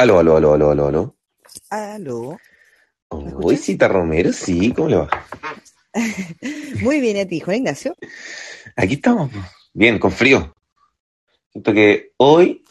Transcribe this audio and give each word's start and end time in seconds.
Aló, 0.00 0.18
aló, 0.18 0.36
aló, 0.38 0.54
aló, 0.54 0.70
aló, 0.70 0.86
aló. 0.86 1.16
Aló. 1.68 2.38
Hoy 3.10 3.58
Cita 3.58 3.86
Romero, 3.86 4.32
sí, 4.32 4.72
¿cómo 4.72 4.88
le 4.88 4.96
va? 4.96 5.08
Muy 6.80 7.02
bien, 7.02 7.18
¿y 7.18 7.20
a 7.20 7.28
ti, 7.28 7.40
Juan 7.40 7.58
Ignacio? 7.58 7.94
Aquí 8.76 8.94
estamos, 8.94 9.30
bien, 9.74 9.98
con 9.98 10.10
frío. 10.10 10.56
Siento 11.52 11.74
que 11.74 12.14
hoy, 12.16 12.64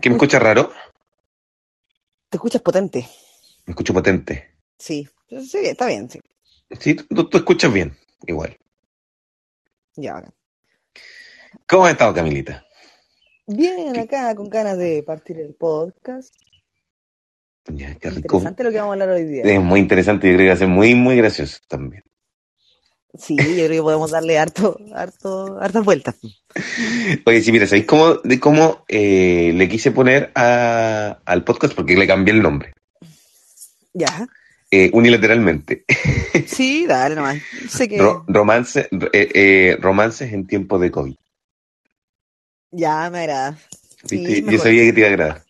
¿qué 0.00 0.10
me 0.10 0.14
escucho- 0.14 0.36
escucha 0.36 0.38
raro? 0.38 0.72
Te 2.28 2.36
escuchas 2.36 2.62
potente. 2.62 3.04
Me 3.66 3.72
escucho 3.72 3.92
potente. 3.92 4.54
Sí, 4.78 5.08
sí, 5.28 5.58
está 5.64 5.86
bien, 5.86 6.08
sí. 6.08 6.20
Sí, 6.78 6.94
tú, 6.94 7.28
tú 7.28 7.36
escuchas 7.38 7.72
bien, 7.72 7.98
igual. 8.28 8.56
Ya, 9.96 10.12
bacán. 10.12 10.34
¿Cómo 11.66 11.86
has 11.86 11.92
estado, 11.94 12.14
Camilita? 12.14 12.64
Bien, 13.48 13.98
acá 13.98 14.32
con 14.36 14.48
ganas 14.48 14.78
de 14.78 15.02
partir 15.02 15.40
el 15.40 15.56
podcast. 15.56 16.32
Ya, 17.68 17.94
qué 17.96 18.10
rico. 18.10 18.36
Interesante 18.38 18.64
lo 18.64 18.70
que 18.70 18.76
vamos 18.78 18.90
a 18.90 18.92
hablar 18.94 19.10
hoy 19.10 19.24
día. 19.24 19.42
Es 19.44 19.60
muy 19.60 19.80
interesante, 19.80 20.28
yo 20.28 20.34
creo 20.34 20.44
que 20.46 20.48
va 20.48 20.54
a 20.54 20.58
ser 20.58 20.68
muy, 20.68 20.94
muy 20.94 21.16
gracioso 21.16 21.58
también. 21.68 22.02
Sí, 23.18 23.36
yo 23.36 23.44
creo 23.44 23.68
que 23.68 23.82
podemos 23.82 24.10
darle 24.12 24.38
harto, 24.38 24.78
harto, 24.94 25.58
hartas 25.60 25.84
vueltas. 25.84 26.14
Oye, 27.26 27.42
sí, 27.42 27.50
mira, 27.52 27.66
¿sabéis 27.66 27.86
cómo, 27.86 28.14
de 28.16 28.38
cómo 28.38 28.84
eh, 28.88 29.52
le 29.54 29.68
quise 29.68 29.90
poner 29.90 30.30
a- 30.34 31.18
al 31.24 31.42
podcast? 31.44 31.74
Porque 31.74 31.96
le 31.96 32.06
cambié 32.06 32.34
el 32.34 32.42
nombre, 32.42 32.72
Ya. 33.92 34.26
eh, 34.70 34.90
unilateralmente. 34.92 35.84
Sí, 36.46 36.86
dale 36.86 37.16
nomás. 37.16 37.38
Sé 37.68 37.88
que 37.88 37.98
Ro- 37.98 38.24
romance, 38.28 38.88
eh, 39.12 39.76
romances 39.80 40.32
en 40.32 40.46
tiempo 40.46 40.78
de 40.78 40.90
COVID. 40.90 41.14
ya 42.70 43.10
me 43.10 43.18
agrada. 43.20 43.58
Sí. 44.04 44.42
Yo 44.48 44.58
sabía 44.58 44.84
que 44.84 44.92
te 44.92 45.00
iba 45.00 45.08
a 45.08 45.12
agradar. 45.12 45.42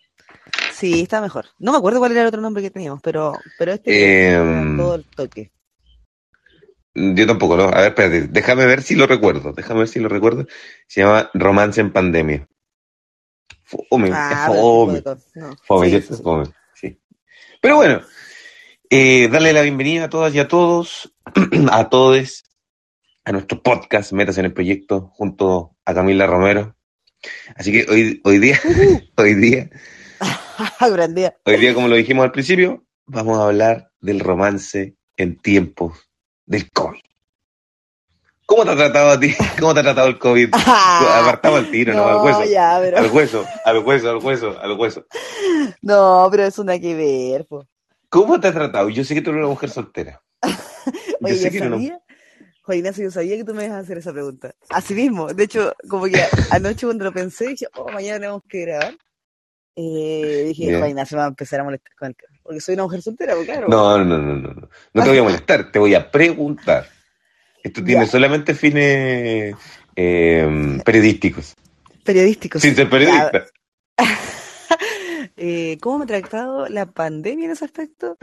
Sí, 0.81 1.01
está 1.01 1.21
mejor. 1.21 1.45
No 1.59 1.71
me 1.71 1.77
acuerdo 1.77 1.99
cuál 1.99 2.11
era 2.11 2.21
el 2.21 2.27
otro 2.27 2.41
nombre 2.41 2.61
que 2.63 2.71
teníamos, 2.71 3.01
pero, 3.01 3.33
pero 3.57 3.73
este 3.73 4.33
Eh, 4.33 4.73
todo 4.77 4.95
el 4.95 5.05
toque. 5.05 5.51
Yo 6.93 7.25
tampoco, 7.27 7.55
¿no? 7.55 7.63
A 7.65 7.81
ver, 7.81 7.87
espérate, 7.89 8.27
déjame 8.27 8.65
ver 8.65 8.81
si 8.81 8.95
lo 8.95 9.07
recuerdo. 9.07 9.53
Déjame 9.53 9.81
ver 9.81 9.87
si 9.87 9.99
lo 9.99 10.09
recuerdo. 10.09 10.45
Se 10.87 11.01
llama 11.01 11.29
Romance 11.33 11.79
en 11.79 11.93
Pandemia. 11.93 12.47
Fome, 13.63 14.09
Ah, 14.11 14.45
fome. 14.47 15.01
no. 15.35 15.55
Fome, 15.63 15.85
Sí, 15.85 15.91
¿cierto? 15.91 16.07
sí, 16.09 16.15
sí. 16.17 16.23
Fome, 16.23 16.45
sí. 16.73 16.99
Pero 17.61 17.75
bueno, 17.77 18.01
eh, 18.89 19.29
darle 19.29 19.53
la 19.53 19.61
bienvenida 19.61 20.05
a 20.05 20.09
todas 20.09 20.33
y 20.35 20.39
a 20.39 20.47
todos, 20.49 21.13
a 21.71 21.89
todos, 21.89 22.43
a 23.23 23.31
nuestro 23.31 23.61
podcast 23.63 24.11
Metas 24.11 24.37
en 24.39 24.45
el 24.45 24.53
Proyecto, 24.53 25.11
junto 25.13 25.77
a 25.85 25.93
Camila 25.93 26.27
Romero. 26.27 26.75
Así 27.55 27.71
que 27.71 27.85
hoy, 27.89 28.19
hoy 28.25 28.39
día, 28.39 28.59
hoy 29.15 29.35
día. 29.35 29.69
hoy 31.45 31.57
día, 31.57 31.73
como 31.73 31.87
lo 31.87 31.95
dijimos 31.95 32.23
al 32.23 32.31
principio, 32.31 32.83
vamos 33.05 33.37
a 33.37 33.45
hablar 33.45 33.91
del 33.99 34.19
romance 34.19 34.95
en 35.17 35.37
tiempos 35.37 36.09
del 36.45 36.69
COVID. 36.71 37.01
¿Cómo 38.45 38.65
te 38.65 38.71
ha 38.71 38.75
tratado 38.75 39.11
a 39.11 39.19
ti? 39.19 39.33
¿Cómo 39.59 39.73
te 39.73 39.79
ha 39.79 39.83
tratado 39.83 40.07
el 40.07 40.19
COVID? 40.19 40.49
Apartamos 40.55 41.59
al 41.59 41.71
tiro, 41.71 41.93
¿no? 41.93 42.07
Al 42.07 42.25
hueso. 42.25 42.45
ya, 42.45 42.77
pero... 42.81 42.97
Al 42.97 43.09
hueso, 43.11 43.45
al 43.65 43.77
hueso, 43.79 44.09
al 44.09 44.17
hueso, 44.17 44.59
al 44.59 44.79
hueso. 44.79 45.05
No, 45.81 46.27
pero 46.29 46.43
eso 46.43 46.63
no 46.63 46.71
hay 46.71 46.81
que 46.81 46.95
ver, 46.95 47.45
po. 47.45 47.65
¿Cómo 48.09 48.39
te 48.39 48.49
ha 48.49 48.53
tratado? 48.53 48.89
Yo 48.89 49.03
sé 49.03 49.13
que 49.15 49.21
tú 49.21 49.29
eres 49.29 49.39
una 49.39 49.49
mujer 49.49 49.69
soltera. 49.69 50.21
Oye, 51.21 51.35
sé 51.35 51.45
yo 51.45 51.51
que 51.51 51.57
eres 51.57 51.61
una- 51.67 51.77
sabía, 51.77 51.99
Juan 52.63 52.77
Ignacio, 52.77 53.03
yo 53.05 53.11
sabía 53.11 53.37
que 53.37 53.43
tú 53.45 53.53
me 53.53 53.65
ibas 53.65 53.77
a 53.77 53.79
hacer 53.79 53.97
esa 53.97 54.11
pregunta. 54.11 54.53
Así 54.69 54.93
mismo, 54.93 55.33
de 55.33 55.43
hecho, 55.45 55.73
como 55.87 56.05
que 56.05 56.21
anoche 56.49 56.85
cuando 56.85 57.05
lo 57.05 57.13
pensé, 57.13 57.47
dije, 57.47 57.67
oh, 57.75 57.89
mañana 57.91 58.19
tenemos 58.19 58.41
que 58.49 58.61
grabar. 58.65 58.95
Eh, 59.75 60.43
dije, 60.47 60.89
Ignacio 60.89 61.15
me 61.15 61.21
va 61.21 61.25
a 61.25 61.29
empezar 61.29 61.61
a 61.61 61.63
molestar 61.63 61.95
con 61.95 62.09
el 62.09 62.15
Porque 62.43 62.59
soy 62.59 62.73
una 62.73 62.83
mujer 62.83 63.01
soltera, 63.01 63.35
pues 63.35 63.45
claro. 63.45 63.67
No, 63.69 63.97
no, 63.97 64.17
no, 64.17 64.35
no, 64.35 64.53
no. 64.53 64.69
No 64.93 65.03
te 65.03 65.09
voy 65.09 65.17
a 65.17 65.23
molestar, 65.23 65.71
te 65.71 65.79
voy 65.79 65.95
a 65.95 66.11
preguntar. 66.11 66.87
Esto 67.63 67.83
tiene 67.83 68.05
solamente 68.05 68.53
fines 68.53 69.55
eh, 69.95 70.79
periodísticos. 70.83 71.55
Periodístico. 72.03 72.59
Sin 72.59 72.75
ser 72.75 72.89
periodista. 72.89 73.45
Eh, 75.43 75.79
¿Cómo 75.81 75.97
me 75.97 76.03
ha 76.03 76.07
tratado 76.07 76.67
la 76.67 76.85
pandemia 76.85 77.45
en 77.45 77.51
ese 77.51 77.65
aspecto? 77.65 78.15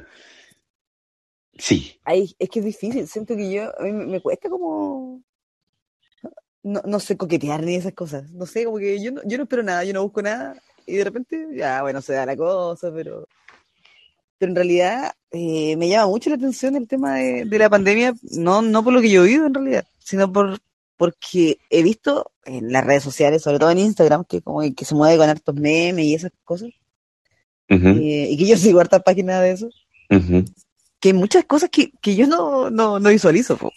Sí. 1.54 1.98
Ay, 2.04 2.36
es 2.38 2.48
que 2.48 2.60
es 2.60 2.64
difícil, 2.64 3.08
siento 3.08 3.34
que 3.34 3.50
yo, 3.50 3.76
a 3.76 3.82
mí 3.82 3.92
me, 3.92 4.06
me 4.06 4.20
cuesta 4.20 4.48
como, 4.48 5.24
no, 6.62 6.82
no 6.84 7.00
sé 7.00 7.16
coquetear 7.16 7.64
ni 7.64 7.74
esas 7.74 7.94
cosas, 7.94 8.30
no 8.30 8.46
sé, 8.46 8.64
como 8.64 8.78
que 8.78 9.02
yo 9.02 9.10
no, 9.10 9.22
yo 9.24 9.36
no 9.36 9.44
espero 9.44 9.64
nada, 9.64 9.82
yo 9.82 9.92
no 9.92 10.02
busco 10.02 10.22
nada, 10.22 10.54
y 10.88 10.96
de 10.96 11.04
repente, 11.04 11.46
ya, 11.54 11.82
bueno, 11.82 12.00
se 12.00 12.14
da 12.14 12.24
la 12.24 12.36
cosa, 12.36 12.90
pero, 12.92 13.28
pero 14.38 14.50
en 14.50 14.56
realidad 14.56 15.12
eh, 15.30 15.76
me 15.76 15.88
llama 15.88 16.06
mucho 16.06 16.30
la 16.30 16.36
atención 16.36 16.76
el 16.76 16.88
tema 16.88 17.16
de, 17.16 17.44
de 17.44 17.58
la 17.58 17.68
pandemia, 17.68 18.14
no, 18.22 18.62
no 18.62 18.82
por 18.82 18.94
lo 18.94 19.00
que 19.02 19.10
yo 19.10 19.20
he 19.20 19.24
oído 19.24 19.46
en 19.46 19.54
realidad, 19.54 19.86
sino 19.98 20.32
por, 20.32 20.58
porque 20.96 21.58
he 21.68 21.82
visto 21.82 22.32
en 22.44 22.72
las 22.72 22.84
redes 22.84 23.02
sociales, 23.02 23.42
sobre 23.42 23.58
todo 23.58 23.70
en 23.70 23.80
Instagram, 23.80 24.24
que 24.24 24.40
como 24.40 24.62
que 24.74 24.84
se 24.84 24.94
mueve 24.94 25.18
con 25.18 25.28
hartos 25.28 25.54
memes 25.54 26.06
y 26.06 26.14
esas 26.14 26.32
cosas, 26.42 26.70
eh, 27.68 28.28
y 28.30 28.36
que 28.38 28.46
yo 28.46 28.56
sigo 28.56 28.80
hartas 28.80 29.02
páginas 29.02 29.42
de 29.42 29.50
eso, 29.50 29.68
que 31.00 31.10
hay 31.10 31.14
muchas 31.14 31.44
cosas 31.44 31.68
que, 31.68 31.92
que 32.00 32.16
yo 32.16 32.26
no, 32.26 32.70
no, 32.70 32.98
no 32.98 33.10
visualizo, 33.10 33.58
po. 33.58 33.70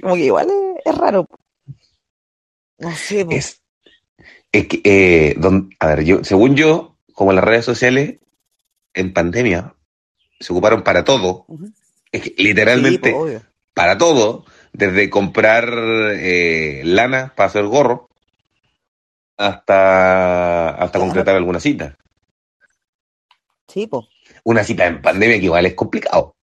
como 0.00 0.14
que 0.14 0.26
igual 0.26 0.48
es, 0.50 0.82
es 0.84 0.98
raro. 0.98 1.24
po. 1.24 1.38
No 2.78 2.94
sé, 2.94 3.24
po. 3.24 3.32
Es, 3.32 3.59
es 4.52 4.66
que, 4.66 4.80
eh, 4.84 5.34
don- 5.38 5.70
a 5.78 5.86
ver, 5.88 6.04
yo, 6.04 6.24
según 6.24 6.56
yo, 6.56 6.96
como 7.14 7.32
las 7.32 7.44
redes 7.44 7.64
sociales 7.64 8.18
en 8.94 9.12
pandemia 9.12 9.74
se 10.40 10.52
ocuparon 10.52 10.82
para 10.82 11.04
todo, 11.04 11.46
es 12.12 12.22
que 12.22 12.34
literalmente 12.42 13.12
obvio. 13.14 13.42
para 13.74 13.98
todo, 13.98 14.44
desde 14.72 15.10
comprar 15.10 15.68
eh, 16.14 16.82
lana 16.84 17.32
para 17.36 17.48
hacer 17.48 17.64
gorro 17.66 18.08
hasta, 19.36 20.68
hasta 20.70 20.90
Claro. 20.92 21.06
concretar 21.06 21.36
alguna 21.36 21.60
cita. 21.60 21.96
Sí, 23.68 23.86
po. 23.86 24.08
Una 24.44 24.64
cita 24.64 24.86
en 24.86 25.00
pandemia 25.00 25.38
que 25.38 25.44
igual 25.44 25.66
es 25.66 25.74
complicado. 25.74 26.34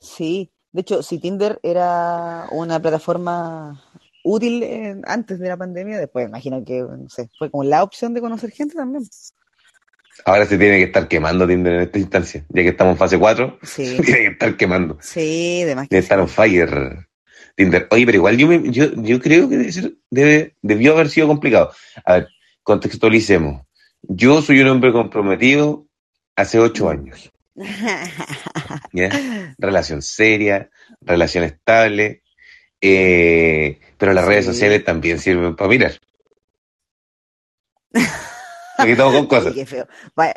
Sí. 0.00 0.50
De 0.72 0.80
hecho, 0.80 1.02
si 1.02 1.18
Tinder 1.18 1.58
era 1.62 2.46
una 2.50 2.80
plataforma 2.80 3.82
útil 4.24 5.00
antes 5.06 5.38
de 5.38 5.48
la 5.48 5.56
pandemia, 5.56 5.98
después 5.98 6.26
imagino 6.26 6.64
que, 6.64 6.80
no 6.80 7.08
sé, 7.08 7.28
fue 7.38 7.50
como 7.50 7.62
la 7.62 7.82
opción 7.84 8.12
de 8.14 8.20
conocer 8.20 8.50
gente 8.50 8.74
también. 8.74 9.04
Ahora 10.24 10.46
se 10.46 10.56
tiene 10.58 10.78
que 10.78 10.84
estar 10.84 11.06
quemando 11.08 11.46
Tinder 11.46 11.74
en 11.74 11.80
esta 11.82 11.98
instancia, 11.98 12.44
ya 12.48 12.62
que 12.62 12.68
estamos 12.68 12.92
en 12.92 12.98
fase 12.98 13.18
4, 13.18 13.58
Sí, 13.62 13.98
tiene 14.02 14.20
que 14.20 14.26
estar 14.28 14.56
quemando, 14.56 14.98
sí, 15.00 15.60
además 15.64 15.88
debe 15.88 16.00
que 16.00 16.04
estar 16.04 16.18
on 16.20 16.28
fire 16.28 17.06
Tinder. 17.56 17.86
Oye, 17.90 18.06
pero 18.06 18.16
igual 18.16 18.36
yo, 18.36 18.48
me- 18.48 18.70
yo, 18.72 18.92
yo 18.94 19.20
creo 19.20 19.48
que 19.48 19.56
debe 19.58 19.72
ser, 19.72 19.92
debe, 20.10 20.56
debió 20.62 20.92
haber 20.94 21.08
sido 21.08 21.28
complicado. 21.28 21.70
A 22.04 22.14
ver, 22.14 22.28
contextualicemos. 22.64 23.62
Yo 24.02 24.42
soy 24.42 24.60
un 24.60 24.68
hombre 24.68 24.92
comprometido 24.92 25.86
hace 26.34 26.58
ocho 26.58 26.88
años. 26.88 27.30
¿ya? 28.92 29.54
Relación 29.58 30.02
seria, 30.02 30.70
relación 31.00 31.44
estable, 31.44 32.22
eh, 32.84 33.80
pero 33.98 34.12
las 34.12 34.24
Sí. 34.24 34.30
redes 34.30 34.44
sociales 34.46 34.84
también 34.84 35.18
sirven 35.18 35.56
para 35.56 35.68
mirar. 35.70 35.92
Aquí 38.78 38.90
estamos 38.92 39.12
con 39.14 39.22
Sí, 39.24 39.28
cosas. 39.28 39.54
qué 39.54 39.66
feo. 39.66 39.86
Vaya- 40.16 40.34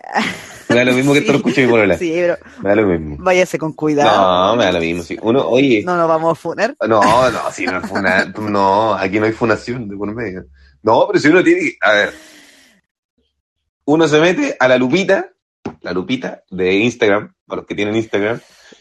Me 0.69 0.75
da 0.75 0.85
lo 0.85 0.93
mismo 0.93 1.13
que 1.13 1.19
esto 1.19 1.31
lo 1.33 1.37
Sí, 1.39 1.43
escuche 1.47 1.65
mi 1.65 1.71
polola. 1.71 1.97
Sí, 1.97 2.11
pero 2.13 2.37
Me 2.61 2.69
da 2.69 2.75
lo 2.75 2.85
mismo. 2.87 3.15
váyase 3.19 3.57
con 3.57 3.73
cuidado. 3.73 4.49
No, 4.51 4.55
me 4.55 4.65
da 4.65 4.71
lo 4.71 4.79
mismo. 4.79 5.03
sí. 5.03 5.17
Uno, 5.21 5.47
oye, 5.47 5.83
No 5.83 5.95
nos 5.97 6.07
vamos 6.07 6.31
a 6.31 6.35
funar. 6.35 6.75
no, 6.87 7.31
no, 7.31 7.51
si 7.51 7.65
no 7.65 7.79
es 7.79 7.89
funa, 7.89 8.25
no, 8.39 8.93
aquí 8.93 9.19
no 9.19 9.25
hay 9.25 9.31
funación 9.33 9.87
de 9.89 9.95
por 9.97 10.13
medio. 10.13 10.45
No, 10.83 11.07
pero 11.07 11.19
si 11.19 11.27
uno 11.29 11.43
tiene, 11.43 11.73
a 11.81 11.91
ver, 11.93 12.13
uno 13.85 14.07
se 14.07 14.19
mete 14.19 14.55
a 14.59 14.67
la 14.67 14.77
lupita, 14.77 15.31
la 15.81 15.91
lupita 15.93 16.43
de 16.51 16.73
Instagram, 16.75 17.33
para 17.47 17.61
los 17.61 17.67
que 17.67 17.75
tienen 17.75 17.95
Instagram, 17.95 18.39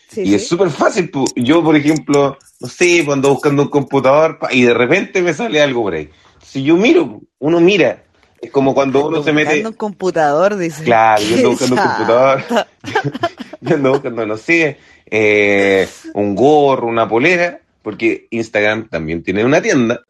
Sí, 0.08 0.22
y 0.22 0.26
sí. 0.26 0.34
es 0.34 0.48
súper 0.48 0.70
fácil. 0.70 1.10
Yo, 1.36 1.62
por 1.62 1.76
ejemplo, 1.76 2.38
no 2.60 2.68
sé, 2.68 3.02
pues, 3.04 3.14
ando 3.14 3.30
buscando 3.30 3.62
un 3.62 3.68
computador 3.68 4.38
y 4.50 4.62
de 4.62 4.74
repente 4.74 5.22
me 5.22 5.34
sale 5.34 5.60
algo 5.60 5.82
por 5.82 5.94
ahí. 5.94 6.10
Si 6.42 6.62
yo 6.62 6.76
miro, 6.76 7.20
uno 7.38 7.60
mira. 7.60 8.04
Es 8.40 8.50
como 8.50 8.74
cuando 8.74 9.08
uno 9.08 9.22
se 9.22 9.32
mete. 9.32 9.48
Buscando 9.48 9.70
un 9.70 9.76
computador, 9.76 10.56
dice. 10.56 10.84
Claro, 10.84 11.22
yo 11.22 11.36
ando 11.36 11.50
buscando 11.50 11.74
un 11.74 11.80
computador. 11.82 12.44
Yo 13.62 13.74
ando 13.74 13.90
buscando, 13.90 14.26
no 14.26 14.36
sé, 14.36 14.78
eh, 15.06 15.88
un 16.14 16.36
gorro, 16.36 16.86
una 16.86 17.08
polera, 17.08 17.60
porque 17.82 18.28
Instagram 18.30 18.88
también 18.88 19.24
tiene 19.24 19.44
una 19.44 19.60
tienda. 19.60 20.04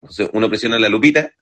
Entonces 0.00 0.30
uno 0.32 0.48
presiona 0.48 0.78
la 0.78 0.88
lupita, 0.88 1.32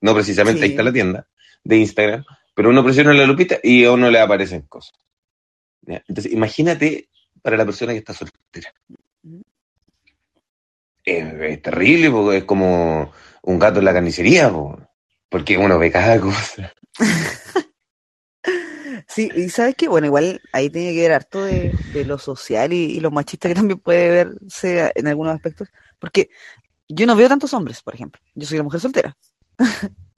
no 0.00 0.14
precisamente 0.14 0.62
ahí 0.62 0.70
está 0.70 0.82
la 0.82 0.92
tienda 0.92 1.26
de 1.64 1.76
Instagram, 1.78 2.24
pero 2.54 2.70
uno 2.70 2.84
presiona 2.84 3.12
la 3.14 3.26
lupita 3.26 3.58
y 3.62 3.84
a 3.84 3.92
uno 3.92 4.10
le 4.10 4.20
aparecen 4.20 4.62
cosas. 4.62 4.94
Entonces 6.08 6.32
imagínate 6.32 7.08
para 7.42 7.56
la 7.56 7.64
persona 7.64 7.92
que 7.92 7.98
está 7.98 8.14
soltera. 8.14 8.72
Es, 11.04 11.62
terrible, 11.62 12.10
porque 12.10 12.38
es 12.38 12.44
como 12.44 13.12
un 13.42 13.58
gato 13.58 13.78
en 13.78 13.84
la 13.86 13.92
carnicería, 13.92 14.50
po, 14.50 14.78
porque 15.28 15.58
uno 15.58 15.78
ve 15.78 15.90
cada 15.90 16.20
cosa. 16.20 16.72
Sí, 19.08 19.28
y 19.34 19.48
sabes 19.48 19.74
que, 19.74 19.88
bueno, 19.88 20.06
igual 20.06 20.40
ahí 20.52 20.70
tiene 20.70 20.94
que 20.94 21.02
ver 21.02 21.12
harto 21.12 21.44
de, 21.44 21.72
de 21.92 22.04
lo 22.04 22.16
social 22.16 22.72
y, 22.72 22.76
y 22.76 23.00
lo 23.00 23.10
machista 23.10 23.48
que 23.48 23.56
también 23.56 23.80
puede 23.80 24.24
verse 24.24 24.92
en 24.94 25.08
algunos 25.08 25.34
aspectos, 25.34 25.68
porque 25.98 26.30
yo 26.88 27.06
no 27.06 27.16
veo 27.16 27.28
tantos 27.28 27.52
hombres, 27.52 27.82
por 27.82 27.94
ejemplo. 27.94 28.20
Yo 28.34 28.46
soy 28.46 28.58
una 28.58 28.64
mujer 28.64 28.80
soltera. 28.80 29.16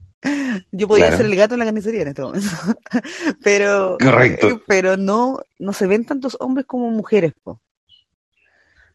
Yo 0.71 0.87
podría 0.87 1.07
Claro. 1.07 1.17
ser 1.17 1.25
el 1.31 1.35
gato 1.35 1.55
en 1.55 1.59
la 1.59 1.65
carnicería 1.65 2.01
en 2.03 2.07
este 2.09 2.21
momento. 2.21 2.47
pero, 3.43 3.97
Correcto. 3.99 4.61
pero 4.67 4.97
no, 4.97 5.39
no 5.59 5.73
se 5.73 5.87
ven 5.87 6.05
tantos 6.05 6.37
hombres 6.39 6.65
como 6.65 6.89
mujeres, 6.89 7.33
po. 7.43 7.61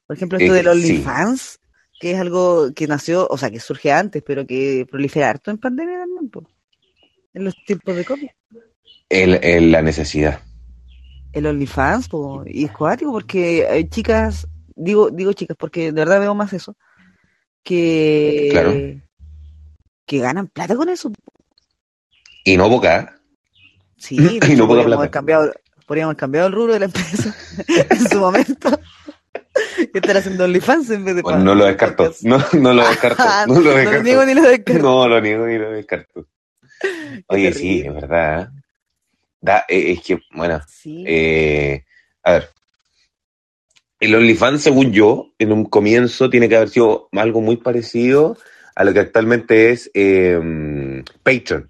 Por 0.06 0.16
ejemplo, 0.16 0.38
esto 0.38 0.54
Eh, 0.54 0.62
del 0.62 0.80
sí. 0.82 0.90
OnlyFans, 0.92 1.60
que 2.00 2.12
es 2.12 2.18
algo 2.20 2.72
que 2.74 2.86
nació, 2.86 3.26
o 3.28 3.36
sea, 3.36 3.50
que 3.50 3.60
surge 3.60 3.92
antes, 3.92 4.22
pero 4.24 4.46
que 4.46 4.86
prolifera 4.90 5.28
harto 5.30 5.50
en 5.50 5.58
pandemia 5.58 5.98
también, 5.98 6.30
po. 6.30 6.48
En 7.34 7.44
los 7.44 7.54
tiempos 7.66 7.94
de 7.96 8.04
COVID. 8.04 8.28
El, 9.10 9.34
el- 9.44 9.70
la 9.72 9.82
necesidad. 9.82 10.40
El 11.32 11.46
OnlyFans, 11.46 12.08
po, 12.08 12.42
y 12.46 12.64
es 12.64 12.72
cuático 12.72 13.12
porque 13.12 13.66
hay 13.66 13.88
chicas, 13.88 14.48
digo, 14.74 15.10
digo 15.10 15.32
chicas, 15.34 15.56
porque 15.58 15.86
de 15.92 15.92
verdad 15.92 16.20
veo 16.20 16.34
más 16.34 16.52
eso, 16.54 16.74
que, 17.62 18.48
Claro. 18.50 18.72
Que 20.08 20.18
ganan 20.18 20.48
plata 20.48 20.74
con 20.74 20.88
eso. 20.88 21.12
Y 22.42 22.56
no 22.56 22.68
poca. 22.68 23.20
Sí, 23.96 24.16
Y 24.48 24.56
no 24.56 24.66
poca 24.66 24.80
podríamos 24.80 24.98
haber 24.98 25.10
cambiado, 25.10 25.52
podríamos 25.86 26.12
haber 26.12 26.20
cambiado 26.20 26.46
el 26.48 26.52
rubro 26.54 26.72
de 26.72 26.80
la 26.80 26.86
empresa 26.86 27.36
en 27.90 28.08
su 28.08 28.18
momento. 28.18 28.80
Y 29.78 29.90
estar 29.98 30.16
haciendo 30.16 30.44
OnlyFans 30.44 30.90
en 30.90 31.04
vez 31.04 31.16
de 31.16 31.22
Bueno, 31.22 31.38
no 31.40 31.54
lo 31.54 31.66
descarto. 31.66 32.12
No, 32.22 32.42
no 32.54 32.72
lo 32.72 32.88
descarto. 32.88 33.22
No 33.46 33.60
lo 33.60 33.84
No 33.84 33.92
lo 33.92 34.02
niego 34.02 34.24
ni 34.24 34.34
lo 34.34 34.42
descarto. 34.42 34.82
No 34.82 35.08
lo 35.08 35.20
niego 35.20 35.46
ni 35.46 35.58
lo 35.58 35.70
descarto. 35.70 36.26
Oye, 37.26 37.52
sí, 37.52 37.82
es 37.84 37.92
verdad. 37.92 38.42
¿eh? 38.42 38.62
Da, 39.40 39.64
eh, 39.68 39.92
es 39.92 40.02
que, 40.02 40.18
bueno, 40.32 40.60
Sí, 40.66 41.04
eh, 41.06 41.84
a 42.22 42.32
ver. 42.32 42.48
El 44.00 44.14
OnlyFans, 44.14 44.62
según 44.62 44.92
yo, 44.92 45.32
en 45.38 45.52
un 45.52 45.64
comienzo 45.64 46.30
tiene 46.30 46.48
que 46.48 46.56
haber 46.56 46.68
sido 46.68 47.08
algo 47.12 47.40
muy 47.40 47.56
parecido 47.56 48.36
a 48.78 48.84
lo 48.84 48.92
que 48.92 49.00
actualmente 49.00 49.70
es 49.70 49.90
eh, 49.92 51.02
Patreon, 51.24 51.68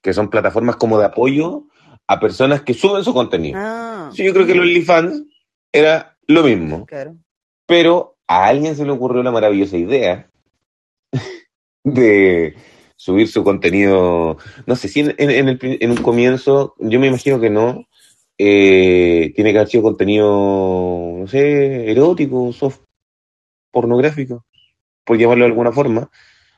que 0.00 0.12
son 0.12 0.30
plataformas 0.30 0.76
como 0.76 0.96
de 0.98 1.06
apoyo 1.06 1.64
a 2.06 2.20
personas 2.20 2.62
que 2.62 2.72
suben 2.72 3.02
su 3.02 3.12
contenido. 3.12 3.58
Ah, 3.60 4.10
Sí, 4.14 4.24
yo 4.24 4.32
creo 4.32 4.46
que 4.46 4.52
el 4.52 4.60
OnlyFans 4.60 5.24
era 5.72 6.16
lo 6.28 6.44
mismo. 6.44 6.86
claro. 6.86 7.16
Pero 7.66 8.16
a 8.28 8.46
alguien 8.46 8.76
se 8.76 8.84
le 8.84 8.92
ocurrió 8.92 9.22
la 9.24 9.32
maravillosa 9.32 9.76
idea 9.76 10.30
de 11.84 12.54
subir 12.96 13.28
su 13.28 13.42
contenido. 13.44 14.38
No 14.66 14.76
sé 14.76 14.88
si 14.88 15.00
en, 15.00 15.14
en- 15.18 15.30
en 15.30 15.48
el 15.48 15.58
en 15.62 15.90
un 15.90 15.96
comienzo, 15.98 16.74
yo 16.78 17.00
me 17.00 17.08
imagino 17.08 17.40
que 17.40 17.50
no. 17.50 17.86
eh, 18.38 19.32
tiene 19.34 19.50
que 19.52 19.58
haber 19.58 19.68
sido 19.68 19.82
contenido, 19.82 20.28
no 21.20 21.26
sé, 21.26 21.90
erótico, 21.90 22.52
soft, 22.52 22.80
pornográfico, 23.72 24.44
por 25.04 25.16
llamarlo 25.18 25.44
de 25.44 25.50
alguna 25.50 25.72
forma. 25.72 26.10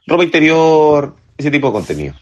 Ropa 0.08 0.24
interior, 0.24 1.14
ese 1.36 1.50
tipo 1.50 1.66
de 1.68 1.72
contenido. 1.74 2.14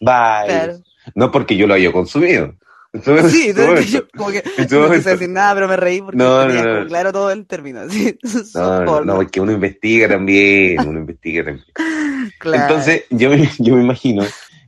Bye. 0.00 0.46
Claro. 0.46 0.78
No 1.14 1.30
porque 1.30 1.56
yo 1.56 1.66
lo 1.66 1.74
haya 1.74 1.92
consumido. 1.92 2.54
Entonces, 2.92 3.30
Sí, 3.30 3.50
entonces 3.50 3.90
yo 3.92 4.08
como 4.16 4.30
que 4.30 4.42
En 4.58 4.68
su 4.68 4.80
no 4.80 4.90
quise 4.90 5.10
decir 5.10 5.28
nada, 5.28 5.54
pero 5.54 5.68
me 5.68 5.76
reí 5.76 6.00
porque 6.00 6.16
No, 6.16 6.44
tenía 6.44 6.64
no, 6.64 6.86
claro 6.88 7.12
todo 7.12 7.30
el 7.30 7.46
término. 7.46 7.82
Sí, 7.88 8.18
No, 8.54 9.04
no, 9.04 9.14
porque 9.16 9.40
uno 9.40 9.52
investiga 9.52 10.08
también, 10.08 10.80
uno 10.88 10.98
investiga 10.98 11.44
también. 11.44 11.64
claro. 12.38 12.62
Entonces, 12.64 13.04
yo 13.10 13.30
yo 13.58 13.76
me 13.76 13.82
imagino 13.84 14.24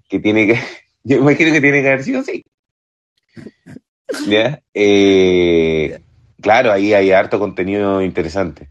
que 0.09 0.21
tiene 0.21 0.47
que, 0.47 0.55
yo 1.03 1.17
me 1.17 1.33
imagino 1.33 1.53
que 1.53 1.61
tiene 1.61 1.83
que 1.83 1.89
haber 1.89 2.05
sido 2.05 2.21
así. 2.21 2.45
¿Ya? 4.29 4.61
Eh, 4.75 6.01
claro, 6.41 6.71
ahí 6.71 6.93
hay 6.95 7.11
harto 7.13 7.39
contenido 7.39 8.03
interesante 8.03 8.71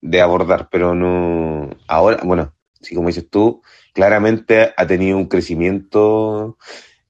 de 0.00 0.20
abordar, 0.20 0.68
pero 0.70 0.94
no, 0.94 1.68
ahora, 1.88 2.20
bueno, 2.22 2.54
sí, 2.80 2.94
como 2.94 3.08
dices 3.08 3.28
tú, 3.28 3.62
claramente 3.92 4.72
ha 4.76 4.86
tenido 4.86 5.16
un 5.16 5.26
crecimiento 5.26 6.56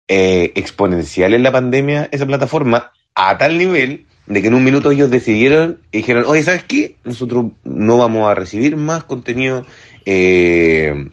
eh, 0.06 0.52
exponencial 0.54 1.34
en 1.34 1.42
la 1.42 1.52
pandemia 1.52 2.08
esa 2.12 2.26
plataforma 2.26 2.92
a 3.14 3.36
tal 3.36 3.58
nivel 3.58 4.06
de 4.26 4.42
que 4.42 4.48
en 4.48 4.54
un 4.54 4.64
minuto 4.64 4.90
ellos 4.90 5.10
decidieron 5.10 5.80
y 5.90 5.98
dijeron, 5.98 6.24
oye, 6.26 6.42
¿sabes 6.42 6.64
qué? 6.64 6.96
Nosotros 7.04 7.46
no 7.64 7.98
vamos 7.98 8.30
a 8.30 8.34
recibir 8.34 8.76
más 8.76 9.04
contenido 9.04 9.66
eh, 10.04 11.10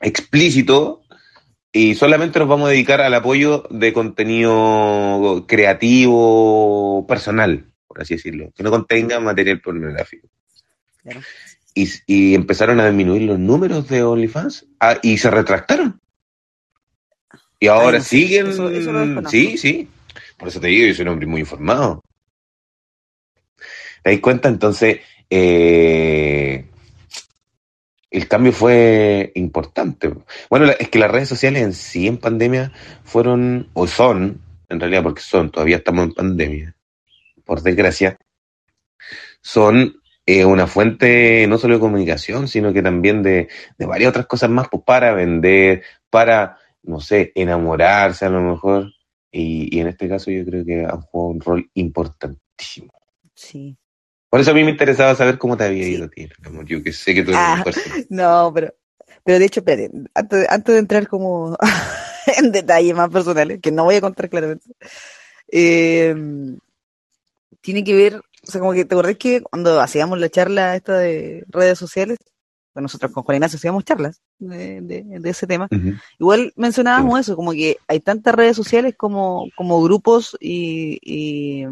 explícito 0.00 1.02
y 1.72 1.94
solamente 1.94 2.38
nos 2.38 2.48
vamos 2.48 2.68
a 2.68 2.72
dedicar 2.72 3.00
al 3.00 3.14
apoyo 3.14 3.64
de 3.70 3.92
contenido 3.92 5.44
creativo 5.46 7.06
personal, 7.06 7.64
por 7.86 8.02
así 8.02 8.14
decirlo, 8.14 8.52
que 8.54 8.62
no 8.62 8.70
contenga 8.70 9.20
material 9.20 9.60
pornográfico. 9.60 10.28
Claro. 11.02 11.20
Y, 11.74 11.88
y 12.06 12.34
empezaron 12.34 12.80
a 12.80 12.86
disminuir 12.86 13.22
los 13.22 13.38
números 13.38 13.88
de 13.88 14.02
OnlyFans 14.02 14.66
ah, 14.80 14.98
y 15.02 15.18
se 15.18 15.30
retractaron. 15.30 16.00
Y 17.60 17.68
ahora 17.68 18.00
siguen. 18.00 18.48
eso- 18.48 18.70
eso 18.70 18.92
sí, 19.28 19.56
sí. 19.58 19.88
Por 20.36 20.48
eso 20.48 20.60
te 20.60 20.68
digo, 20.68 20.86
yo 20.86 20.94
soy 20.94 21.02
un 21.02 21.08
hombre 21.08 21.26
muy 21.26 21.40
informado. 21.40 22.02
¿Te 24.02 24.10
das 24.12 24.20
cuenta? 24.20 24.48
Entonces, 24.48 25.00
eh, 25.28 26.64
el 28.10 28.28
cambio 28.28 28.52
fue 28.52 29.30
importante. 29.34 30.12
Bueno, 30.48 30.66
es 30.78 30.88
que 30.88 30.98
las 30.98 31.10
redes 31.10 31.28
sociales 31.28 31.62
en 31.62 31.72
sí 31.74 32.06
en 32.06 32.18
pandemia 32.18 32.72
fueron, 33.04 33.68
o 33.74 33.86
son, 33.86 34.40
en 34.68 34.80
realidad 34.80 35.02
porque 35.02 35.22
son, 35.22 35.50
todavía 35.50 35.76
estamos 35.76 36.04
en 36.06 36.14
pandemia, 36.14 36.76
por 37.44 37.62
desgracia, 37.62 38.16
son 39.42 39.99
eh, 40.26 40.44
una 40.44 40.66
fuente 40.66 41.46
no 41.48 41.58
solo 41.58 41.74
de 41.74 41.80
comunicación, 41.80 42.46
sino 42.48 42.72
que 42.72 42.82
también 42.82 43.22
de, 43.22 43.48
de 43.78 43.86
varias 43.86 44.10
otras 44.10 44.26
cosas 44.26 44.50
más, 44.50 44.68
pues 44.70 44.82
para 44.84 45.12
vender, 45.12 45.82
para, 46.08 46.58
no 46.82 47.00
sé, 47.00 47.32
enamorarse 47.34 48.24
a 48.26 48.30
lo 48.30 48.40
mejor. 48.40 48.92
Y, 49.32 49.74
y 49.76 49.80
en 49.80 49.88
este 49.88 50.08
caso 50.08 50.30
yo 50.30 50.44
creo 50.44 50.64
que 50.64 50.84
han 50.84 51.00
jugado 51.02 51.30
un 51.30 51.40
rol 51.40 51.70
importantísimo. 51.74 52.92
Sí. 53.34 53.76
Por 54.28 54.40
eso 54.40 54.52
a 54.52 54.54
mí 54.54 54.62
me 54.62 54.70
interesaba 54.70 55.14
saber 55.14 55.38
cómo 55.38 55.56
te 55.56 55.64
había 55.64 55.84
Sí. 55.84 55.92
ido 55.94 56.04
a 56.04 56.08
ti. 56.08 56.28
Yo 56.66 56.82
que 56.82 56.92
sé 56.92 57.14
que 57.14 57.22
tú 57.22 57.30
eres 57.30 57.40
Ah. 57.42 57.64
No, 58.10 58.52
pero, 58.54 58.74
pero 59.24 59.38
de 59.38 59.44
hecho, 59.46 59.60
espérate, 59.60 59.90
antes, 60.14 60.46
antes 60.48 60.72
de 60.74 60.78
entrar 60.80 61.08
como 61.08 61.56
en 62.38 62.52
detalles 62.52 62.94
más 62.94 63.10
personales, 63.10 63.58
que 63.60 63.72
no 63.72 63.84
voy 63.84 63.96
a 63.96 64.00
contar 64.00 64.28
claramente, 64.28 64.66
eh, 65.50 66.14
tiene 67.60 67.84
que 67.84 67.94
ver, 67.94 68.20
o 68.46 68.50
sea, 68.50 68.60
como 68.60 68.72
que 68.72 68.84
te 68.84 68.94
acordás 68.94 69.16
que 69.16 69.42
cuando 69.42 69.80
hacíamos 69.80 70.18
la 70.18 70.28
charla 70.28 70.76
esta 70.76 70.98
de 70.98 71.44
redes 71.48 71.78
sociales, 71.78 72.18
bueno, 72.74 72.84
nosotros 72.84 73.12
con 73.12 73.24
Juan 73.24 73.36
Ignacio 73.36 73.56
hacíamos 73.56 73.84
charlas 73.84 74.20
de, 74.38 74.80
de, 74.80 75.02
de 75.20 75.30
ese 75.30 75.46
tema, 75.46 75.68
Ujú. 75.70 75.94
igual 76.18 76.52
mencionábamos 76.56 77.18
eso, 77.20 77.36
como 77.36 77.52
que 77.52 77.76
hay 77.88 78.00
tantas 78.00 78.34
redes 78.34 78.56
sociales 78.56 78.94
como, 78.96 79.46
como 79.56 79.82
grupos 79.82 80.36
y, 80.40 80.98
y, 81.02 81.64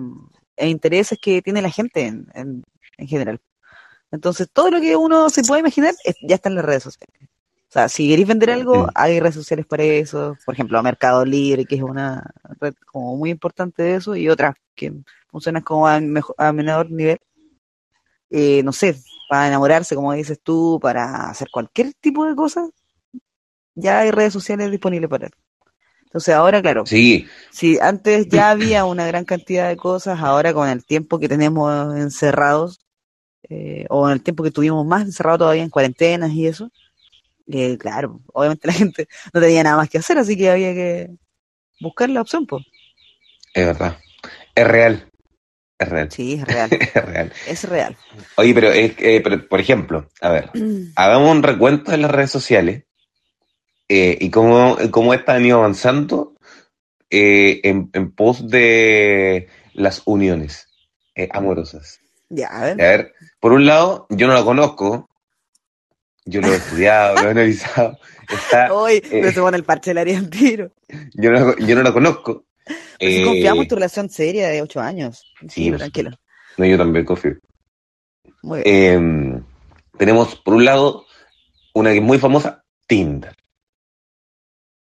e 0.57 0.69
intereses 0.69 1.19
que 1.23 1.41
tiene 1.41 1.63
la 1.63 1.71
gente 1.71 2.07
en, 2.07 2.27
en, 2.35 2.65
en 2.99 3.07
general. 3.07 3.41
Entonces, 4.11 4.49
todo 4.53 4.71
lo 4.71 4.81
que 4.81 4.97
uno 4.97 5.29
se 5.31 5.43
puede 5.45 5.61
imaginar 5.61 5.95
es- 6.05 6.17
ya 6.23 6.35
está 6.37 6.49
en 6.49 6.55
las 6.57 6.65
redes 6.65 6.83
sociales. 6.83 7.28
O 7.69 7.71
sea, 7.71 7.89
si 7.89 8.09
queréis 8.09 8.27
vender 8.29 8.51
algo, 8.51 8.89
hay 8.95 9.21
redes 9.21 9.35
sociales 9.35 9.67
para 9.67 9.85
eso. 9.85 10.37
Por 10.45 10.55
ejemplo, 10.55 10.83
Mercado 10.83 11.25
Libre, 11.25 11.67
que 11.67 11.77
es 11.77 11.83
una 11.83 12.31
red 12.61 12.75
como 12.87 13.17
muy 13.17 13.31
importante 13.31 13.83
de 13.83 13.97
eso, 13.97 14.17
y 14.17 14.29
otras 14.29 14.55
que 14.75 14.93
funcionan 15.29 15.63
como 15.63 15.87
a, 15.87 16.01
mejo- 16.01 16.35
a 16.39 16.53
menor 16.53 16.91
nivel. 16.91 17.19
Eh, 18.31 18.63
no 18.63 18.73
sé, 18.73 18.97
para 19.29 19.49
enamorarse, 19.49 19.95
como 19.95 20.13
dices 20.13 20.41
tú, 20.43 20.79
para 20.83 21.29
hacer 21.31 21.49
cualquier 21.51 21.95
tipo 21.95 22.27
de 22.27 22.35
cosa, 22.37 22.69
ya 23.75 24.01
hay 24.01 24.11
redes 24.11 24.33
sociales 24.33 24.71
disponibles 24.71 25.09
para 25.11 25.27
él. 25.27 25.33
Entonces, 26.05 26.35
ahora, 26.35 26.63
claro, 26.63 26.87
Sí, 26.87 27.27
si 27.51 27.79
antes 27.81 28.29
ya 28.29 28.51
había 28.51 28.85
una 28.87 29.07
gran 29.07 29.25
cantidad 29.25 29.69
de 29.69 29.77
cosas, 29.77 30.21
ahora 30.21 30.55
con 30.55 30.69
el 30.69 30.85
tiempo 30.87 31.19
que 31.19 31.29
tenemos 31.29 31.97
encerrados, 31.97 32.81
eh, 33.49 33.87
o 33.91 34.09
en 34.09 34.15
el 34.15 34.23
tiempo 34.23 34.43
que 34.45 34.51
tuvimos 34.53 34.87
más 34.87 35.03
encerrado 35.05 35.39
todavía 35.39 35.63
en 35.65 35.71
cuarentenas 35.71 36.33
y 36.33 36.47
eso, 36.49 36.71
eh, 37.53 37.77
claro, 37.79 38.21
obviamente 38.33 38.67
la 38.69 38.73
gente 38.75 39.09
no 39.33 39.41
tenía 39.41 39.63
nada 39.63 39.77
más 39.77 39.89
que 39.91 39.99
hacer, 39.99 40.19
así 40.19 40.37
que 40.37 40.51
había 40.51 40.73
que 40.75 41.11
buscar 41.81 42.09
la 42.11 42.21
opción, 42.23 42.47
pues. 42.47 42.65
es 43.55 43.67
verdad. 43.67 43.99
Es 44.55 44.67
real. 44.67 45.09
Es 45.79 45.89
real. 45.89 46.11
Sí, 46.11 46.35
es 46.35 46.45
real, 46.45 46.71
Es 46.95 47.05
real. 47.05 47.33
es 47.47 47.65
real. 47.69 47.97
Oye, 48.37 48.53
pero, 48.55 48.71
es, 48.73 48.93
eh, 48.99 49.21
pero, 49.23 49.49
por 49.49 49.61
ejemplo, 49.61 50.09
a 50.21 50.31
ver, 50.31 50.51
hagamos 50.97 51.31
un 51.31 51.43
recuento 51.43 51.93
de 51.93 51.99
las 51.99 52.11
redes 52.11 52.31
sociales 52.33 52.85
eh, 53.89 54.19
y 54.21 54.31
cómo, 54.31 54.77
cómo 54.91 55.15
estas 55.15 55.37
han 55.37 55.47
ido 55.47 55.59
avanzando 55.59 56.35
eh, 57.11 57.61
en, 57.65 57.91
en 57.93 58.11
pos 58.13 58.49
de 58.49 59.49
las 59.73 60.03
uniones 60.05 60.67
eh, 61.15 61.29
amorosas. 61.33 62.01
Ya, 62.29 62.49
a 62.49 62.63
A 62.63 62.65
ver. 62.67 62.77
ver, 62.77 63.15
por 63.41 63.53
un 63.53 63.65
lado, 63.65 64.07
yo 64.11 64.27
no 64.27 64.35
la 64.35 64.45
conozco, 64.45 65.08
yo 66.29 66.41
lo 66.41 66.49
he 66.49 66.57
estudiado, 66.57 67.15
lo 67.17 67.29
he 67.29 67.31
analizado, 67.31 67.99
está, 68.29 68.73
Hoy 68.75 69.03
eh, 69.11 69.33
se 69.33 69.41
pone 69.41 69.57
el 69.57 69.65
parche 69.65 69.91
del 69.91 69.99
área 69.99 70.23
tiro. 70.31 70.71
yo, 71.15 71.31
no, 71.33 71.57
yo 71.59 71.75
no 71.77 71.83
la 71.83 71.93
conozco, 71.93 72.45
Pero 72.99 73.11
si 73.13 73.21
Eh, 73.21 73.25
confiamos 73.25 73.63
en 73.63 73.69
tu 73.69 73.75
relación 73.75 74.11
seria 74.11 74.49
de 74.49 74.63
ocho 74.63 74.81
años. 74.81 75.25
Sí, 75.43 75.49
Sí, 75.49 75.73
tranquilo. 75.73 76.11
No, 76.57 76.65
yo 76.67 76.77
también 76.77 77.05
confío. 77.05 77.37
Muy 78.43 78.63
bien. 78.63 78.67
Eh, 78.67 79.43
tenemos, 79.97 80.37
por 80.37 80.55
un 80.55 80.65
lado, 80.65 81.07
una 81.75 81.91
que 81.93 81.99
es 81.99 82.03
muy 82.03 82.19
famosa, 82.19 82.65
Tinder. 82.87 83.35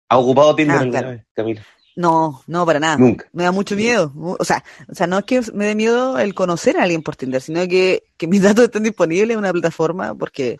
¿Ha 0.10 0.18
ocupado 0.18 0.56
Tinder 0.56 0.78
Ah, 0.78 0.80
alguna 0.82 1.00
claro. 1.00 1.16
vez, 1.18 1.26
Camila? 1.34 1.62
No, 1.98 2.42
no, 2.48 2.66
para 2.66 2.80
nada. 2.80 2.98
Nunca. 2.98 3.28
Me 3.32 3.44
da 3.44 3.52
mucho 3.52 3.76
miedo. 3.76 4.12
O 4.16 4.44
sea, 4.44 4.64
o 4.90 4.94
sea, 4.96 5.08
no 5.08 5.18
es 5.20 5.26
que 5.26 5.42
me 5.54 5.66
dé 5.66 5.76
miedo 5.76 6.20
el 6.20 6.34
conocer 6.34 6.78
a 6.78 6.84
alguien 6.84 7.02
por 7.02 7.16
Tinder, 7.16 7.42
sino 7.42 7.66
que, 7.68 8.04
que 8.18 8.28
mis 8.28 8.42
datos 8.44 8.66
estén 8.66 8.84
disponibles 8.84 9.32
en 9.34 9.40
una 9.40 9.52
plataforma 9.54 10.14
porque 10.16 10.58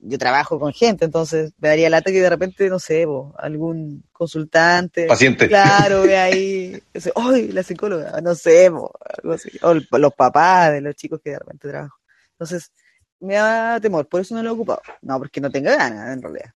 yo 0.00 0.18
trabajo 0.18 0.58
con 0.58 0.72
gente, 0.72 1.04
entonces 1.04 1.52
me 1.58 1.68
daría 1.68 1.88
lata 1.90 2.10
que 2.10 2.20
de 2.20 2.28
repente, 2.30 2.68
no 2.68 2.78
sé, 2.78 3.04
po, 3.06 3.34
algún 3.38 4.04
consultante, 4.12 5.06
Paciente. 5.06 5.48
claro, 5.48 6.02
ve 6.02 6.16
ahí, 6.18 6.82
¡ay, 7.16 7.52
la 7.52 7.62
psicóloga! 7.62 8.20
No 8.20 8.34
sé, 8.34 8.70
po, 8.70 8.92
algo 9.22 9.34
así. 9.34 9.50
O 9.62 9.70
el- 9.72 9.86
los 9.90 10.14
papás 10.14 10.72
de 10.72 10.80
los 10.80 10.94
chicos 10.94 11.20
que 11.22 11.30
de 11.30 11.38
repente 11.38 11.68
trabajo. 11.68 11.96
Entonces, 12.32 12.72
me 13.20 13.34
da 13.34 13.80
temor, 13.80 14.06
por 14.08 14.20
eso 14.20 14.34
no 14.34 14.42
lo 14.42 14.50
he 14.50 14.52
ocupado. 14.52 14.82
No, 15.02 15.18
porque 15.18 15.40
no 15.40 15.50
tenga 15.50 15.76
ganas, 15.76 16.12
en 16.12 16.22
realidad. 16.22 16.50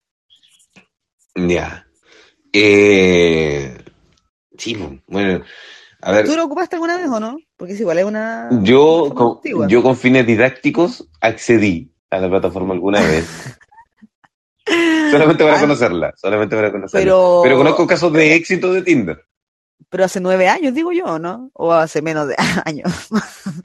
Ya. 1.36 1.88
Eh, 2.52 3.78
sí, 4.58 4.76
bueno, 5.08 5.44
a 6.02 6.12
ver, 6.12 6.26
¿Tú 6.26 6.36
lo 6.36 6.46
ocupaste 6.46 6.76
alguna 6.76 6.98
vez 6.98 7.08
o 7.08 7.20
no? 7.20 7.38
Porque 7.56 7.74
es 7.74 7.80
igual, 7.80 8.00
es 8.00 8.06
una... 8.06 8.50
yo 8.64 9.04
una 9.06 9.16
con, 9.16 9.40
yo 9.70 9.84
con 9.84 9.96
fines 9.96 10.26
didácticos 10.26 11.08
accedí 11.22 11.92
a 12.10 12.18
la 12.20 12.30
plataforma 12.30 12.74
alguna 12.74 13.02
vez. 13.02 13.58
solamente 15.12 15.44
para 15.44 15.58
Ah, 15.58 15.62
conocerla, 15.62 16.14
solamente 16.18 16.56
para 16.56 16.72
conocerla. 16.72 17.04
Pero, 17.04 17.40
Pero 17.44 17.58
conozco 17.58 17.88
casos 17.88 18.12
de 18.14 18.36
éxito 18.36 18.74
de 18.74 18.82
Tinder. 18.82 19.24
pero 19.90 20.04
hace 20.04 20.20
nueve 20.20 20.50
años, 20.50 20.74
digo 20.74 20.92
yo, 20.92 21.18
¿no? 21.20 21.50
O 21.54 21.72
hace 21.72 22.02
menos 22.02 22.28
de 22.28 22.36
años. 22.66 22.92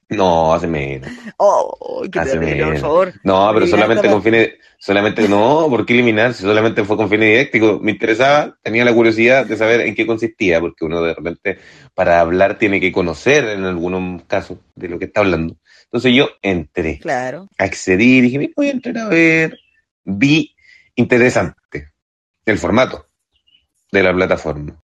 No, 0.08 0.54
hace 0.54 0.66
menos. 0.68 1.10
Oh, 1.38 2.04
qué 2.10 2.20
Hace 2.20 2.32
terrible, 2.32 2.56
por 2.58 2.66
menos. 2.66 2.80
favor. 2.80 3.12
No, 3.24 3.50
pero 3.54 3.66
solamente 3.66 4.08
con 4.08 4.22
fines, 4.22 4.50
solamente 4.78 5.28
no, 5.28 5.66
¿por 5.68 5.84
qué 5.84 5.94
eliminar? 5.94 6.34
Si 6.34 6.42
solamente 6.42 6.84
fue 6.84 6.96
con 6.96 7.08
fines 7.08 7.28
didácticos, 7.30 7.80
me 7.80 7.90
interesaba, 7.92 8.56
tenía 8.62 8.84
la 8.84 8.94
curiosidad 8.94 9.44
de 9.46 9.56
saber 9.56 9.80
en 9.80 9.94
qué 9.96 10.06
consistía, 10.06 10.60
porque 10.60 10.84
uno 10.84 11.02
de 11.02 11.14
repente 11.14 11.58
para 11.94 12.20
hablar 12.20 12.58
tiene 12.58 12.78
que 12.80 12.92
conocer 12.92 13.44
en 13.48 13.64
algunos 13.64 14.22
casos 14.24 14.58
de 14.76 14.88
lo 14.88 14.98
que 15.00 15.06
está 15.06 15.20
hablando. 15.20 15.56
Entonces 15.92 16.14
yo 16.14 16.30
entré, 16.40 16.98
Claro. 17.00 17.48
accedí, 17.58 18.22
dije, 18.22 18.38
"Mira, 18.38 18.52
voy 18.56 18.68
a 18.68 18.70
entrar 18.70 18.96
a 18.96 19.08
ver, 19.08 19.58
vi 20.04 20.54
interesante 20.94 21.54
el 22.46 22.58
formato 22.58 23.06
de 23.92 24.02
la 24.02 24.14
plataforma. 24.14 24.80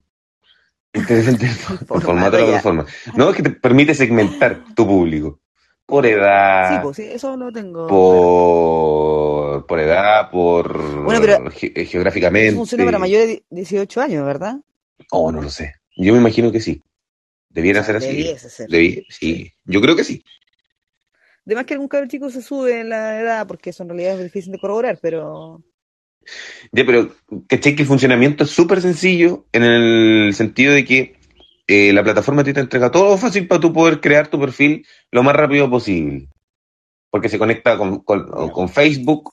Interesante 0.92 1.46
el, 1.46 1.52
fo- 1.56 1.72
el 1.80 1.86
formato, 1.86 2.06
formato 2.06 2.36
de 2.36 2.42
la 2.42 2.48
plataforma. 2.48 2.86
No, 3.16 3.30
es 3.30 3.36
que 3.36 3.42
te 3.42 3.50
permite 3.50 3.94
segmentar 3.94 4.64
tu 4.74 4.86
público 4.86 5.40
por 5.86 6.04
edad, 6.04 6.68
Sí, 6.74 6.78
pues 6.82 6.96
sí, 6.98 7.04
eso 7.04 7.34
lo 7.38 7.50
tengo. 7.50 7.86
por, 7.88 9.66
por 9.66 9.80
edad, 9.80 10.30
por 10.30 11.04
Bueno, 11.04 11.20
pero 11.22 11.50
ge- 11.50 11.72
eh, 11.74 11.86
geográficamente. 11.86 12.54
Funciona 12.54 12.84
para 12.84 12.98
mayores 12.98 13.28
de 13.28 13.44
18 13.48 14.02
años, 14.02 14.26
¿verdad? 14.26 14.56
Oh, 15.10 15.32
no 15.32 15.40
lo 15.40 15.48
sé. 15.48 15.74
Yo 15.96 16.12
me 16.12 16.18
imagino 16.20 16.52
que 16.52 16.60
sí. 16.60 16.82
Debiera 17.48 17.80
O 17.80 17.84
sea, 17.84 17.98
ser 17.98 18.08
así. 18.10 18.36
ser. 18.50 18.68
Debí- 18.68 19.06
sí. 19.08 19.50
Yo 19.64 19.80
creo 19.80 19.96
que 19.96 20.04
sí. 20.04 20.22
Además 21.48 21.64
que 21.64 21.72
algún 21.72 21.88
cabrón 21.88 22.10
chico 22.10 22.28
se 22.28 22.42
sube 22.42 22.80
en 22.80 22.90
la 22.90 23.18
edad, 23.20 23.46
porque 23.46 23.70
eso 23.70 23.82
en 23.82 23.88
realidad 23.88 24.18
es 24.18 24.24
difícil 24.24 24.52
de 24.52 24.58
corroborar, 24.58 24.98
pero 25.00 25.62
Ya, 26.72 26.84
pero 26.84 27.10
¿cachai 27.48 27.74
que 27.74 27.82
el 27.82 27.88
funcionamiento 27.88 28.44
es 28.44 28.50
súper 28.50 28.82
sencillo 28.82 29.46
en 29.52 29.62
el 29.64 30.34
sentido 30.34 30.74
de 30.74 30.84
que 30.84 31.16
eh, 31.66 31.92
la 31.94 32.02
plataforma 32.04 32.42
a 32.42 32.44
ti 32.44 32.52
te 32.52 32.60
entrega 32.60 32.90
todo 32.90 33.16
fácil 33.16 33.48
para 33.48 33.62
tú 33.62 33.72
poder 33.72 34.00
crear 34.00 34.28
tu 34.28 34.38
perfil 34.38 34.86
lo 35.10 35.22
más 35.22 35.34
rápido 35.34 35.70
posible. 35.70 36.28
Porque 37.10 37.30
se 37.30 37.38
conecta 37.38 37.78
con, 37.78 38.00
con- 38.00 38.50
con 38.50 38.68
Facebook, 38.68 39.32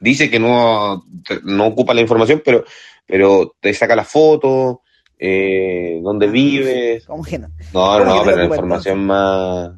dice 0.00 0.28
que 0.28 0.40
no, 0.40 1.04
no 1.44 1.66
ocupa 1.66 1.94
la 1.94 2.00
información, 2.00 2.42
pero, 2.44 2.64
pero 3.06 3.54
te 3.60 3.72
saca 3.72 3.94
la 3.94 4.04
foto, 4.04 4.82
eh, 5.16 6.00
dónde 6.02 6.26
Ah, 6.26 6.30
vives. 6.30 7.06
como 7.06 7.22
que 7.22 7.38
no. 7.38 7.48
No, 7.72 7.98
no, 8.00 8.04
¿Cómo 8.04 8.14
no, 8.16 8.24
pero 8.24 8.36
la 8.38 8.44
información 8.46 9.06
más, 9.06 9.70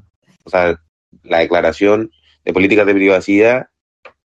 o 0.44 0.50
sea, 0.50 0.80
la 1.22 1.38
declaración 1.38 2.10
de 2.44 2.52
políticas 2.52 2.86
de 2.86 2.94
privacidad, 2.94 3.66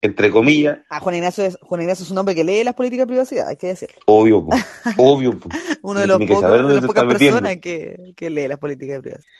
entre 0.00 0.30
comillas, 0.30 0.78
Ah, 0.90 1.00
Juan 1.00 1.16
Ignacio 1.16 1.44
es, 1.44 1.58
Juan 1.60 1.80
Ignacio 1.82 2.04
es 2.04 2.10
un 2.10 2.18
hombre 2.18 2.34
que 2.34 2.44
lee 2.44 2.62
las 2.64 2.74
políticas 2.74 3.06
de 3.06 3.12
privacidad, 3.12 3.48
hay 3.48 3.56
que 3.56 3.68
decirlo. 3.68 3.96
obvio, 4.06 4.44
po, 4.46 4.56
obvio. 4.96 5.38
po. 5.38 5.48
Uno 5.82 6.00
de 6.00 6.06
los 6.06 6.18
pocos, 6.18 6.80
de 6.80 6.86
pocas 6.86 7.04
personas 7.04 7.56
que, 7.56 8.12
que 8.16 8.30
lee 8.30 8.48
las 8.48 8.58
políticas 8.58 8.96
de 8.96 9.02
privacidad. 9.02 9.30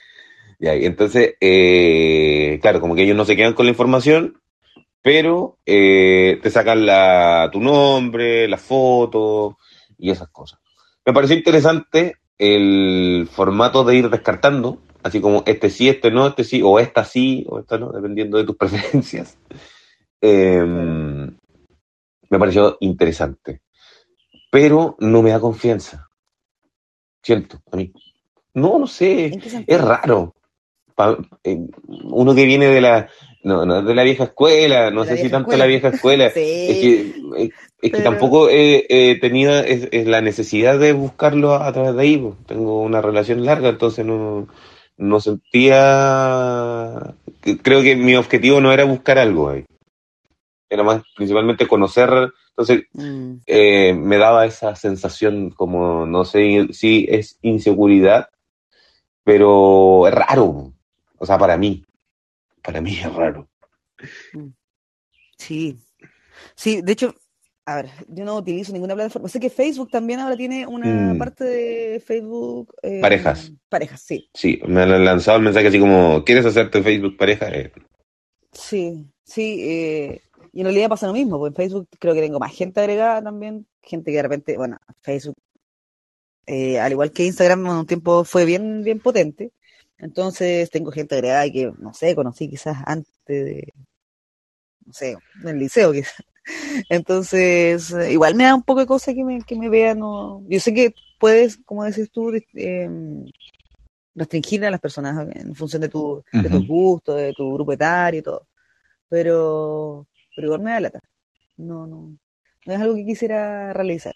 Ya, 0.59 0.75
y 0.75 0.85
entonces, 0.85 1.35
eh, 1.39 2.59
claro, 2.61 2.81
como 2.81 2.93
que 2.93 3.03
ellos 3.03 3.15
no 3.15 3.23
se 3.23 3.37
quedan 3.37 3.53
con 3.53 3.65
la 3.65 3.71
información, 3.71 4.41
pero 5.01 5.57
eh, 5.65 6.37
te 6.43 6.49
sacan 6.49 6.85
la, 6.85 7.49
tu 7.51 7.61
nombre, 7.61 8.45
la 8.49 8.57
foto 8.57 9.57
y 9.97 10.11
esas 10.11 10.27
cosas. 10.29 10.59
Me 11.05 11.13
pareció 11.13 11.37
interesante 11.37 12.15
el 12.37 13.29
formato 13.31 13.85
de 13.85 13.95
ir 13.95 14.09
descartando, 14.09 14.81
así 15.03 15.21
como 15.21 15.43
este 15.45 15.69
sí, 15.69 15.89
este 15.89 16.11
no, 16.11 16.27
este 16.27 16.43
sí, 16.43 16.61
o 16.63 16.79
esta 16.79 17.03
sí, 17.05 17.45
o 17.49 17.59
esta 17.59 17.77
no, 17.77 17.91
dependiendo 17.91 18.37
de 18.37 18.43
tus 18.45 18.55
preferencias. 18.57 19.37
Eh, 20.21 20.61
me 22.31 22.37
pareció 22.39 22.77
interesante, 22.81 23.61
pero 24.51 24.95
no 24.99 25.21
me 25.21 25.31
da 25.31 25.39
confianza. 25.39 26.07
Siento, 27.23 27.59
a 27.71 27.75
mí. 27.77 27.91
No, 28.53 28.79
no 28.79 28.87
sé, 28.87 29.31
es 29.67 29.81
raro. 29.81 30.35
Pa- 30.95 31.17
eh, 31.43 31.57
uno 31.87 32.35
que 32.35 32.45
viene 32.45 32.67
de 32.67 32.81
la 32.81 33.09
no, 33.43 33.65
no 33.65 33.79
es 33.79 33.85
de 33.85 33.95
la 33.95 34.03
vieja 34.03 34.25
escuela, 34.25 34.91
no 34.91 35.05
sé 35.05 35.15
si 35.17 35.29
tanto 35.29 35.55
la 35.55 35.65
vieja 35.65 35.87
escuela, 35.89 36.29
Sí. 36.33 36.39
es 36.41 36.77
que, 36.77 37.01
eh, 37.43 37.49
es 37.81 37.91
que 37.91 37.97
Pero- 37.97 38.03
tampoco 38.03 38.49
he, 38.49 38.85
he 38.89 39.15
tenido 39.19 39.57
es- 39.59 39.87
la 40.07 40.19
necesidad 40.21 40.77
de 40.77 40.91
buscarlo 40.91 41.53
a, 41.53 41.67
a 41.67 41.71
través 41.73 41.95
de 41.95 42.01
ahí. 42.01 42.17
po. 42.17 42.35
Tengo 42.45 42.81
una 42.81 43.01
relación 43.01 43.45
larga, 43.45 43.69
entonces 43.69 44.05
no, 44.05 44.47
no 44.99 45.19
sentía. 45.19 47.15
Creo 47.63 47.81
que 47.81 47.95
mi 47.95 48.15
objetivo 48.15 48.61
no 48.61 48.71
era 48.71 48.83
buscar 48.83 49.17
algo 49.17 49.49
ahí. 49.49 49.65
Era 50.69 50.83
más 50.83 51.01
principalmente 51.15 51.67
conocer. 51.67 52.31
Entonces 52.49 52.83
Mm, 52.93 53.37
eh, 53.45 53.93
me 53.93 54.17
daba 54.17 54.45
esa 54.45 54.75
sensación 54.75 55.49
como, 55.51 56.05
no 56.05 56.25
sé 56.25 56.67
si 56.73 57.07
es 57.09 57.39
inseguridad, 57.41 58.29
pero 59.23 60.07
es 60.07 60.13
raro. 60.13 60.73
O 61.17 61.25
sea, 61.25 61.37
para 61.37 61.57
mí. 61.57 61.83
Para 62.61 62.81
mí 62.81 62.97
es 62.99 63.13
raro. 63.13 63.47
sí. 65.37 65.77
Sí, 66.55 66.81
de 66.81 66.91
hecho, 66.91 67.15
a 67.73 67.75
ver, 67.75 67.89
yo 68.07 68.25
no 68.25 68.35
utilizo 68.37 68.71
ninguna 68.73 68.95
plataforma. 68.95 69.29
Sé 69.29 69.39
que 69.39 69.49
Facebook 69.49 69.89
también 69.91 70.19
ahora 70.19 70.35
tiene 70.37 70.65
una 70.67 71.13
Mm. 71.13 71.17
parte 71.17 71.43
de 71.43 71.99
Facebook. 72.05 72.73
eh, 72.81 72.99
Parejas. 73.01 73.51
Parejas, 73.69 74.01
sí. 74.01 74.29
Sí, 74.33 74.59
me 74.67 74.81
han 74.81 75.05
lanzado 75.05 75.37
el 75.37 75.43
mensaje 75.43 75.67
así 75.67 75.79
como, 75.79 76.23
¿quieres 76.25 76.45
hacerte 76.45 76.81
Facebook 76.83 77.17
pareja? 77.17 77.47
Eh, 77.49 77.71
Sí, 78.51 79.05
sí. 79.23 79.57
eh, 79.61 80.21
y 80.51 80.61
en 80.61 80.65
realidad 80.65 80.89
pasa 80.89 81.07
lo 81.07 81.13
mismo, 81.13 81.37
porque 81.37 81.49
en 81.51 81.55
Facebook 81.55 81.87
creo 81.99 82.13
que 82.15 82.21
tengo 82.21 82.39
más 82.39 82.53
gente 82.55 82.79
agregada 82.79 83.21
también. 83.21 83.67
Gente 83.83 84.11
que 84.11 84.17
de 84.17 84.23
repente, 84.23 84.57
bueno, 84.57 84.77
Facebook, 85.01 85.37
eh, 86.47 86.79
al 86.79 86.91
igual 86.91 87.11
que 87.11 87.25
Instagram, 87.25 87.65
en 87.67 87.71
un 87.73 87.85
tiempo 87.85 88.23
fue 88.23 88.45
bien, 88.45 88.83
bien 88.83 88.99
potente. 88.99 89.51
Entonces 89.99 90.69
tengo 90.71 90.91
gente 90.91 91.15
agregada 91.15 91.49
que, 91.51 91.71
no 91.77 91.93
sé, 91.93 92.15
conocí 92.15 92.49
quizás 92.49 92.77
antes 92.85 93.13
de, 93.27 93.73
no 94.85 94.93
sé, 94.93 95.15
del 95.43 95.59
liceo 95.59 95.91
quizás. 95.91 96.15
Entonces, 96.89 97.91
eh, 97.93 98.11
igual 98.11 98.35
me 98.35 98.45
da 98.45 98.55
un 98.55 98.63
poco 98.63 98.81
de 98.81 98.85
cosa 98.85 99.13
que 99.13 99.23
me, 99.23 99.41
que 99.41 99.55
me 99.55 99.69
vean. 99.69 99.99
No... 99.99 100.43
Yo 100.47 100.59
sé 100.59 100.73
que 100.73 100.93
puedes, 101.19 101.57
como 101.65 101.83
decís 101.83 102.09
tú, 102.11 102.31
em, 102.53 103.25
restringir 104.15 104.65
a 104.65 104.71
las 104.71 104.79
personas 104.79 105.27
en 105.35 105.55
función 105.55 105.81
de, 105.81 105.89
tu, 105.89 106.23
de 106.31 106.49
tus 106.49 106.67
gustos, 106.67 107.17
de 107.17 107.33
tu 107.33 107.53
grupo 107.53 107.73
etario 107.73 108.19
y 108.19 108.23
todo. 108.23 108.47
Pero, 109.09 110.07
pero 110.35 110.47
igual 110.47 110.61
me 110.61 110.71
da 110.71 110.79
lata. 110.79 110.99
No, 111.57 111.87
no, 111.87 112.17
no 112.65 112.73
es 112.73 112.79
algo 112.79 112.95
que 112.95 113.05
quisiera 113.05 113.73
realizar. 113.73 114.15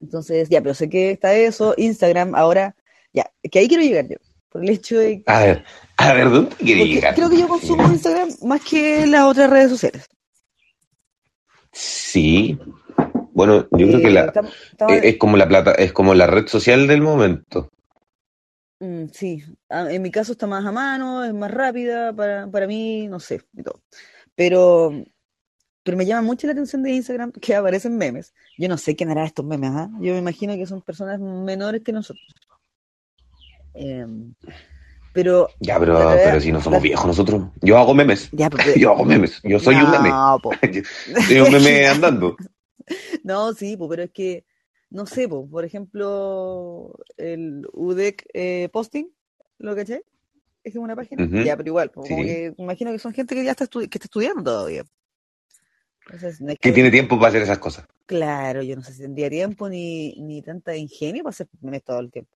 Entonces, 0.00 0.48
ya, 0.48 0.60
pero 0.60 0.74
sé 0.74 0.88
que 0.88 1.10
está 1.10 1.34
eso, 1.34 1.74
Instagram, 1.76 2.34
ahora, 2.34 2.76
ya, 3.12 3.30
que 3.50 3.58
ahí 3.58 3.68
quiero 3.68 3.82
llegar 3.82 4.08
yo, 4.08 4.16
por 4.48 4.62
el 4.62 4.70
hecho 4.70 4.98
de 4.98 5.22
A 5.26 5.40
ver, 5.40 5.64
a 5.96 6.12
ver, 6.12 6.30
¿dónde 6.30 6.54
quieres 6.56 6.86
llegar? 6.86 7.14
creo 7.14 7.30
que 7.30 7.38
yo 7.38 7.48
consumo 7.48 7.84
Instagram 7.84 8.28
más 8.42 8.62
que 8.62 9.06
las 9.06 9.24
otras 9.24 9.50
redes 9.50 9.70
sociales. 9.70 10.06
Sí. 11.78 12.58
Bueno, 13.34 13.68
yo 13.72 13.86
creo 13.86 14.00
que 14.00 14.10
la, 14.10 14.32
tam- 14.32 14.48
eh, 14.88 15.00
es 15.04 15.16
como 15.18 15.36
la 15.36 15.46
plata, 15.46 15.72
es 15.72 15.92
como 15.92 16.14
la 16.14 16.26
red 16.26 16.46
social 16.46 16.86
del 16.86 17.02
momento. 17.02 17.68
Mm, 18.80 19.08
sí, 19.12 19.42
Ah, 19.68 19.86
en 19.90 20.00
mi 20.00 20.10
caso 20.10 20.32
está 20.32 20.46
más 20.46 20.64
a 20.64 20.72
mano, 20.72 21.22
es 21.22 21.34
más 21.34 21.50
rápida 21.50 22.14
para, 22.14 22.46
para 22.50 22.66
mí, 22.66 23.08
no 23.08 23.20
sé, 23.20 23.42
y 23.52 23.62
todo. 23.62 23.82
Pero 24.34 24.90
pero 25.82 25.96
me 25.98 26.06
llama 26.06 26.22
mucho 26.22 26.46
la 26.46 26.54
atención 26.54 26.82
de 26.82 26.92
Instagram 26.92 27.30
que 27.30 27.54
aparecen 27.54 27.96
memes. 27.96 28.34
Yo 28.58 28.68
no 28.68 28.76
sé 28.78 28.96
quién 28.96 29.10
hará 29.10 29.24
estos 29.24 29.44
memes, 29.44 29.70
¿ah? 29.72 29.88
Yo 30.00 30.14
me 30.14 30.18
imagino 30.18 30.54
que 30.56 30.66
son 30.66 30.80
personas 30.82 31.20
menores 31.20 31.82
que 31.82 31.92
nosotros. 31.92 32.26
Em, 33.74 34.32
pero. 35.16 35.48
Ya, 35.58 35.80
pero, 35.80 35.94
verdad- 35.98 36.20
pero 36.24 36.40
si 36.40 36.52
no 36.52 36.60
somos 36.60 36.78
la- 36.78 36.82
viejos 36.84 37.06
nosotros. 37.06 37.42
Yo 37.62 37.76
hago 37.78 37.92
memes. 37.94 38.28
Ya, 38.30 38.48
pero- 38.48 38.62
Yo 38.76 38.92
hago 38.92 39.04
memes. 39.04 39.40
Yo 39.42 39.58
soy 39.58 39.74
un 39.74 39.90
meme. 39.90 40.10
Po. 40.40 40.52
Soy 41.26 41.40
un 41.40 41.50
meme 41.52 41.86
andando. 41.88 42.36
No, 43.24 43.52
sí, 43.54 43.76
po, 43.76 43.88
pero 43.88 44.04
es 44.04 44.10
que, 44.12 44.44
no 44.90 45.06
sé, 45.06 45.28
po, 45.28 45.48
por 45.50 45.64
ejemplo, 45.64 46.94
el 47.16 47.66
UDEC 47.72 48.24
eh, 48.32 48.68
Posting, 48.72 49.06
¿lo 49.58 49.74
caché? 49.74 50.02
Es 50.62 50.76
una 50.76 50.94
página. 50.94 51.26
Ya, 51.44 51.56
pero 51.56 51.68
igual, 51.68 51.90
como 51.90 52.06
Sí. 52.06 52.14
que 52.14 52.54
imagino 52.58 52.92
que 52.92 52.98
son 53.00 53.12
gente 53.12 53.34
que 53.34 53.44
ya 53.44 53.52
está, 53.52 53.66
que 53.66 53.84
está 53.84 54.04
estudiando 54.04 54.42
todavía. 54.44 54.84
Entonces, 56.06 56.40
no 56.40 56.52
es 56.52 56.58
Que 56.60 56.70
tiene 56.72 56.90
tiempo 56.90 57.16
para 57.16 57.28
hacer 57.30 57.42
esas 57.42 57.58
cosas. 57.58 57.86
Claro, 58.06 58.62
yo 58.62 58.76
no 58.76 58.82
sé 58.82 58.92
si 58.92 59.02
tendría 59.02 59.28
tiempo 59.28 59.68
ni, 59.68 60.14
ni 60.20 60.40
tanta 60.42 60.76
ingenio 60.76 61.24
para 61.24 61.30
hacer 61.30 61.48
memes 61.60 61.82
todo 61.82 61.98
el 61.98 62.10
tiempo. 62.12 62.35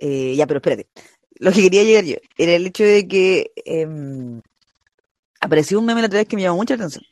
Eh, 0.00 0.34
ya, 0.34 0.46
pero 0.46 0.58
espérate. 0.58 0.88
Lo 1.36 1.52
que 1.52 1.62
quería 1.62 1.84
llegar 1.84 2.04
yo 2.04 2.16
era 2.36 2.52
el 2.52 2.66
hecho 2.66 2.84
de 2.84 3.06
que 3.06 3.52
em, 3.64 4.40
apareció 5.40 5.78
un 5.78 5.86
meme 5.86 6.00
la 6.00 6.06
otra 6.08 6.18
vez 6.18 6.28
que 6.28 6.36
me 6.36 6.42
llamó 6.42 6.56
mucha 6.56 6.74
atención. 6.74 7.04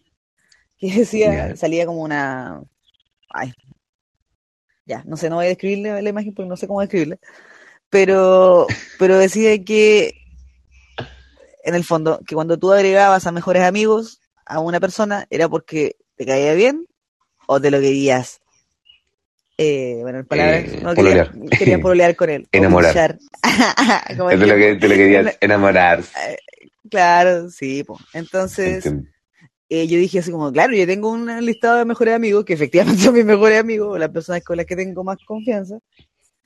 Que 0.79 0.93
decía, 0.99 1.57
salía 1.57 1.87
como 1.87 2.03
una. 2.03 2.63
Ay. 3.31 3.53
Ya, 4.87 5.05
no 5.07 5.17
sé, 5.19 5.29
no 5.29 5.37
voy 5.37 5.47
a 5.47 5.49
describirle 5.49 6.01
la 6.01 6.09
imagen 6.09 6.35
porque 6.35 6.49
no 6.49 6.57
sé 6.57 6.67
cómo 6.67 6.81
describirla. 6.81 7.19
Pero, 7.91 8.67
pero 8.99 9.19
decía 9.19 9.63
que, 9.63 10.15
en 11.65 11.75
el 11.75 11.85
fondo, 11.85 12.21
que 12.27 12.35
cuando 12.35 12.59
tú 12.59 12.73
agregabas 12.73 13.27
a 13.27 13.33
mejores 13.33 13.63
amigos 13.63 14.21
a 14.47 14.61
una 14.61 14.81
persona 14.81 15.27
era 15.29 15.49
porque 15.49 15.97
te 16.17 16.25
caía 16.25 16.55
bien 16.55 16.87
o 17.47 17.61
te 17.61 17.71
lo 17.71 17.81
querías. 17.81 18.41
Eh, 19.61 19.99
bueno, 20.03 20.21
en 20.21 20.27
palabras, 20.27 20.65
Eh, 20.73 20.81
no 20.83 20.95
querías, 20.95 21.29
pololear. 21.31 21.59
querías 21.59 21.81
pololear 21.83 22.17
con 22.17 22.31
él. 22.31 22.49
Enamorar. 22.53 23.19
Como 24.17 24.31
Es 24.31 24.39
de 24.41 24.47
lo 24.47 24.55
que 24.55 24.77
te 24.77 24.89
lo 24.89 24.95
querías 24.95 25.37
enamorar. 25.41 26.05
Claro, 26.89 27.51
sí, 27.51 27.83
po. 27.85 27.99
Entonces, 28.15 28.87
eh, 29.69 29.87
yo 29.89 29.99
dije 29.99 30.21
así 30.21 30.31
como, 30.31 30.51
claro, 30.53 30.73
yo 30.75 30.87
tengo 30.87 31.11
un 31.11 31.45
listado 31.45 31.77
de 31.79 31.85
mejores 31.85 32.15
amigos, 32.15 32.45
que 32.45 32.53
efectivamente 32.55 33.03
son 33.03 33.15
mis 33.15 33.25
mejores 33.25 33.59
amigos, 33.61 33.89
o 33.95 33.99
las 33.99 34.11
personas 34.11 34.43
con 34.45 34.57
las 34.57 34.65
que 34.65 34.77
tengo 34.77 35.03
más 35.05 35.19
confianza. 35.27 35.79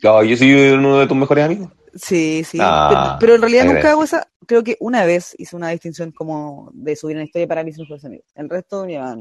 No, 0.03 0.25
yo 0.25 0.37
soy 0.37 0.53
uno 0.73 0.99
de 0.99 1.07
tus 1.07 1.17
mejores 1.17 1.45
amigos. 1.45 1.71
Sí, 1.95 2.43
sí, 2.45 2.59
Ah, 2.61 3.19
pero, 3.19 3.19
pero 3.21 3.35
en 3.37 3.43
realidad 3.43 3.67
nunca 3.67 3.91
hago 3.91 4.03
esa, 4.03 4.27
creo 4.47 4.65
que 4.65 4.79
una 4.81 5.05
vez 5.05 5.35
hice 5.39 5.55
una 5.55 5.69
distinción 5.69 6.11
como 6.11 6.71
de 6.73 6.97
subir 6.97 7.17
una 7.17 7.25
historia 7.27 7.47
para 7.47 7.63
mis 7.63 7.79
mejores 7.79 8.03
amigos. 8.07 8.27
El 8.35 8.49
resto 8.49 8.89
ya 8.89 9.15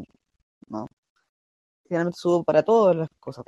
no. 0.70 0.88
Finalmente 1.90 2.18
subo 2.18 2.44
para 2.46 2.64
todas 2.64 2.96
las 2.96 3.10
cosas. 3.20 3.44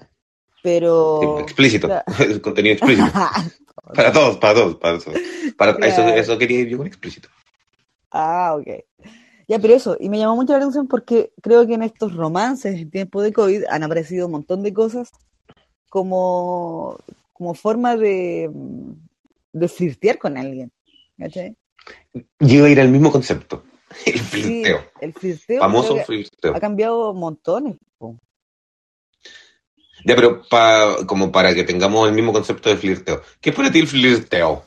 Pero... 0.63 1.39
Explícito. 1.41 1.87
Claro. 1.87 2.03
Contenido 2.41 2.73
explícito. 2.75 3.11
Para 3.93 4.11
todos, 4.13 4.37
para 4.37 4.53
todos, 4.53 4.75
para 4.77 4.97
todos. 4.97 5.19
Para, 5.57 5.71
eso, 5.85 6.01
Claro. 6.03 6.15
eso 6.15 6.37
quería 6.37 6.61
ir 6.61 6.69
yo 6.69 6.77
con 6.77 6.87
explícito. 6.87 7.27
Ah, 8.11 8.55
ok. 8.57 8.67
Ya, 9.47 9.59
pero 9.59 9.73
eso, 9.73 9.97
y 9.99 10.07
me 10.07 10.17
llamó 10.19 10.35
mucho 10.37 10.53
la 10.53 10.59
atención 10.59 10.87
porque 10.87 11.33
creo 11.41 11.67
que 11.67 11.73
en 11.73 11.83
estos 11.83 12.15
romances 12.15 12.79
en 12.79 12.89
tiempo 12.89 13.21
de 13.21 13.33
COVID 13.33 13.65
han 13.69 13.83
aparecido 13.83 14.27
un 14.27 14.31
montón 14.31 14.63
de 14.63 14.73
cosas 14.73 15.11
como, 15.89 16.97
como 17.33 17.53
forma 17.55 17.97
de, 17.97 18.49
mm, 18.53 18.91
de 19.51 19.67
flirtear 19.67 20.17
con 20.17 20.37
alguien. 20.37 20.71
¿Cachai? 21.17 21.55
Yo 22.39 22.57
iba 22.59 22.67
a 22.67 22.71
ir 22.71 22.79
al 22.79 22.89
mismo 22.89 23.11
concepto. 23.11 23.63
El 24.05 24.13
Sí, 24.19 24.19
flirteo. 24.19 24.79
el 25.01 25.13
flirteo 25.13 25.59
Famoso 25.59 25.97
flirteo. 26.05 26.55
ha 26.55 26.59
cambiado 26.59 27.13
montones. 27.13 27.75
po. 27.97 28.17
Ya, 30.05 30.15
pero 30.15 30.41
pa- 30.49 30.97
como 31.07 31.31
para 31.31 31.53
que 31.53 31.63
tengamos 31.63 32.07
el 32.07 32.13
mismo 32.13 32.33
concepto 32.33 32.69
de 32.69 32.77
flirteo. 32.77 33.21
¿Qué 33.39 33.51
es 33.51 33.55
para 33.55 33.71
ti 33.71 33.79
el 33.79 33.87
flirteo? 33.87 34.63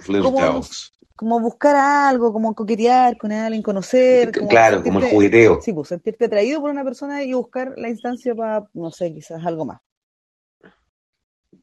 Flirteos. 0.00 0.92
Como 1.14 1.38
buscar 1.38 1.76
algo, 1.76 2.32
como 2.32 2.54
coquetear 2.54 3.16
con 3.16 3.30
alguien, 3.30 3.62
conocer. 3.62 4.32
como 4.32 4.48
Claro, 4.48 4.82
como 4.82 4.98
el 4.98 5.10
jugueteo. 5.10 5.60
Sí, 5.62 5.72
pues 5.72 5.88
sentirte 5.88 6.24
atraído 6.24 6.60
por 6.60 6.70
una 6.70 6.82
persona 6.82 7.22
y 7.22 7.32
buscar 7.32 7.74
la 7.76 7.88
instancia 7.88 8.34
para, 8.34 8.66
no 8.74 8.90
sé, 8.90 9.12
quizás 9.14 9.44
algo 9.46 9.64
más. 9.64 9.80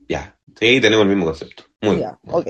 Ya, 0.07 0.37
sí, 0.59 0.79
tenemos 0.79 1.03
el 1.03 1.09
mismo 1.09 1.25
concepto. 1.25 1.63
Muy 1.81 1.97
bien. 1.97 2.09
Ya, 2.09 2.19
ok. 2.31 2.47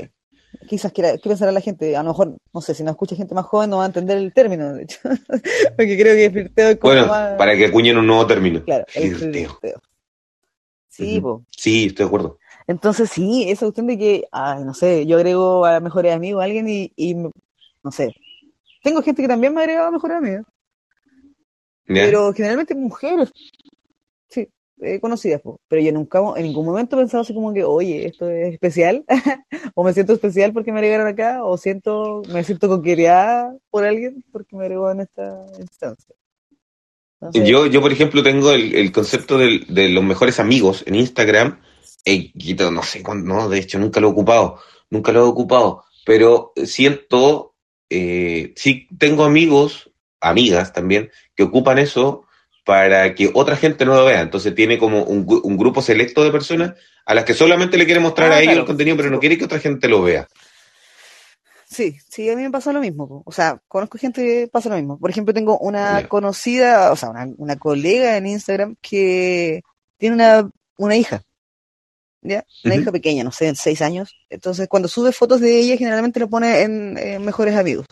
Quizás 0.68 0.92
quiera, 0.92 1.18
¿qué 1.18 1.30
pensará 1.30 1.52
la 1.52 1.62
gente? 1.62 1.96
A 1.96 2.04
lo 2.04 2.10
mejor, 2.10 2.36
no 2.54 2.62
sé, 2.62 2.74
si 2.74 2.84
nos 2.84 2.92
escucha 2.92 3.16
gente 3.16 3.34
más 3.34 3.46
joven 3.46 3.70
no 3.70 3.78
va 3.78 3.84
a 3.84 3.88
entender 3.88 4.18
el 4.18 4.34
término, 4.34 4.74
de 4.74 4.84
hecho. 4.84 5.00
Porque 5.78 5.98
creo 5.98 6.16
que 6.16 6.30
flirteo 6.32 6.70
es 6.70 6.78
como 6.78 6.94
Bueno, 6.94 7.08
más... 7.08 7.38
para 7.38 7.56
que 7.56 7.66
acuñen 7.66 7.98
un 7.98 8.08
nuevo 8.08 8.28
término. 8.28 8.64
Claro, 8.64 8.86
el 8.94 9.16
Flirteo. 9.16 9.50
flirteo. 9.60 9.82
Sí. 11.00 11.22
Sí, 11.50 11.86
estoy 11.86 12.04
de 12.04 12.08
acuerdo. 12.08 12.40
Entonces 12.68 13.10
sí, 13.10 13.50
esa 13.50 13.66
cuestión 13.66 13.88
de 13.88 13.98
que, 13.98 14.28
ay, 14.32 14.64
no 14.64 14.74
sé, 14.74 15.06
yo 15.06 15.18
agrego 15.18 15.66
a 15.66 15.80
mejores 15.80 16.14
amigos 16.14 16.42
a 16.42 16.46
alguien 16.46 16.68
y, 16.70 16.92
y 16.96 17.16
no 17.16 17.92
sé. 17.92 18.14
Tengo 18.84 19.02
gente 19.02 19.22
que 19.22 19.28
también 19.28 19.54
me 19.54 19.60
ha 19.60 19.64
agregado 19.64 19.88
a 19.88 19.92
mejores 19.92 20.18
amigos, 20.18 20.46
pero 21.86 22.32
generalmente 22.34 22.76
mujeres, 22.76 23.32
sí, 24.30 24.48
eh, 24.82 25.00
conocidas, 25.00 25.42
po. 25.42 25.60
pero 25.68 25.82
yo 25.82 25.92
nunca, 25.92 26.22
en 26.36 26.44
ningún 26.44 26.66
momento 26.66 26.96
he 26.96 27.00
pensado 27.00 27.22
así 27.22 27.34
como 27.34 27.54
que, 27.54 27.64
oye, 27.64 28.06
esto 28.06 28.30
es 28.30 28.54
especial, 28.54 29.04
o 29.74 29.84
me 29.84 29.94
siento 29.94 30.14
especial 30.14 30.54
porque 30.54 30.72
me 30.72 30.80
agregaron 30.80 31.08
acá, 31.08 31.44
o 31.44 31.58
siento, 31.58 32.22
me 32.32 32.44
siento 32.44 32.68
coqueteada 32.68 33.58
por 33.72 33.84
alguien 33.84 34.24
porque 34.32 34.56
me 34.56 34.66
agregó 34.66 34.92
en 34.92 35.02
esta 35.02 35.46
instancia. 35.60 36.16
Entonces, 37.22 37.50
Yo, 37.50 37.66
yo, 37.66 37.82
por 37.82 37.92
ejemplo, 37.92 38.24
tengo 38.24 38.52
el, 38.52 38.74
el 38.76 38.92
concepto 38.92 39.38
del- 39.38 39.66
de 39.68 39.90
los 39.90 40.04
mejores 40.04 40.40
amigos 40.40 40.84
en 40.88 40.96
Instagram. 40.96 41.60
No 42.72 42.84
sé 42.84 43.04
cuándo, 43.04 43.34
no, 43.34 43.50
de 43.50 43.60
hecho, 43.60 43.78
nunca 43.80 44.00
lo 44.00 44.08
he 44.08 44.12
ocupado. 44.12 44.60
Nunca 44.90 45.12
lo 45.12 45.20
he 45.20 45.24
ocupado. 45.28 45.84
Pero 46.06 46.54
siento, 46.66 47.56
eh, 47.90 48.54
sí 48.56 48.88
tengo 48.98 49.24
amigos, 49.26 49.92
amigas 50.22 50.74
también, 50.74 51.12
que 51.36 51.44
ocupan 51.44 51.78
eso 51.78 52.24
para 52.66 53.14
que 53.16 53.30
otra 53.34 53.56
gente 53.58 53.86
no 53.86 53.96
lo 53.96 54.06
vea. 54.06 54.22
Entonces 54.22 54.56
tiene 54.56 54.78
como 54.78 55.04
un, 55.04 55.26
un 55.44 55.58
grupo 55.58 55.82
selecto 55.82 56.24
de 56.24 56.32
personas 56.32 56.74
a 57.06 57.14
las 57.14 57.26
que 57.26 57.34
solamente 57.34 57.78
le 57.78 57.86
quiere 57.86 58.00
mostrar 58.00 58.32
Ah, 58.32 58.36
a 58.36 58.40
ellos 58.40 58.46
claro. 58.54 58.60
el 58.62 58.68
contenido, 58.68 58.98
pero 58.98 59.10
no 59.10 59.20
quiere 59.20 59.38
que 59.38 59.46
otra 59.46 59.60
gente 59.60 59.88
lo 59.88 60.02
vea. 60.02 60.28
Sí, 61.70 62.00
sí, 62.10 62.28
a 62.30 62.36
mí 62.36 62.42
me 62.42 62.50
pasa 62.50 62.74
lo 62.74 62.80
mismo. 62.80 63.08
po. 63.08 63.24
O 63.26 63.32
sea, 63.32 63.62
conozco 63.68 64.00
gente 64.00 64.24
que 64.24 64.48
pasa 64.48 64.70
lo 64.70 64.76
mismo. 64.76 64.98
Por 64.98 65.12
ejemplo, 65.12 65.34
tengo 65.34 65.58
una 65.60 66.08
conocida, 66.08 66.92
o 66.92 66.96
sea, 66.96 67.10
una, 67.12 67.28
una 67.38 67.58
colega 67.58 68.18
en 68.18 68.26
Instagram 68.26 68.76
que 68.82 69.62
tiene 69.98 70.16
una, 70.16 70.50
una 70.78 70.96
hija. 70.96 71.22
¿Ya? 72.22 72.44
Una 72.66 72.76
hija 72.76 72.92
pequeña, 72.92 73.24
no 73.24 73.32
sé, 73.32 73.46
de 73.46 73.56
seis 73.56 73.82
años. 73.82 74.16
Entonces, 74.30 74.68
cuando 74.68 74.90
sube 74.90 75.12
fotos 75.12 75.40
de 75.40 75.58
ella, 75.60 75.78
generalmente 75.78 76.20
lo 76.20 76.30
pone 76.30 76.62
en, 76.62 76.98
eh, 76.98 77.20
mejores 77.20 77.56
amigos. 77.56 77.86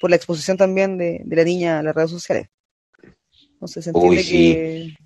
Por 0.00 0.10
la 0.10 0.16
exposición 0.16 0.56
también 0.56 0.98
de, 0.98 1.22
de 1.24 1.36
la 1.36 1.44
niña 1.44 1.78
a 1.78 1.82
las 1.82 1.94
redes 1.94 2.10
sociales. 2.10 2.48
Entonces, 3.52 3.84
se 3.84 3.90
entiende 3.90 4.16
Uy, 4.16 4.22
sí. 4.22 4.30
que. 4.32 4.96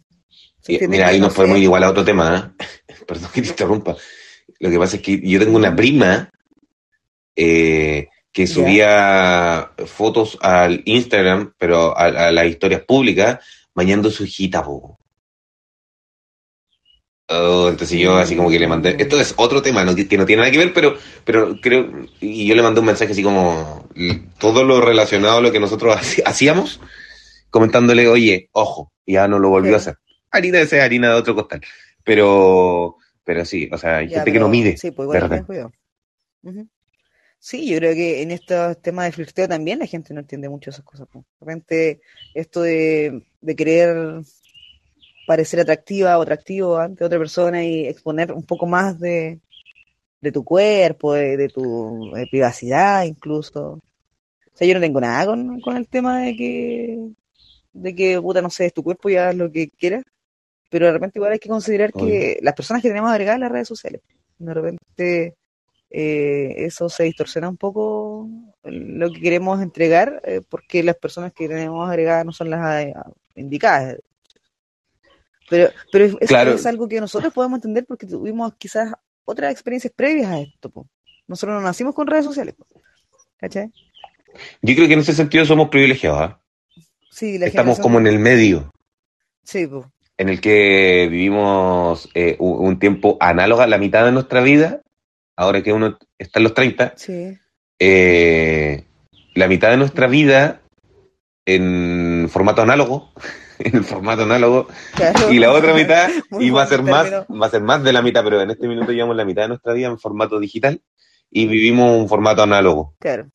se 0.63 0.73
entiende 0.73 0.97
mira, 0.97 1.07
que, 1.07 1.13
ahí 1.13 1.21
no 1.21 1.27
nos 1.27 1.35
podemos 1.35 1.59
ir 1.59 1.65
igual 1.65 1.85
a 1.85 1.91
otro 1.91 2.05
tema, 2.05 2.55
¿eh? 2.59 3.05
Perdón 3.07 3.31
que 3.35 3.43
te 3.43 3.49
interrumpa. 3.49 3.97
Lo 4.59 4.71
que 4.71 4.79
pasa 4.79 4.97
es 4.97 5.03
que 5.03 5.21
yo 5.21 5.39
tengo 5.39 5.57
una 5.57 5.77
prima 5.77 6.31
eh, 7.37 8.09
que 8.33 8.47
subía 8.47 9.71
fotos 9.87 10.39
al 10.41 10.83
Instagram, 10.85 11.55
pero 11.57 11.97
a, 11.97 12.05
a 12.05 12.33
las 12.33 12.47
historias 12.47 12.83
públicas, 12.83 13.39
bañando 13.75 14.11
su 14.11 14.25
hijita, 14.25 14.63
po. 14.65 14.99
Oh, 17.29 17.69
entonces 17.69 17.99
yo 17.99 18.17
así 18.17 18.37
como 18.37 18.51
que 18.51 18.59
le 18.59 18.69
mandé, 18.69 18.95
esto 19.01 19.21
es 19.21 19.35
otro 19.37 19.61
tema 19.61 19.83
no, 19.85 19.97
que 19.97 20.17
no 20.17 20.25
tiene 20.25 20.43
nada 20.43 20.53
que 20.53 20.59
ver, 20.59 20.73
pero, 20.73 20.97
pero 21.25 21.61
creo, 21.61 22.07
y 22.21 22.47
yo 22.47 22.55
le 22.55 22.63
mandé 22.63 22.79
un 22.79 22.87
mensaje 22.87 23.13
así 23.13 23.23
como 23.23 23.89
todo 24.39 24.63
lo 24.63 24.81
relacionado 24.81 25.39
a 25.39 25.41
lo 25.41 25.51
que 25.51 25.59
nosotros 25.59 25.97
hacíamos, 26.25 26.81
comentándole, 27.51 28.07
oye, 28.07 28.49
ojo, 28.53 28.93
ya 29.05 29.27
no 29.27 29.41
lo 29.41 29.49
volvió 29.49 29.75
a 29.75 29.79
hacer. 29.79 29.97
Harina 30.31 30.59
de 30.59 30.65
esa 30.65 30.85
harina 30.85 31.09
de 31.09 31.15
otro 31.15 31.35
costal. 31.35 31.61
Pero, 32.05 32.97
pero 33.25 33.45
sí, 33.45 33.69
o 33.73 33.79
sea, 33.79 33.97
hay 33.99 34.09
Ya, 34.09 34.17
gente 34.17 34.33
que 34.33 34.39
no 34.39 34.49
mide. 34.49 34.77
Sí, 34.77 34.93
pues 34.93 35.07
igual 35.07 35.19
que 35.19 35.29
repente. 35.29 35.75
Sí, 37.47 37.65
yo 37.69 37.79
creo 37.79 37.95
que 37.95 38.23
en 38.23 38.33
estos 38.33 38.83
temas 38.83 39.07
de 39.07 39.13
flirteo 39.13 39.47
también 39.47 39.79
la 39.79 39.87
gente 39.87 40.13
no 40.13 40.19
entiende 40.19 40.49
mucho 40.49 40.71
esas 40.71 40.85
cosas. 40.85 41.07
De 41.13 41.23
repente, 41.39 42.01
esto 42.35 42.63
de, 42.63 43.23
de 43.41 43.55
querer 43.55 43.97
parecer 45.29 45.61
atractiva 45.61 46.19
o 46.19 46.23
atractivo 46.23 46.77
ante 46.77 47.05
otra 47.05 47.21
persona 47.21 47.65
y 47.65 47.87
exponer 47.87 48.33
un 48.33 48.43
poco 48.43 48.67
más 48.67 48.99
de, 48.99 49.39
de 50.21 50.33
tu 50.33 50.43
cuerpo, 50.43 51.13
de, 51.15 51.37
de 51.37 51.49
tu 51.49 52.17
eh, 52.17 52.27
privacidad 52.29 53.05
incluso. 53.05 53.75
O 53.75 54.57
sea, 54.57 54.67
yo 54.67 54.75
no 54.75 54.81
tengo 54.81 55.01
nada 55.01 55.27
con, 55.27 55.61
con 55.61 55.77
el 55.77 55.87
tema 55.87 56.23
de 56.23 56.37
que, 56.37 56.99
de 57.73 57.95
que, 57.95 58.21
puta, 58.21 58.43
no 58.43 58.51
sé, 58.51 58.67
es 58.67 58.75
tu 58.75 58.83
cuerpo 58.83 59.09
y 59.09 59.19
haz 59.19 59.37
lo 59.37 59.53
que 59.53 59.71
quieras. 59.71 60.03
Pero 60.69 60.87
de 60.87 60.93
repente 60.95 61.21
igual 61.21 61.31
hay 61.35 61.39
que 61.39 61.49
considerar 61.49 61.93
que 61.93 62.41
las 62.43 62.55
personas 62.55 62.83
que 62.83 62.89
tenemos 62.89 63.09
agregadas 63.09 63.37
en 63.37 63.43
las 63.43 63.53
redes 63.53 63.69
sociales, 63.69 64.03
de 64.37 64.53
repente 64.53 65.37
eh, 65.91 66.55
eso 66.59 66.89
se 66.89 67.05
distorsiona 67.05 67.49
un 67.49 67.57
poco 67.57 68.29
lo 68.65 69.13
que 69.13 69.21
queremos 69.21 69.63
entregar, 69.63 70.21
eh, 70.25 70.41
porque 70.49 70.83
las 70.83 70.97
personas 70.97 71.33
que 71.33 71.49
tenemos 71.49 71.89
agregadas 71.89 72.25
no 72.27 72.33
son 72.33 72.51
las 72.51 72.85
eh, 72.85 72.95
indicadas. 73.37 73.97
Pero, 75.49 75.71
pero 75.93 76.05
es, 76.05 76.17
es- 76.21 76.29
Claro. 76.29 76.53
es 76.55 76.67
algo 76.67 76.89
que 76.89 77.01
nosotros 77.01 77.33
podemos 77.33 77.59
entender 77.59 77.85
porque 77.87 78.07
tuvimos 78.07 78.55
quizás 78.57 78.93
otras 79.25 79.53
experiencias 79.53 79.93
previas 79.95 80.31
a 80.31 80.41
esto. 80.41 80.71
po. 80.71 80.89
Nosotros 81.29 81.55
no 81.57 81.61
nacimos 81.63 81.95
con 81.95 82.07
redes 82.07 82.25
sociales. 82.25 82.55
po. 82.55 82.67
¿Cachai? 83.39 83.71
Yo 84.63 84.75
creo 84.75 84.89
que 84.89 84.95
en 84.95 85.01
ese 85.01 85.13
sentido 85.15 85.45
somos 85.45 85.69
privilegiados. 85.69 86.37
Sí, 87.11 87.39
la 87.39 87.47
Estamos 87.47 87.79
como 87.79 87.99
en 87.99 88.07
el 88.07 88.19
medio, 88.19 88.71
Sí, 89.43 89.67
po. 89.67 89.91
en 90.19 90.29
el 90.29 90.41
que 90.41 91.09
vivimos 91.11 92.09
eh, 92.15 92.37
un, 92.39 92.67
un 92.67 92.79
tiempo 92.79 93.17
análogo 93.21 93.63
a 93.63 93.67
la 93.67 93.79
mitad 93.79 94.05
de 94.05 94.13
nuestra 94.13 94.41
vida, 94.43 94.83
ahora 95.37 95.63
que 95.63 95.73
uno 95.73 95.99
está 96.19 96.39
en 96.41 96.43
los 96.45 96.55
30, 96.55 96.95
sí. 96.97 97.37
eh, 97.79 98.85
la 99.35 99.49
mitad 99.49 99.71
de 99.71 99.77
nuestra 99.77 100.07
vida 100.07 100.63
en 101.45 102.29
formato 102.31 102.63
análogo, 102.63 103.13
en 103.59 103.77
el 103.77 103.85
formato 103.85 104.23
análogo, 104.25 104.69
claro. 104.95 105.31
y 105.33 105.39
la 105.39 105.53
otra 105.53 105.75
mitad, 105.75 106.09
y 106.41 106.51
va 106.51 106.63
a 106.63 106.67
ser 106.67 106.83
más, 106.83 107.11
va 107.11 107.47
a 107.47 107.51
ser 107.51 107.63
más 107.63 107.83
de 107.85 107.93
la 107.93 108.03
mitad, 108.03 108.25
pero 108.25 108.41
en 108.41 108.51
este 108.51 108.67
minuto 108.69 108.93
llevamos 108.93 109.17
la 109.17 109.25
mitad 109.25 109.43
de 109.43 109.49
nuestra 109.49 109.73
vida 109.73 109.87
en 109.89 109.99
formato 109.99 110.39
digital 110.41 110.81
y 111.31 111.47
vivimos 111.47 111.99
un 111.99 112.09
formato 112.09 112.43
análogo. 112.43 112.95
Claro. 112.99 113.29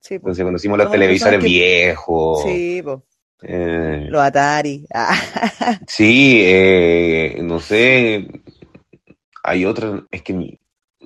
Sí, 0.00 0.18
po. 0.18 0.26
Entonces 0.28 0.44
conocimos 0.44 0.78
los 0.78 0.90
televisores 0.90 1.40
que- 1.40 1.46
viejos. 1.46 2.42
Sí, 2.44 2.80
po. 2.82 3.04
eh, 3.42 4.06
Los 4.08 4.22
Atari. 4.22 4.86
Ah, 4.94 5.18
Sí, 5.88 6.40
eh, 6.44 7.38
no 7.42 7.58
sé, 7.60 8.26
hay 9.42 9.64
otra, 9.64 10.04
es 10.10 10.22
que 10.22 10.58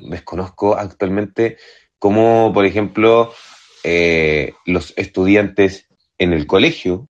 desconozco 0.09 0.77
actualmente 0.77 1.57
cómo, 1.99 2.53
por 2.53 2.65
ejemplo, 2.65 3.33
eh, 3.85 4.55
los 4.67 4.93
estudiantes 4.97 5.87
en 6.19 6.33
el 6.33 6.47
colegio 6.47 7.09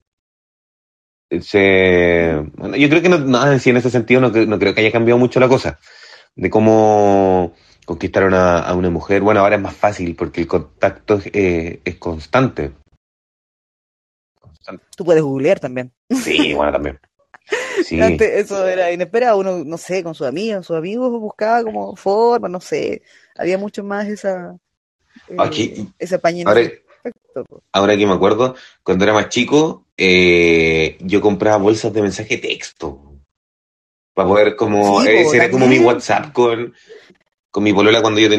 eh, 1.30 1.42
se... 1.42 2.44
Bueno, 2.56 2.76
yo 2.76 2.90
creo 2.90 3.02
que 3.02 3.10
no, 3.10 3.20
no, 3.20 3.60
sí, 3.60 3.70
en 3.70 3.78
ese 3.78 3.90
sentido 3.90 4.22
no, 4.22 4.30
no 4.30 4.60
creo 4.60 4.74
que 4.74 4.82
haya 4.82 4.92
cambiado 4.92 5.20
mucho 5.20 5.40
la 5.40 5.48
cosa, 5.48 5.80
de 6.36 6.50
cómo 6.50 7.54
conquistaron 7.86 8.34
a, 8.34 8.60
a 8.60 8.76
una 8.76 8.90
mujer. 8.90 9.22
Bueno, 9.22 9.42
ahora 9.42 9.56
es 9.56 9.62
más 9.62 9.76
fácil 9.76 10.16
porque 10.16 10.42
el 10.42 10.48
contacto 10.48 11.16
es, 11.16 11.28
eh, 11.34 11.82
es 11.84 11.96
constante. 11.96 12.74
Constante. 14.40 14.86
tú 14.96 15.06
puedes 15.06 15.24
googlear 15.24 15.60
también. 15.60 15.92
Sí, 16.10 16.54
bueno, 16.54 16.72
también. 16.72 17.00
Sí. 17.84 18.00
Antes 18.00 18.30
eso 18.46 18.68
era 18.68 18.92
inesperado, 18.92 19.38
uno, 19.40 19.64
no 19.66 19.78
sé, 19.78 20.04
con 20.04 20.14
sus 20.14 20.28
amigos, 20.28 20.66
sus 20.66 20.78
amigos 20.78 21.10
buscaba 21.20 21.64
como 21.64 21.96
forma, 21.96 22.48
no 22.50 22.60
sé, 22.60 23.02
había 23.36 23.58
mucho 23.58 23.84
más 23.84 24.08
esa, 24.08 24.56
eh, 25.28 25.36
Aquí- 25.38 25.90
pañito. 26.22 26.50
Ahora, 26.50 26.70
ahora 27.72 27.98
que 27.98 28.06
me 28.06 28.14
acuerdo, 28.14 28.56
cuando 28.84 29.04
era 29.06 29.14
más 29.14 29.30
chico, 29.30 29.86
eh, 29.98 30.98
yo 31.02 31.22
compraba 31.22 31.58
bolsas 31.58 31.92
de 31.94 32.02
mensaje 32.02 32.38
texto. 32.38 33.02
Para 34.14 34.28
poder 34.28 34.56
como, 34.56 35.02
Sí, 35.02 35.08
po, 35.08 35.12
ese 35.14 35.38
era 35.38 35.50
como 35.50 35.66
mi. 35.68 35.80
WhatsApp 35.80 36.34
con, 36.34 36.74
con 37.50 37.64
mi 37.64 37.74
polola 37.74 38.02
cuando 38.02 38.20
yo 38.20 38.28
tenía. 38.28 38.39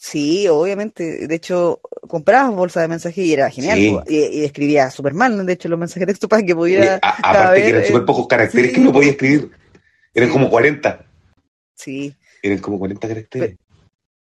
Sí, 0.00 0.46
obviamente, 0.46 1.26
de 1.26 1.34
hecho, 1.34 1.80
comprabas 2.06 2.54
bolsa 2.54 2.80
de 2.80 2.86
mensajes 2.86 3.18
y 3.18 3.32
era 3.32 3.50
genial, 3.50 3.76
Sí. 3.78 3.96
y, 4.08 4.16
y 4.40 4.44
escribía 4.44 4.90
súper 4.92 5.12
mal, 5.12 5.44
de 5.44 5.52
hecho, 5.52 5.68
los 5.68 5.76
mensajes 5.78 6.02
de 6.02 6.12
texto 6.12 6.28
para 6.28 6.44
que 6.44 6.54
pudiera, 6.54 7.00
A- 7.02 7.08
aparte 7.30 7.52
vez, 7.54 7.62
que 7.64 7.68
eran 7.70 7.82
eh, 7.82 7.86
súper 7.88 8.04
pocos 8.04 8.28
caracteres 8.28 8.68
sí, 8.70 8.74
que 8.76 8.80
no 8.80 8.86
po. 8.86 8.92
podía 8.98 9.10
escribir. 9.10 9.50
Eran 10.14 10.28
Sí. 10.28 10.32
como 10.32 10.48
40. 10.50 11.04
sí. 11.74 12.14
Eran 12.40 12.58
como 12.58 12.78
40 12.78 13.08
caracteres. 13.08 13.56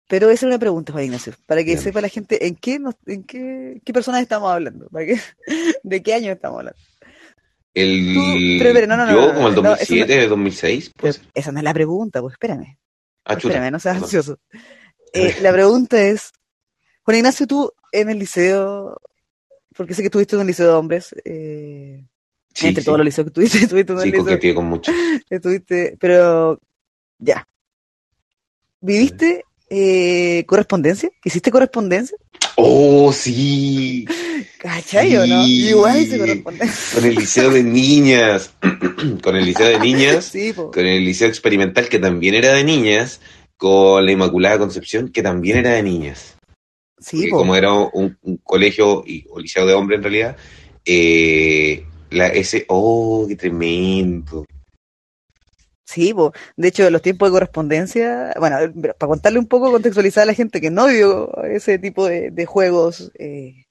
Pero 0.08 0.30
esa 0.30 0.46
es 0.46 0.48
una 0.48 0.58
pregunta, 0.58 0.92
Juan 0.94 1.04
Ignacio, 1.04 1.34
para 1.44 1.60
que 1.60 1.72
Bien. 1.72 1.80
sepa 1.80 2.00
la 2.00 2.08
gente 2.08 2.46
en 2.46 2.56
qué, 2.56 2.78
nos- 2.78 2.96
en 3.04 3.24
qué, 3.24 3.82
qué 3.84 3.92
personas 3.92 4.22
estamos 4.22 4.50
hablando, 4.50 4.88
para 4.88 5.04
que, 5.04 5.20
de 5.82 6.02
qué 6.02 6.14
año 6.14 6.32
estamos 6.32 6.60
hablando. 6.60 6.78
El, 7.74 8.14
Tú- 8.14 8.34
pero, 8.58 8.72
pero, 8.72 8.86
no, 8.86 8.96
no, 8.96 9.04
no, 9.04 9.12
yo 9.12 9.26
no, 9.28 9.34
como 9.34 9.48
el 9.48 9.54
no, 9.54 9.60
eso 9.60 9.62
no- 9.62 9.68
2007, 9.70 10.28
2006. 10.28 10.84
Pero 10.96 11.00
Pues, 11.02 11.20
esa 11.34 11.52
no 11.52 11.58
es 11.58 11.64
la 11.64 11.74
pregunta, 11.74 12.22
pues 12.22 12.32
espérame. 12.32 12.78
ah. 13.26 13.34
Espérame, 13.34 13.70
no 13.70 13.78
seas 13.78 13.98
ansioso. 14.02 14.38
Eh, 15.12 15.36
la 15.42 15.52
pregunta 15.52 16.00
es, 16.02 16.32
Juan 17.02 17.16
Ignacio, 17.18 17.46
tú 17.46 17.72
en 17.92 18.10
el 18.10 18.18
liceo, 18.18 18.96
porque 19.76 19.94
sé 19.94 20.02
que 20.02 20.06
estuviste 20.06 20.36
en 20.36 20.40
un 20.42 20.46
liceo 20.46 20.66
de 20.66 20.72
hombres, 20.72 21.14
eh, 21.24 22.04
Sí, 22.54 22.66
entre 22.68 22.82
sí. 22.82 22.86
todos 22.86 22.98
los 22.98 23.04
liceos 23.04 23.26
que 23.26 23.30
tuviste, 23.30 23.58
estuviste 23.62 23.92
en 23.92 23.98
un 23.98 24.04
Sí, 24.04 24.10
liceo, 24.12 24.54
con 24.54 24.66
muchos. 24.66 24.94
estuviste, 25.30 25.96
pero 26.00 26.60
ya. 27.18 27.46
¿Viviste 28.80 29.44
eh, 29.70 30.44
correspondencia? 30.46 31.10
¿Hiciste 31.24 31.50
correspondencia? 31.50 32.16
¡Oh, 32.56 33.12
sí! 33.12 34.04
¿Cachai 34.58 35.16
o 35.16 35.26
no? 35.26 35.44
Sí. 35.44 35.62
Yo 35.68 35.76
Igual 35.76 36.00
hice 36.02 36.18
correspondencia. 36.18 36.94
Con 36.94 37.04
el 37.08 37.14
liceo 37.14 37.50
de 37.50 37.62
niñas. 37.62 38.52
con 39.22 39.36
el 39.36 39.44
liceo 39.44 39.68
de 39.68 39.78
niñas. 39.80 40.24
Sí. 40.24 40.52
Con 40.52 40.86
el 40.86 41.04
liceo 41.04 41.28
experimental, 41.28 41.88
que 41.88 41.98
también 41.98 42.34
era 42.34 42.54
de 42.54 42.64
niñas. 42.64 43.20
Con 43.58 44.06
la 44.06 44.12
Inmaculada 44.12 44.58
Concepción, 44.58 45.10
que 45.10 45.22
también 45.22 45.58
era 45.58 45.72
de 45.72 45.82
niñas. 45.82 46.38
Sí, 46.98 47.28
como 47.28 47.54
era 47.54 47.72
un, 47.72 48.16
un 48.22 48.36
colegio 48.38 49.04
y, 49.06 49.26
o 49.28 49.38
liceo 49.38 49.66
de 49.66 49.74
hombres 49.74 49.98
en 49.98 50.02
realidad, 50.02 50.36
eh, 50.84 51.84
la, 52.10 52.28
ese, 52.28 52.64
oh, 52.68 53.26
qué 53.28 53.36
tremendo. 53.36 54.46
Sí, 55.84 56.14
po. 56.14 56.32
de 56.56 56.68
hecho, 56.68 56.88
los 56.90 57.02
tiempos 57.02 57.28
de 57.28 57.32
correspondencia, 57.32 58.32
bueno, 58.38 58.56
para 58.98 59.08
contarle 59.08 59.38
un 59.38 59.46
poco, 59.46 59.70
contextualizar 59.70 60.22
a 60.22 60.26
la 60.26 60.34
gente 60.34 60.60
que 60.60 60.70
no 60.70 60.86
vio 60.86 61.30
ese 61.44 61.78
tipo 61.78 62.06
de, 62.06 62.30
de 62.30 62.46
juegos 62.46 63.12
eh, 63.18 63.64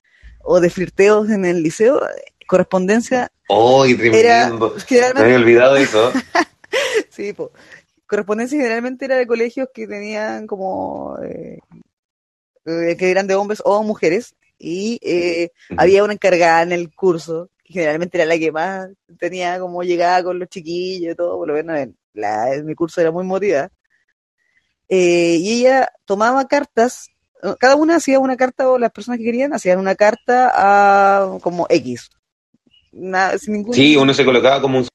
o 0.43 0.59
de 0.59 0.69
flirteos 0.69 1.29
en 1.29 1.45
el 1.45 1.63
liceo, 1.63 2.01
correspondencia 2.47 3.31
Oh, 3.47 3.85
qué 3.85 4.19
era 4.19 4.47
tremendo. 4.47 4.75
Me 5.15 5.21
había 5.21 5.35
olvidado 5.37 5.77
eso. 5.77 6.11
sí, 7.09 7.33
po. 7.33 7.51
Correspondencia 8.07 8.57
generalmente 8.57 9.05
era 9.05 9.17
de 9.17 9.27
colegios 9.27 9.69
que 9.73 9.87
tenían 9.87 10.47
como, 10.47 11.17
eh, 11.23 11.59
que 12.65 13.11
eran 13.11 13.27
de 13.27 13.35
hombres 13.35 13.61
o 13.63 13.83
mujeres, 13.83 14.35
y 14.57 14.99
eh, 15.03 15.51
había 15.77 16.03
una 16.03 16.13
encargada 16.13 16.63
en 16.63 16.71
el 16.71 16.93
curso, 16.95 17.49
que 17.63 17.73
generalmente 17.73 18.17
era 18.17 18.25
la 18.25 18.39
que 18.39 18.51
más 18.51 18.89
tenía 19.19 19.59
como 19.59 19.83
llegada 19.83 20.23
con 20.23 20.39
los 20.39 20.49
chiquillos 20.49 21.13
y 21.13 21.15
todo, 21.15 21.37
por 21.37 21.47
lo 21.47 21.53
menos 21.53 21.77
en, 21.77 21.97
la, 22.13 22.53
en 22.53 22.65
mi 22.65 22.73
curso 22.73 22.99
era 23.01 23.11
muy 23.11 23.23
motivada. 23.23 23.69
Eh, 24.89 25.37
y 25.39 25.59
ella 25.59 25.91
tomaba 26.05 26.47
cartas, 26.47 27.09
eh, 27.43 27.53
cada 27.59 27.75
una 27.75 27.97
hacía 27.97 28.19
una 28.19 28.37
carta, 28.37 28.69
o 28.69 28.79
las 28.79 28.91
personas 28.91 29.19
que 29.19 29.25
querían 29.25 29.53
hacían 29.53 29.79
una 29.79 29.95
carta 29.95 30.51
a 30.55 31.37
como 31.41 31.67
X. 31.69 32.09
Nada, 32.93 33.37
sin 33.37 33.53
ningún... 33.53 33.75
Sí, 33.75 33.95
uno 33.95 34.13
se 34.13 34.25
colocaba 34.25 34.61
como 34.61 34.79
un... 34.79 34.87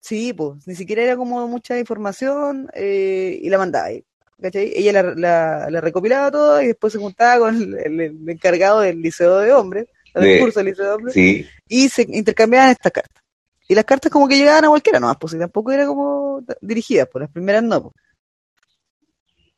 Sí, 0.00 0.32
pues, 0.32 0.66
ni 0.66 0.74
siquiera 0.74 1.02
era 1.02 1.16
como 1.16 1.46
mucha 1.46 1.78
información 1.78 2.68
eh, 2.74 3.38
y 3.42 3.48
la 3.50 3.58
mandaba 3.58 3.86
ahí. 3.86 4.04
¿cachai? 4.40 4.72
Ella 4.74 4.92
la, 4.94 5.02
la- 5.14 5.70
la 5.70 5.80
recopilaba 5.82 6.30
todo 6.30 6.62
y 6.62 6.68
después 6.68 6.92
se 6.94 6.98
juntaba 6.98 7.38
con 7.40 7.54
el, 7.56 7.74
el- 7.78 8.00
el 8.00 8.28
encargado 8.30 8.80
del 8.80 9.02
liceo 9.02 9.38
de 9.38 9.52
hombres, 9.52 9.86
del 10.14 10.24
De- 10.24 10.40
curso 10.40 10.60
del 10.60 10.68
liceo 10.68 10.86
de 10.86 10.92
hombres, 10.92 11.12
Sí, 11.14 11.46
y 11.68 11.88
se 11.90 12.02
intercambiaban 12.08 12.70
estas 12.70 12.90
cartas. 12.92 13.22
Y 13.68 13.74
las 13.74 13.84
cartas 13.84 14.10
como 14.10 14.26
que 14.26 14.36
llegaban 14.38 14.64
a 14.64 14.68
cualquiera, 14.68 14.98
no, 14.98 15.14
pues 15.18 15.34
y 15.34 15.38
tampoco 15.38 15.70
era 15.72 15.86
como 15.86 16.42
dirigidas, 16.62 17.06
pues 17.12 17.20
las 17.20 17.30
primeras 17.30 17.62
no. 17.62 17.82
pues. 17.82 17.94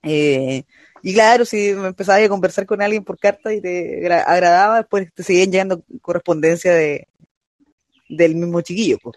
Eh, 0.02 0.64
y 1.02 1.14
claro, 1.14 1.44
si 1.44 1.68
empezabas 1.68 2.22
a 2.24 2.28
conversar 2.28 2.66
con 2.66 2.82
alguien 2.82 3.04
por 3.04 3.18
carta 3.18 3.54
y 3.54 3.60
te 3.60 4.00
gra- 4.02 4.24
agradaba, 4.26 4.78
después 4.78 5.08
te 5.14 5.22
seguían 5.22 5.50
llegando 5.52 5.82
correspondencia 6.00 6.74
de 6.74 7.06
del 8.08 8.34
mismo 8.34 8.60
chiquillo. 8.60 8.98
Pues. 9.02 9.16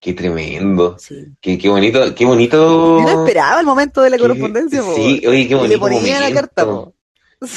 Qué 0.00 0.12
tremendo. 0.14 0.96
Sí. 0.98 1.26
Qué, 1.40 1.58
qué 1.58 1.68
bonito, 1.68 2.14
qué 2.14 2.24
bonito. 2.24 2.98
Yo 3.00 3.04
no 3.04 3.24
esperaba 3.26 3.60
el 3.60 3.66
momento 3.66 4.02
de 4.02 4.10
la 4.10 4.16
qué- 4.16 4.22
correspondencia, 4.22 4.82
po. 4.82 4.94
Sí, 4.96 5.22
oye, 5.26 5.46
qué 5.46 5.54
y 5.54 5.56
bonito 5.56 5.68
le 5.68 5.78
ponía 5.78 6.20
la 6.20 6.32
carta, 6.32 6.64
po. 6.64 6.94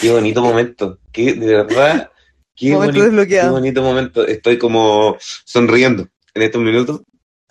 Qué 0.02 0.12
bonito 0.12 0.42
momento. 0.42 1.00
Qué, 1.12 1.34
de 1.34 1.46
verdad, 1.46 2.12
qué 2.56 2.72
Momento 2.74 3.00
bonito, 3.00 3.28
qué 3.28 3.48
bonito 3.50 3.82
momento. 3.82 4.28
Estoy 4.28 4.58
como 4.58 5.18
sonriendo 5.46 6.08
en 6.34 6.42
estos 6.42 6.62
minutos. 6.62 7.02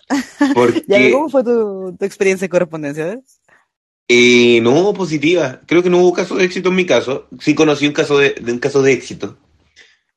Porque 0.53 0.83
Ya, 0.87 1.11
¿cómo 1.11 1.29
fue 1.29 1.43
tu, 1.43 1.95
tu 1.97 2.05
experiencia 2.05 2.45
en 2.45 2.51
correspondencia? 2.51 3.07
eh? 3.13 4.59
no 4.61 4.71
hubo 4.71 4.93
positiva. 4.93 5.61
Creo 5.65 5.81
que 5.81 5.89
no 5.89 5.99
hubo 5.99 6.13
caso 6.13 6.35
de 6.35 6.43
éxito 6.45 6.69
en 6.69 6.75
mi 6.75 6.85
caso. 6.85 7.27
Sí 7.39 7.55
conocí 7.55 7.87
un 7.87 7.93
caso 7.93 8.17
de, 8.17 8.31
de 8.31 8.51
un 8.51 8.59
caso 8.59 8.81
de 8.81 8.91
éxito 8.93 9.37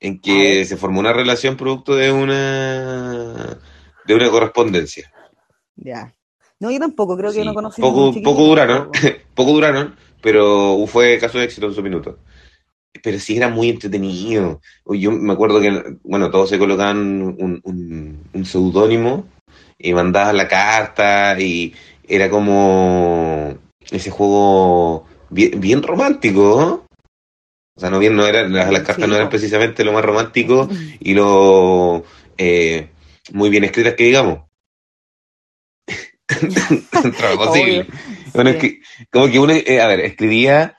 en 0.01 0.21
que 0.21 0.65
se 0.67 0.77
formó 0.77 1.01
una 1.01 1.13
relación 1.15 1.57
producto 1.57 1.95
de 1.95 2.13
una 2.13 3.59
de 4.07 4.15
una 4.15 4.31
correspondencia. 4.31 5.13
Ya. 5.77 6.13
No, 6.59 6.71
yo 6.71 6.79
tampoco, 6.79 7.17
creo 7.17 7.33
que 7.33 7.41
Sí, 7.41 7.47
no 7.47 7.55
conocí 7.55 7.83
poco, 7.83 8.15
poco 8.23 8.45
duraron, 8.45 8.91
poco 9.35 9.53
duraron, 9.53 9.95
pero 10.23 10.79
fue 10.87 11.19
caso 11.19 11.39
de 11.39 11.45
éxito 11.45 11.67
en 11.67 11.75
su 11.75 11.83
minuto. 11.83 12.19
Pero 13.03 13.19
sí 13.19 13.37
era 13.37 13.49
muy 13.49 13.69
entretenido. 13.69 14.61
Yo 14.87 15.13
me 15.13 15.35
acuerdo 15.35 15.61
que, 15.61 15.99
bueno, 16.03 16.31
todos 16.31 16.49
se 16.49 16.59
colocaban 16.59 17.21
un, 17.23 17.61
un, 17.63 18.25
un 18.33 18.45
seudónimo 18.47 19.27
y 19.79 19.93
mandaban 19.93 20.37
la 20.37 20.49
carta 20.49 21.39
y 21.39 21.75
era 22.09 22.31
como 22.31 23.57
ese 23.91 24.11
juego 24.11 25.05
bien, 25.31 25.61
bien 25.61 25.83
romántico. 25.83 26.85
O 27.77 27.81
sea, 27.81 27.91
no 27.91 27.99
bien, 27.99 28.17
no 28.17 28.27
eran, 28.27 28.53
las, 28.53 28.73
las 28.73 28.83
cartas 28.83 29.05
Sí, 29.05 29.11
no 29.11 29.17
eran 29.17 29.29
precisamente 29.29 29.85
lo 29.85 29.93
más 29.93 30.05
romántico 30.05 30.69
y 31.01 31.13
lo 31.13 32.05
eh, 32.39 32.89
muy 33.33 33.51
bien 33.51 33.65
escritas 33.65 33.95
que 33.95 34.05
digamos. 34.05 34.41
Lo 37.33 37.37
posible. 37.39 37.87
Bueno, 38.35 38.51
es 38.51 38.57
que, 38.57 38.81
como 39.11 39.29
que 39.29 39.39
uno, 39.39 39.53
eh, 39.53 39.81
a 39.81 39.87
ver, 39.87 40.01
escribía 40.01 40.77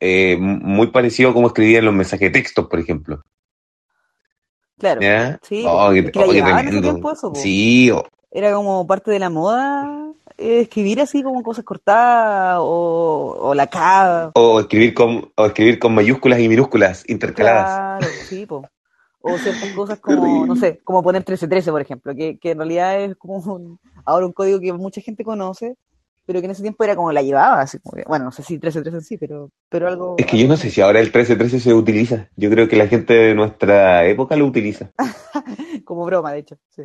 eh, 0.00 0.36
muy 0.38 0.88
parecido 0.88 1.30
a 1.30 1.32
como 1.34 1.48
escribía 1.48 1.78
en 1.78 1.84
los 1.84 1.94
mensajes 1.94 2.32
de 2.32 2.38
texto, 2.38 2.68
por 2.68 2.78
ejemplo. 2.78 3.22
Claro. 4.78 5.00
¿Ya? 5.00 5.38
Sí, 5.42 5.64
Oh, 5.66 5.90
que 5.92 6.12
oh, 6.14 6.80
tiempo 6.80 7.12
eso. 7.12 7.32
Sí, 7.34 7.90
oh, 7.90 8.04
Era 8.30 8.52
como 8.52 8.86
parte 8.86 9.10
de 9.10 9.18
la 9.18 9.30
moda 9.30 10.04
eh, 10.36 10.60
escribir 10.62 11.00
así 11.00 11.22
como 11.22 11.42
cosas 11.42 11.64
cortadas 11.64 12.58
o, 12.60 13.36
o 13.40 13.54
la 13.54 13.68
K. 13.68 14.32
o 14.34 14.60
escribir 14.60 14.92
con, 14.92 15.30
o 15.36 15.46
escribir 15.46 15.78
con 15.78 15.94
mayúsculas 15.94 16.40
y 16.40 16.48
minúsculas 16.48 17.04
intercaladas. 17.08 18.00
Claro, 18.00 18.14
sí, 18.28 18.46
po. 18.46 18.68
O 19.26 19.38
ciertas 19.38 19.70
cosas 19.70 19.98
como, 20.00 20.46
no 20.46 20.54
sé, 20.54 20.80
como 20.84 21.02
poner 21.02 21.20
1313, 21.20 21.70
por 21.70 21.80
ejemplo, 21.80 22.14
que, 22.14 22.38
que 22.38 22.50
en 22.50 22.58
realidad 22.58 23.00
es 23.00 23.16
como 23.16 23.36
un- 23.38 23.78
ahora 24.04 24.26
un 24.26 24.32
código 24.32 24.60
que 24.60 24.72
mucha 24.74 25.00
gente 25.00 25.24
conoce, 25.24 25.76
pero 26.26 26.40
que 26.40 26.44
en 26.44 26.50
ese 26.52 26.62
tiempo 26.62 26.84
era 26.84 26.94
como 26.94 27.10
la 27.10 27.22
llevaba, 27.22 27.60
así 27.62 27.78
como 27.78 27.96
que- 27.96 28.04
bueno, 28.06 28.26
no 28.26 28.32
sé 28.32 28.42
si 28.42 28.54
1313 28.54 28.96
en 28.98 29.02
sí, 29.02 29.16
pero, 29.16 29.50
pero 29.70 29.88
algo... 29.88 30.16
Es 30.18 30.26
que 30.26 30.36
yo 30.38 30.46
no 30.46 30.56
sé 30.58 30.70
si 30.70 30.80
ahora 30.82 30.98
el 31.00 31.06
1313 31.06 31.58
se 31.60 31.72
utiliza. 31.72 32.28
Yo 32.36 32.50
creo 32.50 32.68
que 32.68 32.76
la 32.76 32.86
gente 32.86 33.14
de 33.14 33.34
nuestra 33.34 34.04
época 34.06 34.36
lo 34.36 34.44
utiliza. 34.46 34.90
Como 35.84 36.04
broma, 36.04 36.32
de 36.32 36.40
hecho, 36.40 36.56
sí. 36.68 36.82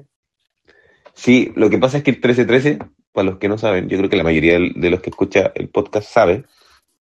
Sí, 1.13 1.52
lo 1.56 1.69
que 1.69 1.78
pasa 1.78 1.97
es 1.97 2.04
que 2.04 2.12
el 2.12 2.17
1313, 2.17 2.80
para 3.12 3.25
los 3.32 3.38
que 3.38 3.49
no 3.49 3.58
saben, 3.58 3.89
yo 3.89 3.97
creo 3.97 4.10
que 4.10 4.15
la 4.17 4.23
mayoría 4.23 4.54
de 4.58 4.89
los 4.89 5.02
que 5.02 5.10
escucha 5.10 5.52
el 5.56 5.69
podcast 5.69 6.08
sabe, 6.10 6.45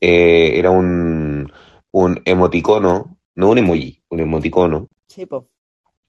eh, 0.01 0.59
era 0.59 0.71
un, 0.71 1.53
un 1.93 2.21
emoticono, 2.25 3.19
no 3.37 3.51
un 3.51 3.59
emoji, 3.59 4.03
un 4.09 4.21
emoticono 4.21 4.89
Sí, 5.19 5.27
po. 5.27 5.51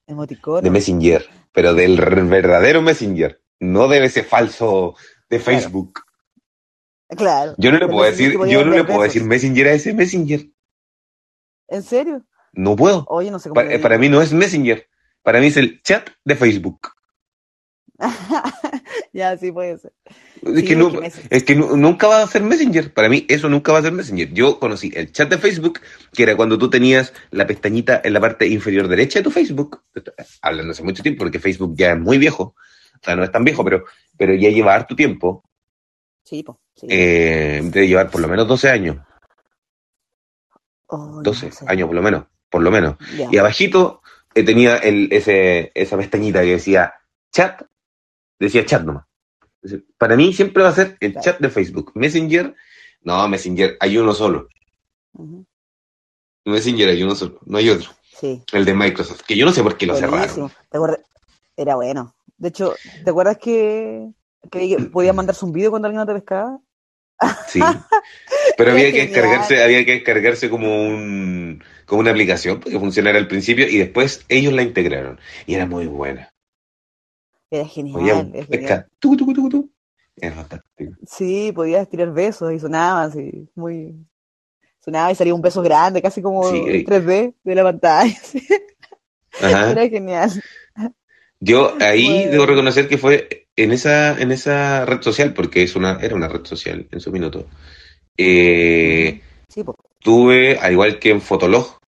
Emoticono. 0.06 0.62
de 0.62 0.70
Messenger, 0.70 1.26
pero 1.52 1.74
del 1.74 1.98
verdadero 1.98 2.84
Messenger, 2.84 3.42
no 3.60 3.88
de 3.88 4.06
ese 4.06 4.22
falso 4.22 4.94
de. 5.32 5.40
Facebook. 5.40 6.02
Claro. 7.18 7.56
Yo 7.58 7.72
no 7.72 7.80
le 7.80 7.88
puedo 7.88 8.06
decir, 8.06 8.34
yo 8.48 8.64
no 8.64 8.72
le 8.72 8.84
puedo 8.84 9.02
decir 9.02 9.24
Messenger 9.24 9.68
a 9.70 9.74
ese 9.74 9.96
Messenger. 9.96 10.46
¿En 11.70 11.82
serio? 11.82 12.24
No 12.54 12.76
puedo. 12.76 13.04
Oye, 13.08 13.32
no 13.32 13.40
sé 13.40 13.50
cómo 13.50 13.62
eh, 13.62 13.80
para 13.80 13.98
mí 13.98 14.10
no 14.10 14.22
es 14.22 14.32
Messenger. 14.32 14.88
Para 15.24 15.40
mí 15.40 15.48
es 15.48 15.58
el 15.58 15.82
chat 15.82 16.08
de 16.24 16.36
Facebook. 16.36 16.90
ya, 19.12 19.36
sí 19.38 19.52
puede 19.52 19.80
ser. 19.80 19.94
Es 20.42 20.56
Sí, 20.62 20.66
que, 20.66 20.76
no, 20.76 20.90
es 21.30 21.44
que 21.44 21.56
nu- 21.56 21.76
nunca 21.76 22.08
va 22.08 22.24
a 22.24 22.28
ser 22.28 22.44
Messenger. 22.44 22.94
Para 22.94 23.10
mí 23.10 23.26
eso 23.28 23.50
nunca 23.50 23.72
va 23.74 23.80
a 23.80 23.82
ser 23.82 23.92
Messenger. 23.92 24.32
Yo 24.34 24.60
conocí 24.60 24.92
el 24.96 25.12
chat 25.12 25.30
de 25.30 25.38
Facebook, 25.38 25.80
que 26.14 26.24
era 26.24 26.36
cuando 26.36 26.58
tú 26.58 26.70
tenías 26.70 27.14
la 27.32 27.46
pestañita 27.46 28.02
en 28.04 28.14
la 28.14 28.20
parte 28.22 28.48
inferior 28.48 28.88
derecha 28.88 29.20
de 29.20 29.24
tu 29.24 29.32
Facebook. 29.32 29.82
Hablando 30.42 30.72
hace 30.72 30.84
mucho 30.84 31.04
tiempo, 31.04 31.20
porque 31.20 31.40
Facebook 31.40 31.74
ya 31.76 31.92
es 31.92 32.00
muy 32.00 32.18
viejo. 32.18 32.56
O 33.02 33.04
sea, 33.04 33.16
no 33.16 33.24
es 33.24 33.32
tan 33.32 33.44
viejo, 33.44 33.64
pero, 33.64 33.84
pero 34.18 34.34
ya 34.34 34.50
lleva 34.50 34.74
harto 34.76 34.96
tiempo. 34.96 35.44
Sí, 36.24 36.44
po. 36.44 36.60
Sí. 36.76 36.88
Eh, 36.90 37.62
debe 37.64 37.88
llevar 37.88 38.10
por 38.10 38.22
lo 38.22 38.28
menos 38.28 38.48
12 38.48 38.70
años. 38.70 38.98
Oh, 40.88 40.98
no 40.98 41.22
12 41.22 41.52
sé. 41.52 41.66
años 41.68 41.88
por 41.88 41.96
lo 41.96 42.02
menos. 42.02 42.26
Por 42.50 42.62
lo 42.64 42.72
menos. 42.72 42.96
Y 43.32 43.38
abajito 43.38 44.02
eh, 44.34 44.44
tenía 44.44 44.78
el, 44.78 45.10
ese, 45.12 45.72
esa 45.76 45.98
pestañita 45.98 46.42
que 46.42 46.52
decía 46.54 46.94
chat, 47.32 47.62
decía 48.40 48.66
chat 48.66 48.84
nomás. 48.84 49.06
Para 49.98 50.16
mí 50.16 50.34
siempre 50.34 50.64
va 50.64 50.70
a 50.70 50.76
ser 50.76 50.98
el 51.00 51.16
chat 51.20 51.40
de 51.40 51.50
Facebook. 51.50 51.92
Messenger, 51.96 52.56
no, 53.02 53.28
Messenger, 53.28 53.78
hay 53.80 53.98
uno 53.98 54.14
solo. 54.14 54.48
Messenger 56.46 56.90
hay 56.90 57.04
uno 57.04 57.16
solo, 57.16 57.40
no 57.46 57.58
hay 57.58 57.70
otro. 57.70 57.90
Sí. 58.20 58.42
El 58.52 58.66
de 58.66 58.74
Microsoft, 58.74 59.22
que 59.28 59.38
yo 59.38 59.46
no 59.46 59.52
sé 59.52 59.64
por 59.64 59.78
qué 59.78 59.86
lo 59.86 59.94
Buenísimo. 59.94 60.50
cerraron. 60.72 61.00
Era 61.56 61.76
bueno. 61.76 62.16
De 62.38 62.50
hecho, 62.50 62.74
¿te 63.04 63.10
acuerdas 63.10 63.38
que, 63.38 64.10
que 64.50 64.78
podías 64.92 65.16
mandarse 65.16 65.44
un 65.44 65.52
video 65.52 65.72
cuando 65.72 65.88
alguien 65.88 66.00
no 66.00 66.06
te 66.06 66.14
pescaba? 66.14 66.60
Sí. 67.48 67.60
Pero 68.58 68.72
había 68.72 68.92
que 68.92 69.08
descargarse, 69.08 69.62
había 69.62 69.86
que 69.86 69.92
descargarse 69.92 70.50
como 70.50 70.88
un 70.88 71.64
como 71.86 72.02
una 72.02 72.12
aplicación 72.12 72.60
que 72.60 72.80
funcionara 72.80 73.18
al 73.18 73.28
principio 73.28 73.68
y 73.68 73.78
después 73.78 74.24
ellos 74.30 74.54
la 74.54 74.62
integraron. 74.62 75.20
Y 75.46 75.56
era 75.56 75.66
muy 75.66 75.88
buena. 75.88 76.32
Era 77.52 77.66
genial. 77.68 78.32
pesca, 78.32 78.48
genial. 78.58 78.88
tucu, 79.00 79.18
tucu, 79.18 79.34
tucu. 79.34 79.70
Es 80.18 80.34
fantástico. 80.34 80.94
Sí, 81.08 81.52
podías 81.54 81.90
tirar 81.90 82.12
besos 82.14 82.52
y 82.54 82.60
sonaba 82.60 83.04
así, 83.04 83.50
muy... 83.56 83.96
Sonaba 84.84 85.12
y 85.12 85.16
salía 85.16 85.34
un 85.36 85.42
beso 85.42 85.62
grande, 85.62 86.02
casi 86.02 86.22
como 86.22 86.50
Sí. 86.50 86.58
en 86.66 86.86
3D 86.86 87.34
de 87.44 87.56
la 87.56 87.64
pantalla. 87.64 88.14
sí. 88.24 88.46
Ajá. 89.42 89.72
Era 89.72 89.88
genial. 89.90 90.32
Yo 91.40 91.74
ahí 91.80 92.06
Bueno. 92.06 92.32
debo 92.32 92.46
reconocer 92.46 92.88
que 92.90 92.98
fue 92.98 93.48
en 93.56 93.72
esa, 93.72 94.20
en 94.20 94.32
esa 94.32 94.86
red 94.86 95.02
social, 95.02 95.34
porque 95.34 95.64
es 95.64 95.76
una, 95.76 96.00
era 96.02 96.16
una 96.16 96.28
red 96.28 96.46
social 96.46 96.88
en 96.92 97.00
su 97.00 97.12
minuto. 97.12 97.46
Eh, 98.18 99.22
Sí, 99.48 99.64
tuve, 100.00 100.58
al 100.60 100.74
igual 100.74 101.00
que 101.00 101.10
en 101.10 101.22
Fotolog, 101.22 101.80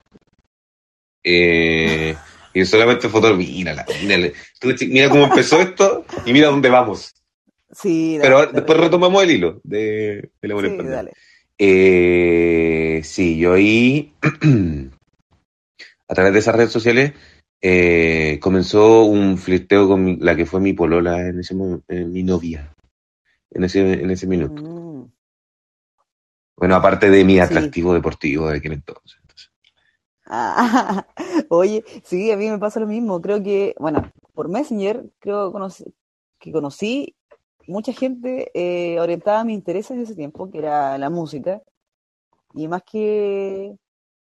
eh, 1.24 2.16
y 2.54 2.66
solamente 2.66 3.10
Fotolog, 3.10 3.38
mírala, 3.38 3.86
mírala. 4.02 4.30
Mira 4.88 5.10
cómo 5.10 5.26
empezó 5.26 5.60
esto 5.62 6.06
y 6.26 6.34
mira 6.34 6.48
dónde 6.50 6.70
vamos. 6.70 7.14
Sí, 7.72 8.18
dale, 8.18 8.22
Pero 8.30 8.40
dale. 8.40 8.52
después 8.54 8.80
retomamos 8.80 9.24
el 9.24 9.32
hilo 9.32 9.62
de, 9.64 10.32
de 10.42 10.48
la 10.48 10.54
buena 10.54 10.70
Sí, 10.70 10.78
dale. 10.78 11.12
Eh, 11.58 13.02
sí, 13.04 13.38
yo 13.38 13.54
ahí, 13.54 14.14
a 16.08 16.14
través 16.14 16.34
de 16.34 16.40
esas 16.40 16.56
redes 16.56 16.72
sociales, 16.72 17.14
eh, 17.62 18.40
comenzó 18.42 19.04
un 19.04 19.38
flirteo 19.38 19.88
con 19.88 20.04
mi- 20.04 20.18
la 20.18 20.36
que 20.36 20.46
fue 20.46 20.60
mi 20.60 20.74
polola 20.74 21.28
en 21.28 21.40
ese 21.40 21.54
mo- 21.56 21.82
eh, 21.88 22.04
mi 22.06 22.24
novia, 22.24 22.74
en 23.52 23.64
ese, 23.64 23.80
en 23.94 24.10
ese 24.10 24.28
minuto. 24.28 24.62
Mm, 24.62 25.06
Bueno, 26.58 26.76
aparte 26.76 27.10
de 27.10 27.24
mi 27.24 27.34
Sí. 27.36 27.40
atractivo 27.40 27.94
deportivo 27.94 28.50
de 28.50 28.58
aquel 28.58 28.74
entonces. 28.74 29.20
Ah, 30.34 31.06
oye, 31.50 31.84
sí, 32.06 32.32
a 32.32 32.38
mí 32.38 32.50
me 32.50 32.58
pasa 32.58 32.80
lo 32.80 32.88
mismo. 32.88 33.22
Creo 33.22 33.44
que, 33.44 33.76
bueno, 33.78 34.10
por 34.34 34.48
Messenger, 34.48 35.12
creo 35.20 35.52
que 36.40 36.52
conocí 36.52 37.16
mucha 37.68 37.92
gente 37.94 38.50
eh, 38.54 39.00
orientada 39.02 39.42
a 39.42 39.44
mis 39.44 39.56
intereses 39.56 39.98
de 39.98 40.04
ese 40.04 40.16
tiempo, 40.16 40.50
que 40.50 40.60
era 40.60 40.98
la 40.98 41.10
música. 41.10 41.62
Y 42.54 42.68
más 42.70 42.84
que, 42.84 43.76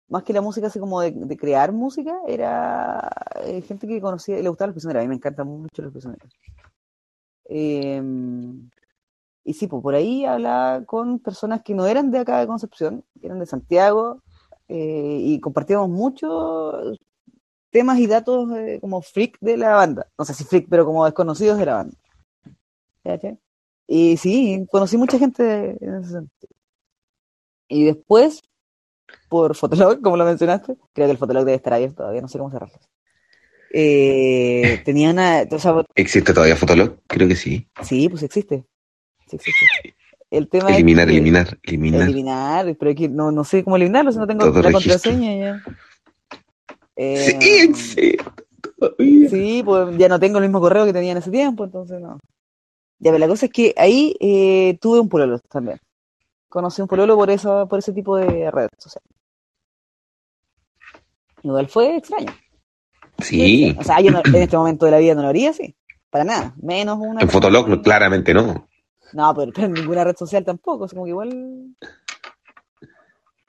más 0.09 0.23
que 0.23 0.33
la 0.33 0.41
música 0.41 0.67
así 0.67 0.79
como 0.79 1.01
de, 1.01 1.11
de 1.11 1.37
crear 1.37 1.71
música, 1.71 2.19
era 2.27 3.09
eh, 3.45 3.61
gente 3.61 3.87
que 3.87 4.01
conocía, 4.01 4.37
le 4.41 4.49
gustaban 4.49 4.71
los 4.71 4.75
prisioneros. 4.75 5.01
A 5.01 5.03
mí 5.03 5.09
me 5.09 5.15
encantan 5.15 5.47
mucho 5.47 5.81
los 5.83 5.91
prisioneros. 5.93 6.29
Em, 7.45 8.69
y 9.45 9.53
sí, 9.53 9.67
pues 9.67 9.81
por 9.83 9.95
ahí 9.95 10.25
hablaba 10.25 10.85
con 10.85 11.19
personas 11.19 11.63
que 11.63 11.73
no 11.75 11.87
eran 11.87 12.11
de 12.11 12.19
acá 12.19 12.39
de 12.39 12.47
Concepción, 12.47 13.05
que 13.21 13.27
eran 13.27 13.39
de 13.39 13.45
Santiago, 13.45 14.21
eh, 14.75 15.19
y 15.21 15.39
compartíamos 15.39 15.87
muchos 15.87 16.97
temas 17.69 17.99
y 17.99 18.07
datos 18.07 18.49
eh, 18.57 18.79
como 18.81 19.03
freak 19.03 19.37
de 19.39 19.55
la 19.55 19.75
banda. 19.75 20.07
No 20.17 20.25
sé 20.25 20.33
si 20.33 20.45
freak, 20.45 20.65
pero 20.67 20.83
como 20.83 21.05
desconocidos 21.05 21.59
de 21.59 21.65
la 21.67 21.75
banda. 21.75 21.95
¿Cachai? 23.03 23.37
Y 23.85 24.17
sí, 24.17 24.65
conocí 24.71 24.97
mucha 24.97 25.19
gente 25.19 25.77
en 25.79 25.95
ese 25.95 26.13
sentido. 26.13 26.53
Y 27.67 27.83
después, 27.83 28.41
por 29.29 29.55
Fotolog, 29.55 30.01
como 30.01 30.17
lo 30.17 30.25
mencionaste, 30.25 30.75
creo 30.91 31.07
que 31.07 31.11
el 31.11 31.17
Fotolog 31.19 31.45
debe 31.45 31.57
estar 31.57 31.73
abierto 31.73 31.97
todavía, 31.97 32.21
no 32.21 32.27
sé 32.27 32.39
cómo 32.39 32.49
cerrarlo. 32.49 32.79
Eh, 33.75 34.81
tenía 34.85 35.11
una, 35.11 35.43
o 35.51 35.59
sea, 35.59 35.85
¿Existe 35.93 36.33
todavía 36.33 36.55
Fotolog? 36.55 36.97
Creo 37.05 37.27
que 37.27 37.35
sí. 37.35 37.67
sí, 37.83 38.09
pues 38.09 38.23
existe. 38.23 38.65
Sí 39.27 39.35
existe. 39.35 39.95
El 40.33 40.47
tema 40.49 40.69
es 40.71 40.77
Eliminar, 40.77 41.05
que- 41.07 41.13
eliminar, 41.13 41.59
eliminar. 41.61 42.01
eliminar, 42.01 42.75
pero 42.79 42.89
es 42.91 43.11
no, 43.11 43.31
no 43.31 43.43
sé 43.43 43.63
cómo 43.63 43.75
eliminarlo 43.75 44.11
si 44.11 44.17
no 44.17 44.25
tengo 44.25 44.45
Todo 44.45 44.63
la 44.63 44.69
registro. 44.69 44.93
contraseña 44.93 45.35
ya. 45.35 45.63
Eh, 46.95 47.37
Sí, 47.39 47.73
serio, 47.75 48.23
todavía. 48.79 49.29
sí, 49.29 49.61
pues 49.63 49.95
ya 49.97 50.09
no 50.09 50.19
tengo 50.19 50.39
el 50.39 50.45
mismo 50.45 50.59
correo 50.59 50.85
que 50.85 50.93
tenía 50.93 51.11
en 51.11 51.19
ese 51.19 51.29
tiempo, 51.29 51.65
entonces 51.65 52.01
no. 52.01 52.19
Ya, 52.97 53.11
pero 53.11 53.19
la 53.19 53.27
cosa 53.27 53.45
es 53.45 53.51
que 53.51 53.75
ahí 53.77 54.15
eh, 54.19 54.77
tuve 54.81 54.99
un 54.99 55.07
pololo 55.09 55.37
también. 55.49 55.77
Conocí 56.49 56.81
un 56.81 56.87
pololo 56.87 57.15
por 57.15 57.29
eso, 57.29 57.67
por 57.69 57.77
ese 57.77 57.93
tipo 57.93 58.17
de 58.17 58.49
redes 58.49 58.69
sociales. 58.79 59.07
Igual 61.43 61.67
fue 61.67 61.97
extraño. 61.97 62.33
Sí, 63.19 63.75
O 63.79 63.83
sea, 63.83 63.99
yo 64.01 64.11
no- 64.11 64.21
en 64.25 64.35
este 64.35 64.57
momento 64.57 64.85
de 64.85 64.91
la 64.93 64.97
vida 64.97 65.13
no 65.13 65.21
lo 65.21 65.27
haría 65.27 65.51
así. 65.51 65.75
Para 66.09 66.23
nada. 66.23 66.53
Menos 66.61 66.97
una. 66.99 67.21
en 67.21 67.29
Fotolog 67.29 67.81
claramente 67.83 68.33
no. 68.33 68.67
No, 69.13 69.33
pero, 69.35 69.51
pero 69.53 69.67
en 69.67 69.73
ninguna 69.73 70.03
red 70.03 70.15
social 70.15 70.43
tampoco. 70.43 70.85
Es 70.85 70.91
como 70.91 71.05
que 71.05 71.11
igual. 71.11 71.75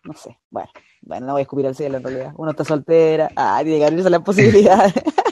No 0.04 0.12
sé. 0.14 0.38
Bueno, 0.50 0.68
bueno, 1.02 1.26
no 1.26 1.32
voy 1.32 1.40
a 1.40 1.42
escupir 1.42 1.66
al 1.66 1.74
cielo 1.74 1.96
en 1.96 2.04
realidad. 2.04 2.32
Uno 2.36 2.50
está 2.50 2.64
soltera. 2.64 3.30
Ah, 3.36 3.60
tiene 3.62 3.78
que 3.78 3.86
abrirse 3.86 4.10
las 4.10 4.22
posibilidades. 4.22 4.94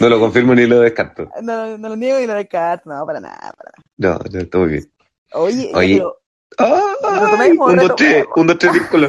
No 0.00 0.08
lo 0.08 0.18
confirmo 0.18 0.56
ni 0.56 0.66
lo 0.66 0.80
descarto. 0.80 1.30
no, 1.42 1.78
no 1.78 1.88
lo 1.90 1.94
niego 1.94 2.18
y 2.18 2.26
lo 2.26 2.34
descarto. 2.34 2.90
No, 2.90 3.06
para 3.06 3.20
nada, 3.20 3.52
para 3.56 3.70
nada. 3.70 3.84
No, 3.96 4.40
no, 4.42 4.58
muy 4.58 4.68
bien. 4.72 4.92
Oye, 5.34 5.70
Oye. 5.74 5.96
pero 5.96 6.20
¡Ay! 6.58 7.56
Un, 7.56 7.76
dos, 7.76 7.96
tres, 7.96 8.26
un, 8.34 8.46
dos, 8.46 8.58
tres, 8.58 8.72
círculo. 8.72 9.08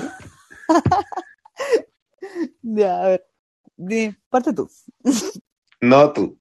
Ya, 2.61 3.01
a 3.01 3.07
ver. 3.07 3.27
Di, 3.77 4.15
parte 4.29 4.53
tú. 4.53 4.69
No, 5.81 6.13
tú. 6.13 6.37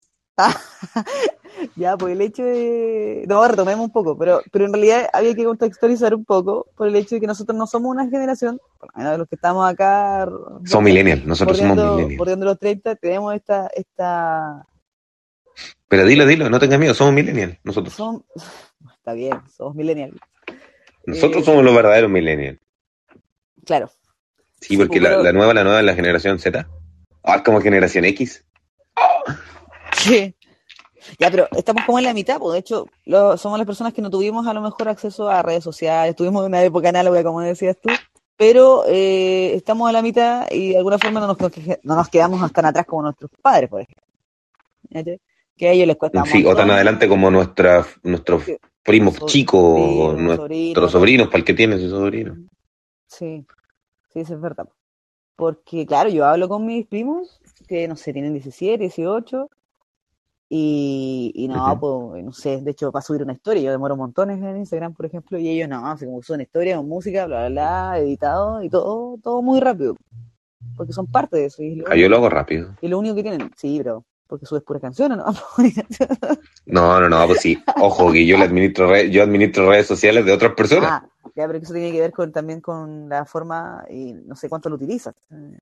Ya, 1.77 1.97
pues 1.97 2.13
el 2.15 2.21
hecho 2.21 2.43
de. 2.43 3.25
No, 3.29 3.47
retomemos 3.47 3.85
un 3.85 3.93
poco, 3.93 4.17
pero, 4.17 4.41
pero 4.51 4.67
en 4.67 4.73
realidad 4.73 5.09
había 5.13 5.35
que 5.35 5.45
contextualizar 5.45 6.15
un 6.15 6.25
poco 6.25 6.69
por 6.77 6.89
el 6.89 6.97
hecho 6.97 7.17
de 7.17 7.21
que 7.21 7.27
nosotros 7.27 7.57
no 7.57 7.67
somos 7.67 7.91
una 7.91 8.09
generación, 8.09 8.61
por 8.79 8.91
lo 8.93 8.99
menos 8.99 9.19
los 9.19 9.29
que 9.29 9.35
estamos 9.35 9.69
acá. 9.69 10.27
Somos 10.65 10.85
millennials, 10.85 11.25
nosotros 11.25 11.59
somos 11.59 11.77
millennials. 11.77 12.19
bordeando 12.19 12.47
los 12.47 12.59
30, 12.59 12.97
tenemos 12.97 13.35
esta. 13.35 13.69
esta 13.75 14.67
Pero 15.89 16.05
dilo, 16.07 16.27
dilo, 16.27 16.49
no 16.49 16.59
tengas 16.59 16.79
miedo, 16.79 16.95
somos 16.95 17.13
millennials. 17.13 17.59
Nosotros, 17.63 17.95
son, 17.95 18.25
está 18.97 19.13
bien, 19.13 19.41
somos 19.55 19.75
millennials. 19.75 20.19
nosotros 21.05 21.43
eh, 21.43 21.45
somos 21.45 21.65
los 21.65 21.75
verdaderos 21.75 22.11
millennials. 22.11 22.59
Claro. 23.65 23.91
Sí, 24.61 24.77
porque 24.77 24.99
Sí, 24.99 25.01
la, 25.01 25.33
nueva, 25.33 25.55
la 25.55 25.65
nueva 25.65 25.81
es 25.81 25.87
la 25.87 25.95
generación 25.95 26.39
Z. 26.39 26.69
Ah, 27.23 27.37
es 27.37 27.43
como 27.43 27.61
generación 27.61 28.05
X. 28.07 28.45
Sí. 29.93 30.35
Ya, 31.19 31.31
pero 31.31 31.49
estamos 31.57 31.85
como 31.87 31.99
en 31.99 32.05
la 32.05 32.15
mitad, 32.15 32.39
pues 32.39 32.53
de 32.53 32.59
hecho, 32.59 32.87
lo- 33.07 33.37
somos 33.39 33.59
las 33.59 33.67
personas 33.67 33.93
que 33.95 34.03
no 34.03 34.11
tuvimos 34.11 34.47
a 34.47 34.53
lo 34.53 34.61
mejor 34.61 34.89
acceso 34.89 35.29
a 35.31 35.43
redes 35.43 35.65
sociales, 35.65 36.15
tuvimos 36.15 36.45
una 36.45 36.63
época 36.63 36.91
análoga, 36.91 37.23
como 37.25 37.41
decías 37.41 37.77
tú, 37.81 37.89
pero 38.37 38.85
eh, 38.87 39.55
estamos 39.55 39.89
a 39.89 39.93
la 39.93 40.03
mitad 40.03 40.47
y 40.51 40.71
de 40.71 40.77
alguna 40.79 40.99
forma 40.99 41.21
no 41.21 41.27
nos, 41.27 41.39
no 41.83 41.95
nos 41.95 42.09
quedamos 42.09 42.53
tan 42.53 42.67
atrás 42.67 42.85
como 42.87 43.03
nuestros 43.03 43.31
padres, 43.43 43.71
por 43.71 43.81
ejemplo. 43.81 45.17
Que 45.57 45.69
a 45.69 45.73
ellos 45.73 45.87
les 45.87 45.97
cuesta 45.97 46.25
Sí, 46.25 46.45
o 46.47 46.55
tan 46.57 46.71
adelante 46.71 47.09
como 47.09 47.31
nuestra, 47.31 47.87
nuestros 48.03 48.45
Sí. 48.45 48.57
primos 48.83 49.15
So- 49.17 49.27
chicos, 49.27 49.61
o 49.63 50.13
nuestros 50.15 50.49
sobrinos. 50.49 50.93
sobrinos, 50.93 51.27
para 51.29 51.39
el 51.39 51.45
que 51.45 51.55
tiene 51.55 51.79
su 51.79 51.91
sobrino. 51.91 52.37
Sí, 53.07 53.45
sí, 54.13 54.21
eso 54.21 54.35
es 54.35 54.41
verdad. 54.41 54.69
Porque, 55.37 55.87
claro, 55.87 56.09
yo 56.11 56.25
hablo 56.27 56.49
con 56.49 56.65
mis 56.67 56.87
primos 56.87 57.41
que, 57.69 57.87
no 57.89 57.97
sé, 57.97 58.13
tienen 58.13 58.33
17, 58.35 58.79
18, 58.79 59.49
y, 60.53 61.31
y 61.35 61.47
no, 61.47 61.79
pues, 61.79 62.25
no 62.25 62.33
sé, 62.33 62.61
de 62.61 62.73
hecho, 62.73 62.91
para 62.91 63.03
subir 63.03 63.23
una 63.23 63.33
historia, 63.35 63.63
yo 63.63 63.71
demoro 63.71 63.97
montones 63.97 64.43
en 64.43 64.57
Instagram, 64.57 64.93
por 64.95 65.07
ejemplo, 65.07 65.39
y 65.39 65.49
ellos 65.49 65.69
no, 65.69 65.87
así 65.89 66.05
como 66.07 66.21
suben 66.23 66.41
historia 66.41 66.77
con 66.77 66.89
música, 66.89 67.27
bla, 67.27 67.49
bla, 67.49 67.91
bla, 67.93 67.99
editado, 68.01 68.61
y 68.63 68.69
todo, 68.69 69.17
todo 69.23 69.43
muy 69.43 69.61
rápido, 69.61 69.95
porque 70.77 70.93
son 70.93 71.07
parte 71.07 71.37
de 71.37 71.45
eso, 71.47 71.63
y 71.63 71.73
es 71.73 71.77
lo, 71.79 71.85
Ah, 71.89 71.95
yo 71.97 72.09
lo 72.09 72.17
hago 72.17 72.29
rápido. 72.29 72.77
y 72.83 72.89
lo 72.89 72.99
único 72.99 73.15
que 73.15 73.23
tienen, 73.23 73.51
sí, 73.57 73.77
pero, 73.79 74.05
porque 74.27 74.45
subes 74.45 74.65
puras 74.65 74.83
canciones, 74.83 75.19
¿no? 75.19 75.27
No, 76.67 77.01
no, 77.01 77.09
no, 77.09 77.27
pues 77.27 77.41
sí. 77.41 77.63
Ojo, 77.81 78.13
que 78.13 78.25
yo 78.27 78.37
le 78.37 78.45
administro, 78.45 78.89
re- 78.89 79.11
yo 79.11 79.23
administro 79.23 79.69
redes 79.69 79.87
sociales 79.87 80.25
de 80.25 80.33
otras 80.33 80.55
personas. 80.55 81.03
Ah, 81.03 81.09
ya, 81.35 81.47
pero 81.47 81.59
eso 81.59 81.73
tiene 81.73 81.91
que 81.91 82.01
ver 82.01 82.13
con, 82.13 82.31
también 82.33 82.61
con 82.61 83.09
la 83.09 83.25
forma 83.25 83.85
y 83.91 84.13
no 84.13 84.37
sé 84.37 84.49
cuánto 84.49 84.69
lo 84.69 84.77
utilizas. 84.77 85.15
Eh, 85.33 85.59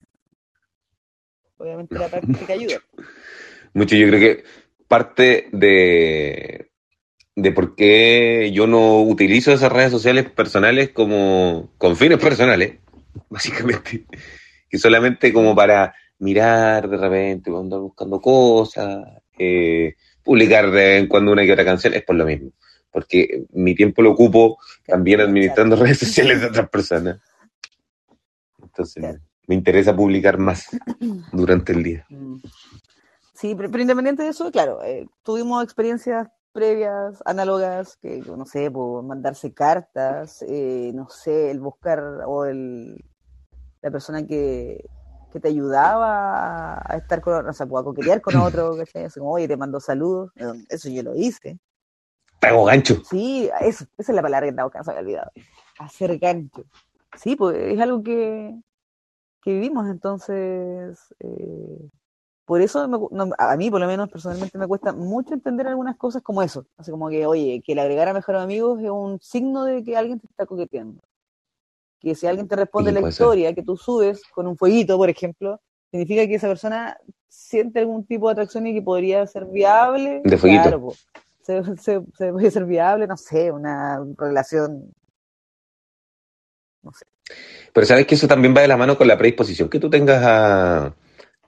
Obviamente 1.57 1.99
la 1.99 2.09
práctica 2.09 2.53
ayuda. 2.53 2.79
Mucho, 3.75 3.97
yo 3.97 4.07
creo 4.09 4.21
que 4.21 4.45
parte 4.89 5.49
de, 5.53 6.71
de 7.37 7.53
por 7.53 7.77
qué 7.77 8.51
yo 8.53 8.67
no 8.67 9.03
utilizo 9.03 9.53
esas 9.53 9.71
redes 9.71 9.93
sociales 9.93 10.29
personales 10.31 10.91
como 10.91 11.71
con 11.79 11.97
fines 11.97 12.19
personales, 12.19 12.79
básicamente, 13.29 14.05
que 14.69 14.79
solamente 14.79 15.33
como 15.33 15.55
para 15.55 15.95
mirar 16.19 16.89
de 16.89 16.97
repente, 16.97 17.51
andar 17.51 17.81
buscando 17.81 18.21
cosas, 18.21 19.05
eh, 19.39 19.95
publicar 20.25 20.67
de 20.67 20.71
vez 20.71 21.03
en 21.03 21.07
cuando 21.07 21.33
una 21.33 21.45
que 21.45 21.53
otra 21.53 21.65
canción, 21.65 21.95
es 21.95 22.03
por 22.03 22.17
lo 22.17 22.25
mismo. 22.25 22.51
Porque 22.91 23.45
mi 23.53 23.75
tiempo 23.75 24.03
lo 24.03 24.13
ocupo 24.13 24.59
también 24.87 25.21
administrando 25.21 25.77
redes 25.77 25.99
sociales 25.99 26.41
de 26.41 26.47
otras 26.49 26.69
personas. 26.69 27.21
Entonces, 28.61 29.21
me 29.47 29.55
interesa 29.55 29.95
publicar 29.95 30.39
más 30.39 30.69
durante 31.33 31.73
el 31.73 31.83
día. 31.83 32.07
Sí, 33.39 33.55
pero, 33.55 33.71
pero 33.71 33.83
independiente 33.83 34.25
de 34.25 34.31
eso, 34.31 34.51
claro, 34.51 34.83
eh, 34.83 35.07
tuvimos 35.23 35.63
experiencias 35.63 36.29
previas, 36.51 37.23
análogas, 37.25 37.97
que 37.97 38.21
no 38.21 38.45
sé, 38.45 38.69
por 38.69 39.05
mandarse 39.05 39.55
cartas, 39.55 40.43
eh, 40.43 40.91
no 40.93 41.09
sé, 41.09 41.53
el 41.53 41.61
buscar 41.61 42.01
o 42.27 42.47
el 42.47 43.05
la 43.81 43.93
persona 43.93 44.27
que, 44.27 44.85
que 45.33 45.39
te 45.39 45.47
ayudaba 45.47 46.83
a 46.85 46.97
estar 46.97 47.21
con, 47.21 47.49
o 47.49 47.53
sea, 47.53 47.67
a 47.67 47.69
coquetear 47.69 48.21
con 48.21 48.35
otro, 48.35 48.77
¿cachai? 48.77 49.05
Así 49.05 49.21
como, 49.21 49.31
oye, 49.31 49.47
te 49.47 49.57
mando 49.57 49.79
saludos, 49.79 50.33
Eh, 50.35 50.65
eso 50.69 50.89
yo 50.89 51.05
lo 51.05 51.15
hice. 51.15 51.61
Pago 52.41 52.65
gancho. 52.65 53.05
Sí, 53.09 53.49
eso, 53.61 53.85
esa 53.97 54.13
es 54.13 54.17
la 54.17 54.23
palabra 54.23 54.47
que 54.47 54.51
estaba 54.51 54.83
se 54.83 54.91
había 54.91 55.01
olvidado. 55.01 55.31
Hacer 55.79 56.19
gancho. 56.19 56.65
Sí, 57.17 57.37
pues 57.37 57.57
es 57.57 57.81
algo 57.81 58.03
que, 58.03 58.61
que 59.43 59.53
vivimos, 59.53 59.89
entonces, 59.89 61.15
eh, 61.21 61.89
por 62.49 62.63
eso 62.63 62.89
me 62.89 62.99
cu- 62.99 63.11
no, 63.13 63.29
a 63.37 63.57
mí 63.59 63.71
por 63.71 63.79
lo 63.79 63.87
menos 63.87 64.09
personalmente 64.09 64.57
me 64.57 64.67
cuesta 64.67 64.91
mucho 64.95 65.35
entender 65.35 65.67
algunas 65.67 65.99
cosas 65.99 66.23
como 66.23 66.43
eso. 66.43 66.65
Así 66.79 66.91
como 66.91 67.11
que, 67.11 67.27
oye, 67.27 67.61
que 67.63 67.73
el 67.75 67.79
agregar 67.79 68.09
a 68.09 68.15
mejores 68.15 68.41
amigos 68.41 68.81
es 68.83 68.89
un 68.89 69.21
signo 69.21 69.67
de 69.67 69.85
que 69.85 69.99
alguien 69.99 70.19
te 70.19 70.27
está 70.27 70.47
coqueteando. 70.47 70.99
Que 72.01 72.15
si 72.15 72.27
alguien 72.27 72.49
te 72.49 72.57
responde 72.57 72.91
Sí, 72.91 72.95
la 72.95 73.01
ser. 73.03 73.11
historia 73.11 73.55
que 73.55 73.63
tú 73.63 73.77
subes 73.77 74.23
con 74.35 74.47
un 74.47 74.57
fueguito, 74.57 74.97
por 74.97 75.11
ejemplo, 75.11 75.61
significa 75.91 76.27
que 76.27 76.37
esa 76.37 76.49
persona 76.49 76.97
siente 77.29 77.81
algún 77.81 78.07
tipo 78.07 78.29
de 78.29 78.33
atracción 78.33 78.67
y 78.67 78.73
que 78.73 78.81
podría 78.81 79.27
ser 79.27 79.45
viable. 79.45 80.23
De 80.25 80.39
fueguito. 80.39 80.63
Claro, 80.63 80.81
po. 80.81 80.95
se, 81.43 81.63
se, 81.77 82.01
se 82.17 82.33
puede 82.33 82.51
ser 82.51 82.65
viable, 82.65 83.07
no 83.07 83.19
sé, 83.19 83.53
una 83.53 84.03
relación. 84.17 84.91
No 86.83 86.93
sé. 86.93 87.05
Pero 87.75 87.87
sabes 87.87 88.07
que 88.07 88.15
eso 88.15 88.27
también 88.27 88.55
va 88.57 88.63
de 88.63 88.69
la 88.69 88.79
mano 88.79 88.97
con 88.97 89.07
la 89.07 89.19
predisposición 89.19 89.69
que 89.69 89.79
tú 89.79 89.91
tengas 89.91 90.23
a, 90.25 90.95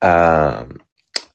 a, 0.02 0.66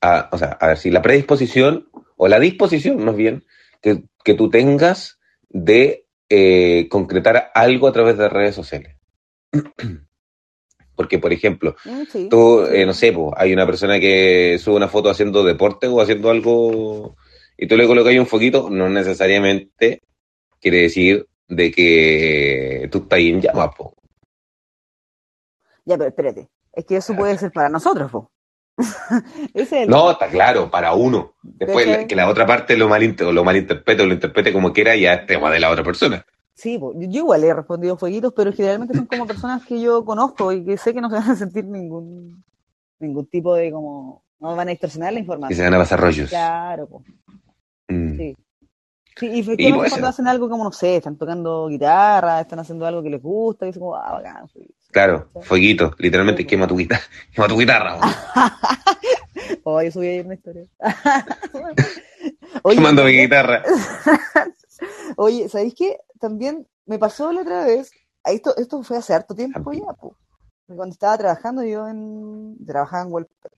a- 0.05 0.29
o 0.31 0.37
sea, 0.37 0.57
a 0.59 0.67
ver 0.67 0.77
si 0.77 0.91
la 0.91 1.01
predisposición 1.01 1.87
o 2.17 2.27
la 2.27 2.39
disposición 2.39 3.03
más 3.03 3.15
bien 3.15 3.43
que, 3.81 4.03
que 4.23 4.33
tú 4.33 4.49
tengas 4.49 5.19
de 5.49 6.05
eh, 6.29 6.87
concretar 6.89 7.51
algo 7.53 7.87
a 7.87 7.91
través 7.93 8.17
de 8.17 8.29
redes 8.29 8.55
sociales. 8.55 8.95
Porque, 10.95 11.19
por 11.19 11.33
ejemplo, 11.33 11.75
Mm, 11.85 12.03
sí. 12.11 12.27
tú, 12.29 12.65
eh, 12.65 12.85
no 12.85 12.93
sé, 12.93 13.13
hay 13.35 13.53
una 13.53 13.65
persona 13.65 13.99
que 13.99 14.57
sube 14.59 14.75
una 14.75 14.87
foto 14.87 15.09
haciendo 15.09 15.43
deporte 15.43 15.87
o 15.87 15.99
haciendo 16.01 16.29
algo 16.29 17.15
y 17.57 17.67
tú 17.67 17.75
le 17.75 17.85
colocas 17.87 18.11
ahí 18.11 18.19
un 18.19 18.27
foquito, 18.27 18.69
no 18.69 18.89
necesariamente 18.89 20.01
quiere 20.61 20.81
decir 20.83 21.27
de 21.47 21.71
que 21.71 22.87
tú 22.91 22.99
estás 22.99 23.17
ahí 23.17 23.29
en 23.29 23.41
llamas, 23.41 23.69
po. 23.77 23.93
Ya, 25.85 25.97
pero 25.97 26.09
espérate. 26.09 26.49
Es 26.73 26.85
que 26.85 26.97
eso 26.97 27.15
puede 27.15 27.37
ser 27.37 27.51
para 27.51 27.69
nosotros, 27.69 28.11
po. 28.11 28.31
El- 29.53 29.89
No, 29.89 30.11
está 30.11 30.27
claro, 30.27 30.69
para 30.69 30.93
uno. 30.93 31.33
Después 31.41 32.05
que 32.07 32.15
la 32.15 32.29
otra 32.29 32.45
parte 32.45 32.75
lo, 32.77 32.89
malinter, 32.89 33.27
lo 33.27 33.43
malinterprete 33.43 34.03
o 34.03 34.05
lo 34.05 34.13
interprete 34.13 34.51
como 34.53 34.73
quiera, 34.73 34.95
ya 34.95 35.13
es 35.13 35.25
tema 35.25 35.49
de 35.51 35.59
la 35.59 35.69
otra 35.69 35.83
persona. 35.83 36.25
Sí, 36.53 36.79
yo 36.79 37.19
igual 37.19 37.43
he 37.43 37.53
respondido 37.53 37.97
fueguitos, 37.97 38.33
pero 38.33 38.53
generalmente 38.53 38.95
son 38.95 39.05
como 39.07 39.27
personas 39.27 39.65
que 39.65 39.79
yo 39.81 40.05
conozco 40.05 40.51
y 40.53 40.63
que 40.63 40.77
sé 40.77 40.93
que 40.93 41.01
no 41.01 41.09
se 41.09 41.15
van 41.15 41.31
a 41.31 41.35
sentir 41.35 41.65
ningún 41.65 42.43
ningún 42.99 43.25
tipo 43.27 43.53
de 43.55 43.71
como 43.71 44.23
no 44.39 44.55
van 44.55 44.67
a 44.69 44.71
distorsionar 44.71 45.11
la 45.11 45.17
Que 45.17 45.21
información. 45.21 45.57
se 45.57 45.63
van 45.63 45.73
a 45.73 45.77
pasar 45.77 45.99
rollos. 45.99 46.29
Claro. 46.29 46.87
Mm. 47.89 48.17
Sí. 48.17 48.35
Sí, 49.17 49.27
y 49.27 49.39
efectivamente 49.39 49.77
puede 49.77 49.89
cuando 49.91 50.07
hacen 50.07 50.27
algo 50.27 50.49
como, 50.49 50.63
no 50.65 50.71
sé, 50.73 50.97
están 50.97 51.17
tocando 51.17 51.67
guitarra, 51.67 52.41
están 52.41 52.59
haciendo 52.59 52.85
algo 52.85 53.01
que 53.01 53.09
les 53.09 53.21
gusta, 53.21 53.65
y 53.65 53.69
dicen 53.69 53.79
como, 53.79 53.95
ah, 53.95 54.11
bacán. 54.11 54.49
Claro, 54.91 55.29
fueguito, 55.41 55.93
literalmente 55.97 56.41
Sí, 56.41 56.47
quema 56.47 56.67
tu 56.67 56.75
guitarra, 56.77 57.03
quema 57.33 57.47
tu 57.47 57.57
guitarra. 57.57 57.99
Oh, 59.67 59.81
yo 59.81 59.91
subí 59.91 60.07
ayer 60.07 60.25
una 60.25 60.35
historia. 60.35 60.65
Oye, 62.63 62.75
quemando 62.75 63.03
mi 63.03 63.11
guitarra. 63.13 63.63
Oye, 65.17 65.49
¿sabéis 65.49 65.73
qué? 65.75 65.97
También 66.19 66.67
me 66.85 66.99
pasó 66.99 67.31
la 67.31 67.41
otra 67.41 67.65
vez, 67.65 67.91
esto, 68.25 68.55
esto 68.57 68.83
fue 68.83 68.97
hace 68.97 69.13
harto 69.13 69.35
tiempo 69.35 69.71
ya, 69.73 69.93
po. 69.93 70.15
cuando 70.67 70.93
estaba 70.93 71.17
trabajando 71.17 71.63
yo 71.63 71.87
en, 71.87 72.57
trabajaba 72.65 73.03
en 73.03 73.11
Wallpaper. 73.11 73.51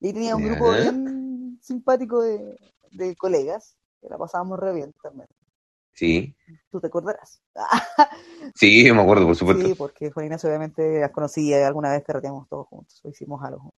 Y 0.00 0.12
tenía 0.12 0.36
un 0.36 0.44
grupo 0.44 0.72
bien 0.72 1.58
simpático 1.62 2.22
de, 2.22 2.56
de 2.90 3.16
colegas, 3.16 3.77
que 4.00 4.08
la 4.08 4.18
pasábamos 4.18 4.58
re 4.58 4.72
bien 4.72 4.92
también. 5.02 5.28
Sí, 5.92 6.34
Tú 6.70 6.80
te 6.80 6.86
acordarás. 6.86 7.42
sí, 8.54 8.90
me 8.92 9.02
acuerdo, 9.02 9.26
por 9.26 9.36
supuesto. 9.36 9.66
Sí, 9.66 9.74
porque 9.74 10.10
Juan 10.10 10.26
Ignacio 10.26 10.48
obviamente 10.48 11.00
las 11.00 11.10
conocía, 11.10 11.66
alguna 11.66 11.92
vez 11.92 12.04
carreteamos 12.04 12.48
todos 12.48 12.66
juntos, 12.68 13.00
o 13.04 13.08
hicimos 13.08 13.42
algo 13.44 13.60
juntos. 13.60 13.78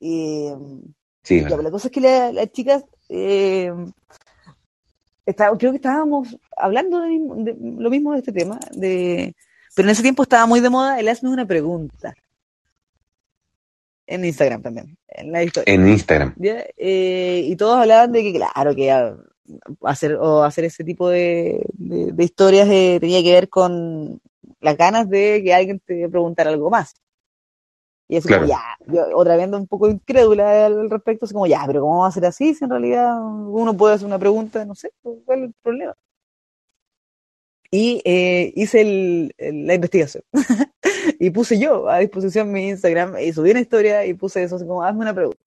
Y, 0.00 0.50
mm, 0.56 0.80
Sí, 1.22 1.40
la 1.40 1.70
cosa 1.72 1.88
es 1.88 1.92
que 1.92 2.00
la- 2.00 2.30
las 2.32 2.52
chicas, 2.52 2.84
eh, 3.08 3.72
está- 5.24 5.50
creo 5.58 5.72
que 5.72 5.76
estábamos 5.78 6.36
hablando 6.56 7.00
de, 7.00 7.18
de 7.52 7.56
lo 7.80 7.90
mismo 7.90 8.12
de 8.12 8.18
este 8.20 8.32
tema, 8.32 8.60
de, 8.72 9.34
pero 9.74 9.88
en 9.88 9.92
ese 9.92 10.02
tiempo 10.02 10.22
estaba 10.22 10.46
muy 10.46 10.60
de 10.60 10.70
moda 10.70 11.00
el 11.00 11.08
hazme 11.08 11.30
una 11.30 11.46
pregunta. 11.46 12.14
En 14.08 14.24
Instagram 14.24 14.62
también, 14.62 14.96
en 15.08 15.32
la 15.32 15.42
historia. 15.42 15.74
en 15.74 15.88
Instagram. 15.88 16.34
Eh, 16.40 17.42
y 17.44 17.56
todos 17.56 17.76
hablaban 17.78 18.12
de 18.12 18.22
que, 18.22 18.32
claro, 18.34 18.74
que 18.74 18.92
hacer 19.82 20.14
o 20.14 20.42
hacer 20.44 20.64
ese 20.64 20.84
tipo 20.84 21.08
de, 21.08 21.64
de, 21.72 22.12
de 22.12 22.24
historias 22.24 22.68
eh, 22.70 22.98
tenía 23.00 23.22
que 23.22 23.32
ver 23.32 23.48
con 23.48 24.20
las 24.60 24.76
ganas 24.76 25.08
de 25.08 25.42
que 25.44 25.52
alguien 25.54 25.80
te 25.84 26.08
preguntara 26.08 26.50
algo 26.50 26.70
más. 26.70 26.94
Y 28.08 28.16
así 28.16 28.28
Claro. 28.28 28.42
como, 28.46 28.52
ya, 28.54 28.62
yo 28.92 29.16
otra 29.16 29.34
vez 29.34 29.44
ando 29.44 29.58
un 29.58 29.66
poco 29.66 29.88
incrédula 29.88 30.66
al 30.66 30.88
respecto, 30.88 31.24
así 31.24 31.34
como, 31.34 31.48
ya, 31.48 31.64
pero 31.66 31.80
¿cómo 31.80 32.02
va 32.02 32.06
a 32.08 32.12
ser 32.12 32.24
así 32.26 32.54
si 32.54 32.62
en 32.64 32.70
realidad 32.70 33.16
uno 33.20 33.76
puede 33.76 33.94
hacer 33.94 34.06
una 34.06 34.18
pregunta? 34.20 34.64
No 34.64 34.76
sé, 34.76 34.92
pues, 35.02 35.16
¿cuál 35.24 35.40
es 35.40 35.44
el 35.48 35.54
problema? 35.60 35.94
Y 37.70 38.00
eh, 38.04 38.52
hice 38.54 38.80
el- 38.82 39.34
el- 39.38 39.66
la 39.66 39.74
investigación. 39.74 40.22
y 41.20 41.30
puse 41.30 41.58
yo 41.58 41.88
a 41.88 41.98
disposición 41.98 42.52
mi 42.52 42.68
Instagram 42.68 43.18
y 43.18 43.32
subí 43.32 43.50
una 43.50 43.60
historia 43.60 44.04
y 44.06 44.14
puse 44.14 44.42
eso, 44.42 44.56
así 44.56 44.66
como, 44.66 44.82
hazme 44.82 45.02
una 45.02 45.14
pregunta. 45.14 45.40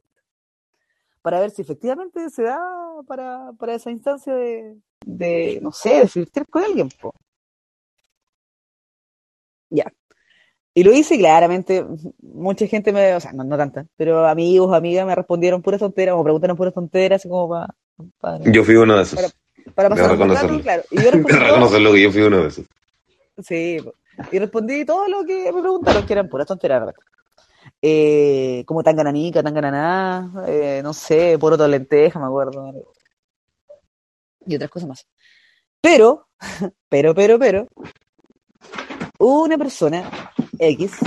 Para 1.21 1.39
ver 1.39 1.51
si 1.51 1.61
efectivamente 1.61 2.29
se 2.29 2.43
da 2.43 2.59
para, 3.07 3.51
para 3.59 3.75
esa 3.75 3.91
instancia 3.91 4.33
de, 4.33 4.77
de, 5.05 5.59
no 5.61 5.71
sé, 5.71 5.99
de 5.99 6.07
flirtear 6.07 6.47
con 6.47 6.63
alguien. 6.63 6.89
po. 7.01 7.13
Ya. 9.69 9.91
Y 10.73 10.83
lo 10.83 10.93
hice 10.93 11.15
y 11.15 11.19
claramente, 11.19 11.85
mucha 12.21 12.65
gente 12.67 12.93
me, 12.93 13.13
o 13.13 13.19
sea, 13.19 13.33
no, 13.33 13.43
no 13.43 13.57
tanta, 13.57 13.85
pero 13.97 14.25
amigos, 14.25 14.73
amigas 14.73 15.05
me 15.05 15.15
respondieron 15.15 15.61
puras 15.61 15.79
tonteras, 15.79 16.15
o 16.15 16.23
preguntaron 16.23 16.55
puras 16.55 16.73
tonteras, 16.73 17.21
así 17.21 17.27
como 17.27 17.49
para, 17.49 17.75
para, 18.19 18.51
Yo 18.51 18.63
fui 18.63 18.75
uno 18.75 18.95
de 18.95 19.03
esos. 19.03 19.19
Para- 19.19 19.33
para 19.75 19.89
pasar 19.89 20.11
un 20.11 20.29
rato, 20.29 20.61
claro. 20.61 20.83
Y 20.91 21.01
yo 21.01 21.11
respondí 21.11 21.37
reconocerlo 21.37 21.93
que 21.93 22.01
yo 22.01 22.11
fui 22.11 22.21
uno 22.21 22.41
de 22.41 22.47
esos. 22.47 22.65
sí. 23.43 23.77
Y 24.31 24.39
respondí 24.39 24.85
todo 24.85 25.07
lo 25.07 25.23
que 25.25 25.51
me 25.51 25.61
preguntaron, 25.61 26.05
que 26.05 26.13
eran 26.13 26.29
puras 26.29 26.47
tonteras, 26.47 26.79
¿verdad? 26.81 26.95
Eh, 27.81 28.63
como 28.65 28.83
tan 28.83 28.95
gananica, 28.95 29.41
tan 29.43 29.53
gananá, 29.53 30.31
eh, 30.47 30.81
no 30.83 30.93
sé, 30.93 31.37
poroto 31.39 31.63
de 31.63 31.69
lenteja, 31.69 32.19
me 32.19 32.25
acuerdo. 32.25 32.73
Y 34.45 34.55
otras 34.55 34.69
cosas 34.69 34.89
más. 34.89 35.07
Pero, 35.81 36.27
pero, 36.89 37.15
pero, 37.15 37.39
pero, 37.39 37.67
una 39.19 39.57
persona 39.57 40.31
X, 40.57 40.97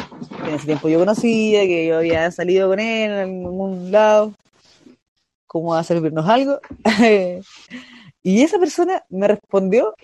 que 0.42 0.48
en 0.48 0.54
ese 0.54 0.66
tiempo 0.66 0.88
yo 0.88 0.98
conocía, 0.98 1.62
que 1.62 1.86
yo 1.86 1.98
había 1.98 2.30
salido 2.30 2.68
con 2.68 2.80
él 2.80 3.10
en 3.10 3.44
algún 3.46 3.90
lado, 3.90 4.34
como 5.46 5.74
a 5.74 5.84
servirnos 5.84 6.26
algo. 6.28 6.60
y 8.22 8.42
esa 8.42 8.58
persona 8.58 9.04
me 9.10 9.28
respondió 9.28 9.94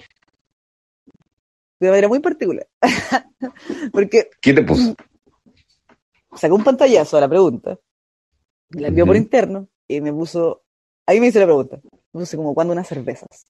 de 1.81 1.89
manera 1.89 2.09
muy 2.09 2.21
particular. 2.21 2.67
Porque 3.93 4.31
¿Quién 4.41 4.57
te 4.57 4.63
puso? 4.63 4.95
sacó 6.37 6.55
un 6.55 6.65
pantallazo 6.65 7.17
a 7.17 7.21
la 7.21 7.29
pregunta, 7.29 7.79
la 8.71 8.89
envió 8.89 9.07
por 9.07 9.17
interno 9.17 9.69
y 9.89 10.01
me 10.01 10.13
puso, 10.13 10.63
ahí 11.07 11.21
me 11.21 11.29
hizo 11.29 11.41
la 11.41 11.47
pregunta, 11.47 11.81
me 12.13 12.21
puse 12.21 12.37
como 12.37 12.55
cuando 12.55 12.73
unas 12.73 12.87
cervezas 12.87 13.47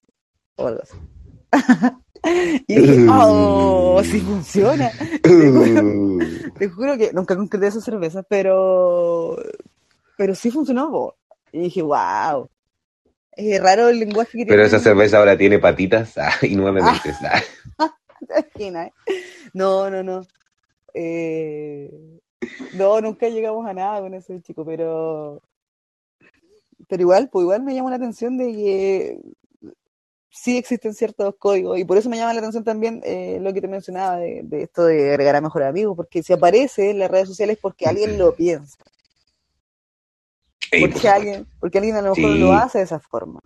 o 0.55 0.67
algo 0.67 0.81
así. 0.81 0.97
y 2.67 2.75
dije, 2.75 3.05
oh, 3.09 4.01
sí 4.03 4.19
funciona. 4.21 4.91
Te 5.23 6.69
juro 6.69 6.97
que 6.97 7.11
nunca 7.13 7.35
concreté 7.35 7.67
esas 7.67 7.83
cervezas, 7.83 8.25
pero, 8.29 9.37
pero 10.17 10.35
sí 10.35 10.51
funcionó. 10.51 10.89
po. 10.91 11.15
Y 11.51 11.59
dije, 11.63 11.81
wow. 11.81 12.49
Es 13.31 13.61
raro 13.61 13.87
el 13.89 13.99
lenguaje 13.99 14.37
que 14.39 14.45
Pero 14.45 14.63
tiene. 14.63 14.67
esa 14.67 14.79
cerveza 14.79 15.17
ahora 15.17 15.37
tiene 15.37 15.59
patitas 15.59 16.17
ah, 16.17 16.31
y 16.41 16.55
nueve 16.55 16.81
dientes. 16.81 17.15
ah. 17.77 17.95
¿Te 18.55 18.63
imaginas? 18.65 18.91
No, 19.53 19.89
no, 19.89 20.03
no. 20.03 20.21
Eh, 20.93 22.19
no, 22.73 23.01
nunca 23.01 23.29
llegamos 23.29 23.65
a 23.67 23.73
nada 23.73 24.01
con 24.01 24.13
ese 24.13 24.41
chico, 24.41 24.65
pero 24.65 25.41
pero 26.87 27.01
igual, 27.03 27.29
pues 27.29 27.43
igual 27.43 27.61
me 27.63 27.75
llama 27.75 27.91
la 27.91 27.97
atención 27.97 28.37
de 28.37 28.45
que 28.51 29.19
sí 30.31 30.57
existen 30.57 30.93
ciertos 30.93 31.35
códigos 31.37 31.77
y 31.77 31.85
por 31.85 31.97
eso 31.97 32.09
me 32.09 32.17
llama 32.17 32.33
la 32.33 32.39
atención 32.39 32.63
también 32.63 33.01
eh, 33.03 33.39
lo 33.41 33.53
que 33.53 33.61
te 33.61 33.67
mencionaba 33.67 34.17
de, 34.17 34.41
de 34.43 34.63
esto 34.63 34.85
de 34.85 35.09
agregar 35.09 35.35
a 35.35 35.41
mejores 35.41 35.67
amigos, 35.67 35.95
porque 35.95 36.23
si 36.23 36.33
aparece 36.33 36.91
en 36.91 36.99
las 36.99 37.11
redes 37.11 37.27
sociales 37.27 37.57
es 37.57 37.61
porque 37.61 37.87
alguien 37.87 38.17
lo 38.17 38.33
piensa, 38.35 38.83
Ey, 40.71 40.81
porque 40.87 41.07
alguien, 41.09 41.47
porque 41.59 41.77
alguien 41.79 41.95
a 41.97 42.01
lo 42.01 42.15
mejor 42.15 42.31
Sí. 42.31 42.39
lo 42.39 42.53
hace 42.53 42.77
de 42.79 42.83
esa 42.85 42.99
forma. 42.99 43.39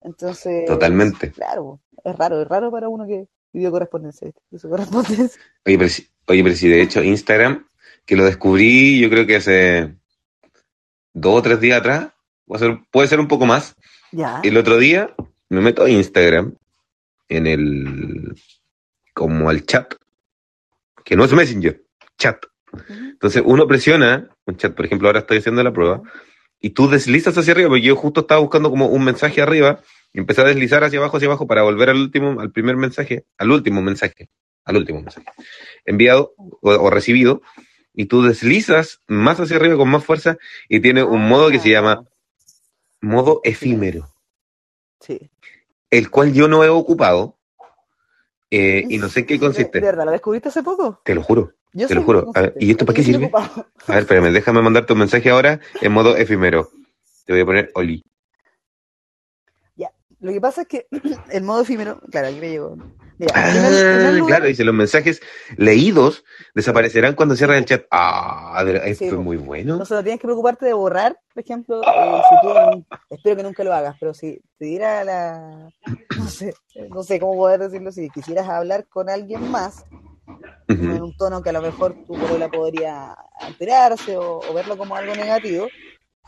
Entonces, 0.00 0.66
Totalmente. 0.66 1.32
claro, 1.32 1.80
es 2.04 2.16
raro, 2.16 2.42
es 2.42 2.48
raro 2.48 2.70
para 2.70 2.88
uno 2.88 3.06
que 3.06 3.28
pidió 3.58 3.70
correspondencia. 3.70 4.30
Oye, 5.66 5.78
pero, 5.78 5.88
si- 5.88 6.08
oye, 6.26 6.42
pero 6.42 6.54
si 6.54 6.68
de 6.68 6.82
hecho 6.82 7.02
Instagram, 7.02 7.66
que 8.06 8.16
lo 8.16 8.24
descubrí 8.24 9.00
yo 9.00 9.10
creo 9.10 9.26
que 9.26 9.36
hace 9.36 9.94
dos 11.12 11.38
o 11.38 11.42
tres 11.42 11.60
días 11.60 11.80
atrás, 11.80 12.08
puede 12.46 12.60
ser, 12.60 12.78
puede 12.90 13.08
ser 13.08 13.20
un 13.20 13.28
poco 13.28 13.46
más. 13.46 13.74
Ya. 14.12 14.40
El 14.42 14.56
otro 14.56 14.78
día 14.78 15.14
me 15.48 15.60
meto 15.60 15.84
a 15.84 15.90
Instagram 15.90 16.54
en 17.28 17.46
el 17.46 18.34
como 19.12 19.50
al 19.50 19.66
chat, 19.66 19.94
que 21.04 21.16
no 21.16 21.24
es 21.24 21.32
Messenger, 21.32 21.82
chat. 22.16 22.44
Entonces 22.88 23.42
uno 23.44 23.66
presiona 23.66 24.28
un 24.46 24.56
chat, 24.56 24.74
por 24.74 24.86
ejemplo, 24.86 25.08
ahora 25.08 25.20
estoy 25.20 25.38
haciendo 25.38 25.62
la 25.62 25.72
prueba, 25.72 26.02
y 26.60 26.70
tú 26.70 26.88
deslizas 26.88 27.36
hacia 27.36 27.52
arriba, 27.52 27.68
porque 27.68 27.82
yo 27.82 27.96
justo 27.96 28.20
estaba 28.20 28.40
buscando 28.40 28.70
como 28.70 28.86
un 28.86 29.04
mensaje 29.04 29.42
arriba, 29.42 29.80
y 30.12 30.18
empecé 30.20 30.40
a 30.40 30.44
deslizar 30.44 30.84
hacia 30.84 30.98
abajo, 30.98 31.16
hacia 31.16 31.26
abajo, 31.28 31.46
para 31.46 31.62
volver 31.62 31.90
al 31.90 31.96
último, 31.96 32.40
al 32.40 32.50
primer 32.50 32.76
mensaje, 32.76 33.24
al 33.36 33.50
último 33.50 33.82
mensaje, 33.82 34.28
al 34.64 34.76
último 34.76 35.00
mensaje, 35.00 35.26
enviado 35.84 36.34
o, 36.36 36.70
o 36.70 36.90
recibido, 36.90 37.42
y 37.92 38.06
tú 38.06 38.22
deslizas 38.22 39.00
más 39.06 39.38
hacia 39.40 39.56
arriba 39.56 39.76
con 39.76 39.88
más 39.90 40.04
fuerza, 40.04 40.38
y 40.68 40.80
tiene 40.80 41.02
un 41.02 41.28
modo 41.28 41.50
que 41.50 41.58
se 41.58 41.70
llama 41.70 42.04
modo 43.00 43.40
efímero, 43.44 44.12
Sí. 45.00 45.30
el 45.90 46.10
cual 46.10 46.32
yo 46.32 46.48
no 46.48 46.64
he 46.64 46.68
ocupado, 46.68 47.38
eh, 48.50 48.84
y 48.88 48.98
no 48.98 49.08
sé 49.08 49.20
en 49.20 49.26
qué 49.26 49.34
¿De, 49.34 49.40
consiste, 49.40 49.78
de 49.80 49.86
verdad 49.86 50.06
lo 50.06 50.12
descubriste 50.12 50.48
hace 50.48 50.62
poco? 50.62 51.00
te 51.04 51.14
lo 51.14 51.22
juro. 51.22 51.52
Yo 51.74 51.86
Te 51.86 51.94
lo 51.94 52.02
juro. 52.02 52.32
ver, 52.34 52.54
¿y 52.58 52.70
esto 52.70 52.86
para 52.86 52.96
qué 52.96 53.02
sirve? 53.02 53.26
ocupado. 53.26 53.66
A 53.86 53.92
ver, 53.92 54.00
espérame, 54.00 54.32
déjame 54.32 54.62
mandarte 54.62 54.94
un 54.94 55.00
mensaje 55.00 55.28
ahora 55.28 55.60
en 55.82 55.92
modo 55.92 56.16
efímero. 56.16 56.70
Te 57.26 57.34
voy 57.34 57.42
a 57.42 57.44
poner 57.44 57.70
Oli. 57.74 58.02
Lo 60.20 60.32
que 60.32 60.40
pasa 60.40 60.62
es 60.62 60.68
que 60.68 60.86
el 61.30 61.42
modo 61.42 61.62
efímero, 61.62 62.00
claro, 62.10 62.28
aquí 62.28 62.40
me 62.40 62.50
llegó. 62.50 62.76
Mira, 63.18 63.32
Ah, 63.34 63.48
en 63.48 63.52
primer- 63.52 63.72
en 63.72 63.96
primer 63.96 64.14
lugar, 64.14 64.26
claro, 64.26 64.46
dice, 64.46 64.64
los 64.64 64.74
mensajes 64.74 65.20
leídos 65.56 66.24
desaparecerán 66.54 67.14
cuando 67.14 67.34
cierres 67.34 67.58
el 67.58 67.64
chat. 67.64 67.84
Ah, 67.90 68.64
esto 68.84 69.04
Sí, 69.04 69.10
es 69.10 69.12
muy 69.14 69.36
bueno. 69.36 69.76
no 69.76 69.84
solo 69.84 70.02
tienes 70.02 70.20
que 70.20 70.26
preocuparte 70.28 70.66
de 70.66 70.72
borrar, 70.72 71.18
por 71.34 71.42
ejemplo, 71.42 71.82
eh, 71.82 72.20
si 72.30 72.46
tú, 72.46 72.84
espero 73.10 73.36
que 73.36 73.42
nunca 73.42 73.64
lo 73.64 73.74
hagas, 73.74 73.96
pero 73.98 74.14
si 74.14 74.40
te 74.56 74.66
diera 74.66 75.02
la, 75.02 75.68
no 76.16 76.28
sé, 76.28 76.54
no 76.90 77.02
sé 77.02 77.18
cómo 77.18 77.34
poder 77.36 77.60
decirlo, 77.60 77.90
si 77.90 78.08
quisieras 78.10 78.48
hablar 78.48 78.86
con 78.88 79.08
alguien 79.10 79.50
más, 79.50 79.84
en 80.68 81.02
un 81.02 81.16
tono 81.16 81.42
que 81.42 81.50
a 81.50 81.54
lo 81.54 81.62
mejor 81.62 81.96
tu 82.06 82.14
la 82.38 82.48
podría 82.48 83.16
alterarse 83.40 84.16
o, 84.16 84.38
o 84.38 84.54
verlo 84.54 84.76
como 84.78 84.94
algo 84.94 85.14
negativo, 85.16 85.66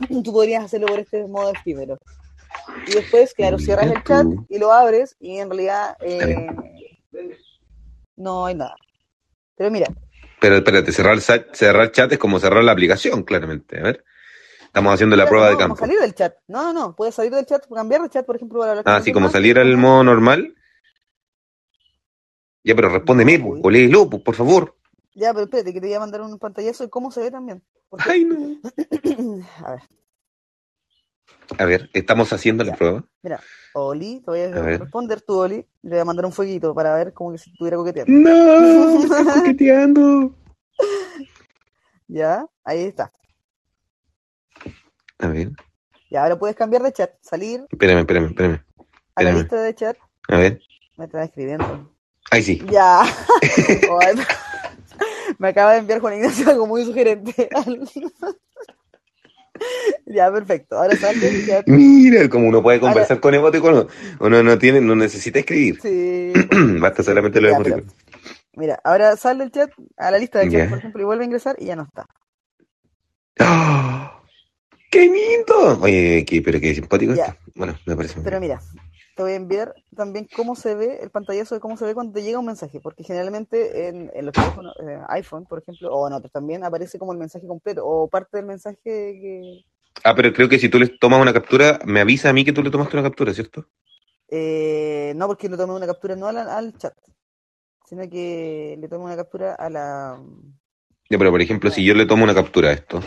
tú 0.25 0.33
podrías 0.33 0.65
hacerlo 0.65 0.89
por 0.89 0.99
este 0.99 1.25
modo 1.29 1.53
efímero. 1.53 1.99
Y 2.87 2.93
después, 2.93 3.35
claro, 3.35 3.59
cierras 3.59 3.87
el 3.87 4.03
chat 4.03 4.27
y 4.49 4.59
lo 4.59 4.73
abres 4.73 5.17
y 5.21 5.39
en 5.39 5.51
realidad 5.51 5.97
eh, 6.01 6.47
no 8.17 8.47
hay 8.47 8.55
nada. 8.55 8.77
Pero 9.57 9.71
mira, 9.71 9.87
Pero 10.41 10.57
espérate, 10.57 10.93
cerrar 10.93 11.15
el, 11.15 11.21
cerrar 11.21 11.85
el 11.85 11.93
chat 11.93 12.13
es 12.13 12.19
como 12.19 12.39
cerrar 12.39 12.65
la 12.65 12.73
aplicación, 12.73 13.23
claramente. 13.23 13.79
A 13.79 13.83
ver. 13.83 14.05
Estamos 14.65 14.95
haciendo 14.95 15.17
la 15.17 15.25
Claro, 15.25 15.31
prueba 15.31 15.47
no, 15.47 15.51
de 15.51 15.57
como 15.57 15.75
campo. 15.75 15.85
salir 15.87 16.01
del 16.01 16.15
chat. 16.15 16.35
No, 16.47 16.63
no, 16.63 16.73
no. 16.73 16.97
Puedes 16.97 17.15
salir 17.15 17.33
del 17.33 17.45
chat, 17.45 17.67
cambiar 17.69 18.03
de 18.03 18.09
chat, 18.09 18.25
por 18.25 18.37
ejemplo, 18.37 18.61
para 18.61 18.83
Ah, 18.85 19.01
sí, 19.03 19.13
como 19.13 19.25
más, 19.27 19.33
salir 19.33 19.59
al 19.59 19.77
modo 19.77 20.05
normal. 20.05 20.55
Ya, 22.63 22.75
pero 22.77 22.89
respóndeme, 22.91 23.39
No, 23.39 23.61
o 23.63 23.71
léelo, 23.71 24.09
po, 24.09 24.23
por 24.23 24.35
favor. 24.35 24.77
Ya, 25.15 25.33
pero 25.33 25.45
espérate, 25.45 25.73
que 25.73 25.81
te 25.81 25.87
voy 25.89 25.95
a 25.95 26.01
mandar 26.01 26.21
un 26.23 26.39
pantallazo 26.39 26.85
de 26.85 26.91
cómo 26.91 27.11
se 27.11 27.21
ve 27.21 27.31
también. 27.31 27.63
Porque- 27.89 28.11
Ay, 28.11 28.25
no. 28.25 28.61
a 29.67 29.71
ver, 29.73 29.83
A 31.59 31.65
ver, 31.65 31.91
estamos 31.93 32.33
haciendo 32.33 32.65
la 32.65 32.75
prueba. 32.75 33.05
Oli, 33.75 34.21
te 34.21 34.31
voy 34.31 34.41
a, 34.41 34.51
responder 34.51 35.21
tú, 35.21 35.39
Oli. 35.39 35.57
y 35.83 35.89
Le 35.89 35.91
voy 35.91 35.99
a 36.01 36.05
mandar 36.05 36.27
un 36.27 36.33
fueguito 36.33 36.75
para 36.75 36.95
ver 36.97 37.13
como 37.13 37.33
que 37.33 37.39
si 37.39 37.51
estuviera 37.51 37.77
coqueteando. 37.77 38.13
No, 38.13 38.99
me 38.99 39.05
estás 39.05 39.35
coqueteando. 39.39 40.35
Ya, 42.09 42.47
ahí 42.65 42.85
está. 42.85 43.13
A 45.19 45.29
ver, 45.29 45.51
Ya, 46.11 46.23
ahora 46.23 46.39
puedes 46.39 46.57
cambiar 46.57 46.83
de 46.83 46.93
chat, 46.93 47.13
salir 47.21 47.67
espérame, 47.71 48.01
espérame, 48.01 48.27
espérame. 48.29 48.65
a 49.15 49.23
la 49.23 49.33
lista 49.33 49.61
de 49.61 49.75
chat. 49.75 49.97
A 50.29 50.39
ver. 50.39 50.61
Me 50.97 51.05
está 51.05 51.23
escribiendo. 51.25 51.95
Ahí 52.31 52.43
sí. 52.43 52.63
Ya. 52.71 53.03
Ay, 53.03 54.17
me 55.39 55.49
acaba 55.49 55.73
de 55.73 55.79
enviar 55.81 56.01
Juan 56.01 56.15
Ignacio 56.15 56.49
algo 56.51 56.67
muy 56.67 56.85
sugerente. 56.85 57.49
ya, 60.07 60.31
perfecto. 60.33 60.77
Ahora 60.77 60.97
sal 60.97 61.19
del 61.21 61.47
chat. 61.47 61.67
Mira, 61.69 62.29
como 62.29 62.49
uno 62.49 62.63
puede 62.63 62.81
conversar 62.81 63.21
con 63.21 63.35
emoticonos. 63.35 63.87
Uno 64.19 64.43
no 64.43 64.59
tiene, 64.59 64.81
no 64.81 64.95
necesita 64.97 65.39
escribir. 65.39 65.81
Sí. 65.81 66.33
Basta 66.81 67.03
solamente 67.03 67.41
los 67.41 67.51
Ya, 67.51 67.57
emoticonos. 67.57 67.95
Mira, 68.55 68.81
ahora 68.85 69.17
sal 69.17 69.39
del 69.39 69.51
chat 69.51 69.71
a 69.97 70.11
la 70.11 70.19
lista 70.19 70.41
del 70.41 70.51
chat, 70.51 70.61
Ya. 70.63 70.69
por 70.69 70.79
ejemplo, 70.79 71.01
y 71.03 71.05
vuelve 71.05 71.25
a 71.25 71.27
ingresar 71.27 71.57
y 71.59 71.67
ya 71.67 71.77
no 71.77 71.85
está. 71.85 72.07
¡Ah! 73.39 74.23
¡Qué 74.91 75.03
lindo! 75.03 75.79
Oye, 75.81 76.25
qué, 76.27 76.43
pero 76.43 76.61
qué 76.61 76.75
simpático 76.75 77.15
Ya. 77.15 77.27
esto. 77.27 77.37
Bueno, 77.55 77.79
me 77.87 77.95
parece. 77.97 78.17
muy 78.17 78.25
Pero 78.25 78.41
mira, 78.41 78.61
te 79.21 79.25
voy 79.25 79.33
a 79.33 79.37
enviar 79.37 79.75
también 79.95 80.27
cómo 80.35 80.57
se 80.57 80.75
ve, 80.75 81.01
el 81.03 81.11
pantallazo 81.11 81.55
de 81.55 81.61
cómo 81.61 81.77
se 81.77 81.85
ve 81.85 81.93
cuando 81.93 82.15
te 82.15 82.23
llega 82.23 82.39
un 82.39 82.47
mensaje, 82.47 82.81
porque 82.81 83.05
generalmente 83.05 83.87
en, 83.89 84.11
en 84.15 84.25
los 84.25 84.33
teléfonos, 84.33 84.75
eh, 84.81 84.99
iPhone, 85.09 85.45
por 85.45 85.59
ejemplo, 85.59 85.93
o 85.93 86.09
en 86.09 86.15
otros 86.15 86.33
también, 86.33 86.65
aparece 86.65 86.99
como 86.99 87.13
el 87.13 87.19
mensaje 87.19 87.47
completo, 87.47 87.85
o 87.85 88.09
parte 88.09 88.39
del 88.39 88.47
mensaje 88.47 88.81
que... 88.83 89.63
Ah, 90.05 90.15
pero 90.15 90.33
creo 90.33 90.49
que 90.49 90.59
si 90.59 90.71
tú 90.71 90.79
le 90.79 90.89
tomas 90.89 91.21
una 91.21 91.35
captura, 91.35 91.81
me 91.85 92.01
avisa 92.01 92.31
a 92.31 92.33
mí 92.33 92.47
que 92.47 92.55
tú 92.55 92.63
le 92.63 92.71
tomaste 92.71 92.97
una 92.97 93.11
captura, 93.11 93.35
¿cierto? 93.35 93.67
Eh, 94.29 95.13
no, 95.17 95.27
porque 95.27 95.51
le 95.51 95.59
tomé 95.59 95.75
una 95.75 95.87
captura 95.87 96.17
no 96.17 96.29
al, 96.29 96.39
al 96.39 96.79
chat, 96.79 96.95
sino 97.85 98.09
que 98.09 98.79
le 98.81 98.89
tomé 98.89 99.05
una 99.05 99.17
captura 99.17 99.55
a 99.55 99.69
la... 99.69 100.19
Ya, 101.11 101.19
pero 101.19 101.31
por 101.31 101.43
ejemplo, 101.43 101.71
si 101.71 101.85
yo 101.85 101.93
le 101.93 102.07
tomo 102.07 102.25
una 102.25 102.35
captura 102.35 102.71
a 102.71 102.73
esto, 102.73 103.01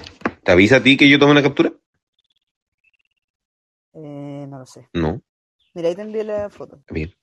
¿te 0.43 0.51
avisa 0.51 0.76
a 0.76 0.84
ti 0.84 0.95
que 0.95 1.09
yo 1.09 1.18
tomo 1.18 1.32
una 1.32 1.41
captura? 1.41 1.74
Eh, 3.95 4.45
no 4.47 4.59
lo 4.59 4.66
sé. 4.68 4.88
No, 4.93 5.20
Mira, 5.74 5.89
ahí 5.89 5.95
te 5.95 6.01
envié 6.01 6.24
la 6.24 6.49
foto. 6.49 6.80
bien. 6.89 7.13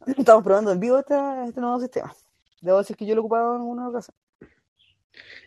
Estamos 0.06 0.44
probando 0.44 0.72
en 0.72 0.80
vivo 0.80 0.98
esta- 0.98 1.46
este 1.46 1.60
nuevo 1.60 1.80
sistema. 1.80 2.14
Debo 2.60 2.78
decir 2.78 2.96
que 2.96 3.06
yo 3.06 3.14
lo 3.14 3.20
he 3.20 3.24
ocupado 3.24 3.56
en 3.56 3.62
una 3.62 3.88
ocasión. 3.88 4.14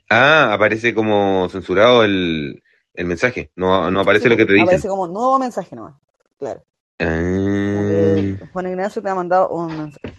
Ah, 0.10 0.54
aparece 0.54 0.94
como 0.94 1.48
censurado 1.50 2.04
el, 2.04 2.64
el 2.94 3.06
mensaje. 3.06 3.52
No, 3.56 3.90
no 3.92 4.00
aparece 4.02 4.24
Sí, 4.26 4.30
lo 4.30 4.38
que 4.38 4.46
te 4.46 4.54
dicen. 4.54 4.68
Aparece 4.68 4.88
como 4.88 5.08
nuevo 5.08 5.38
mensaje 5.40 5.76
nomás. 5.76 5.96
Claro. 6.38 6.64
Ah, 7.00 8.46
Juan 8.52 8.68
Ignacio 8.68 9.02
te 9.02 9.10
ha 9.10 9.16
mandado 9.16 9.50
un 9.50 9.68
mensaje. 9.78 10.16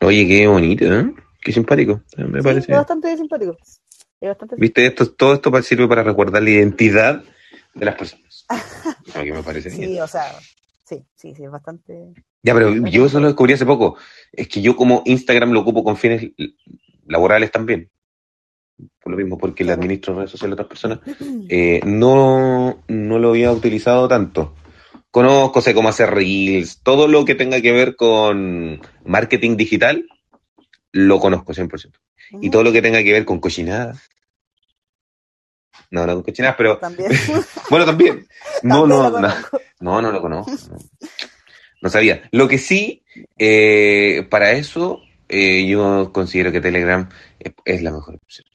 oye, 0.00 0.26
qué 0.26 0.46
bonito, 0.46 0.84
¿eh? 0.84 1.14
Qué 1.40 1.52
simpático. 1.52 2.02
Me 2.16 2.40
Sí, 2.40 2.44
parece. 2.44 2.72
es 2.72 2.78
bastante 2.78 3.16
simpático. 3.16 3.56
Es 4.20 4.28
bastante 4.28 4.56
¿Viste? 4.56 4.86
Esto, 4.86 5.10
todo 5.12 5.34
esto 5.34 5.62
sirve 5.62 5.88
para 5.88 6.02
recordar 6.02 6.42
la 6.42 6.50
identidad 6.50 7.22
de 7.74 7.84
las 7.84 7.94
personas. 7.96 8.21
Lo 9.14 9.22
que 9.22 9.32
me 9.32 9.42
parece 9.42 9.70
bien. 9.70 9.90
Sí, 9.90 10.00
o 10.00 10.06
sea, 10.06 10.24
sí, 10.84 11.04
sí, 11.14 11.34
sí, 11.34 11.44
es 11.44 11.50
bastante. 11.50 12.12
Ya, 12.42 12.54
pero 12.54 12.74
yo 12.86 13.06
eso 13.06 13.20
lo 13.20 13.28
descubrí 13.28 13.54
hace 13.54 13.66
poco. 13.66 13.96
Es 14.32 14.48
que 14.48 14.62
yo 14.62 14.76
como 14.76 15.02
Instagram 15.04 15.52
lo 15.52 15.60
ocupo 15.60 15.84
con 15.84 15.96
fines 15.96 16.30
laborales 17.06 17.50
también. 17.50 17.90
Por 19.00 19.12
lo 19.12 19.16
mismo, 19.16 19.38
porque 19.38 19.64
le 19.64 19.72
administro 19.72 20.14
redes 20.14 20.30
sociales 20.30 20.52
a 20.52 20.62
otras 20.62 20.68
personas. 20.68 21.00
Eh, 21.54 21.80
no, 21.84 22.82
no 22.88 23.18
lo 23.18 23.30
había 23.30 23.52
utilizado 23.52 24.08
tanto. 24.08 24.54
Conozco, 25.10 25.60
sé 25.60 25.74
cómo 25.74 25.90
hacer 25.90 26.10
reels, 26.10 26.80
todo 26.82 27.06
lo 27.06 27.26
que 27.26 27.34
tenga 27.34 27.60
que 27.60 27.72
ver 27.72 27.94
con 27.94 28.80
marketing 29.04 29.58
digital, 29.58 30.06
lo 30.92 31.20
conozco 31.20 31.52
100%. 31.52 31.92
Y 32.40 32.48
todo 32.48 32.62
lo 32.62 32.72
que 32.72 32.80
tenga 32.80 33.02
que 33.02 33.12
ver 33.12 33.26
con 33.26 33.38
cochinadas. 33.38 34.08
No, 35.90 36.06
no 36.06 36.14
con 36.14 36.22
cochinadas, 36.22 36.56
pero 36.56 36.78
También. 36.78 37.10
bueno, 37.70 37.84
también. 37.84 38.26
No, 38.62 38.80
También 38.86 38.88
no, 38.88 39.20
no, 39.20 39.28
no, 39.80 40.02
no 40.02 40.12
lo 40.12 40.20
conozco. 40.22 40.52
No, 40.52 40.78
No 41.82 41.88
sabía. 41.90 42.28
Lo 42.30 42.48
que 42.48 42.58
sí, 42.58 43.02
eh, 43.38 44.26
para 44.30 44.52
eso, 44.52 45.00
eh, 45.28 45.66
yo 45.66 46.10
considero 46.12 46.50
que 46.52 46.60
Telegram 46.60 47.08
es, 47.38 47.52
es 47.64 47.82
la 47.82 47.90
mejor 47.92 48.14
opción. 48.16 48.46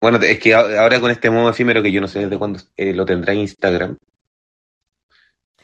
Bueno, 0.00 0.18
es 0.18 0.38
que 0.38 0.54
ahora 0.54 1.00
con 1.00 1.10
este 1.10 1.28
modo 1.28 1.50
efímero 1.50 1.82
que 1.82 1.90
yo 1.90 2.00
no 2.00 2.06
sé 2.08 2.20
desde 2.20 2.38
cuándo 2.38 2.60
eh, 2.76 2.94
lo 2.94 3.04
tendrá 3.04 3.34
Instagram. 3.34 3.98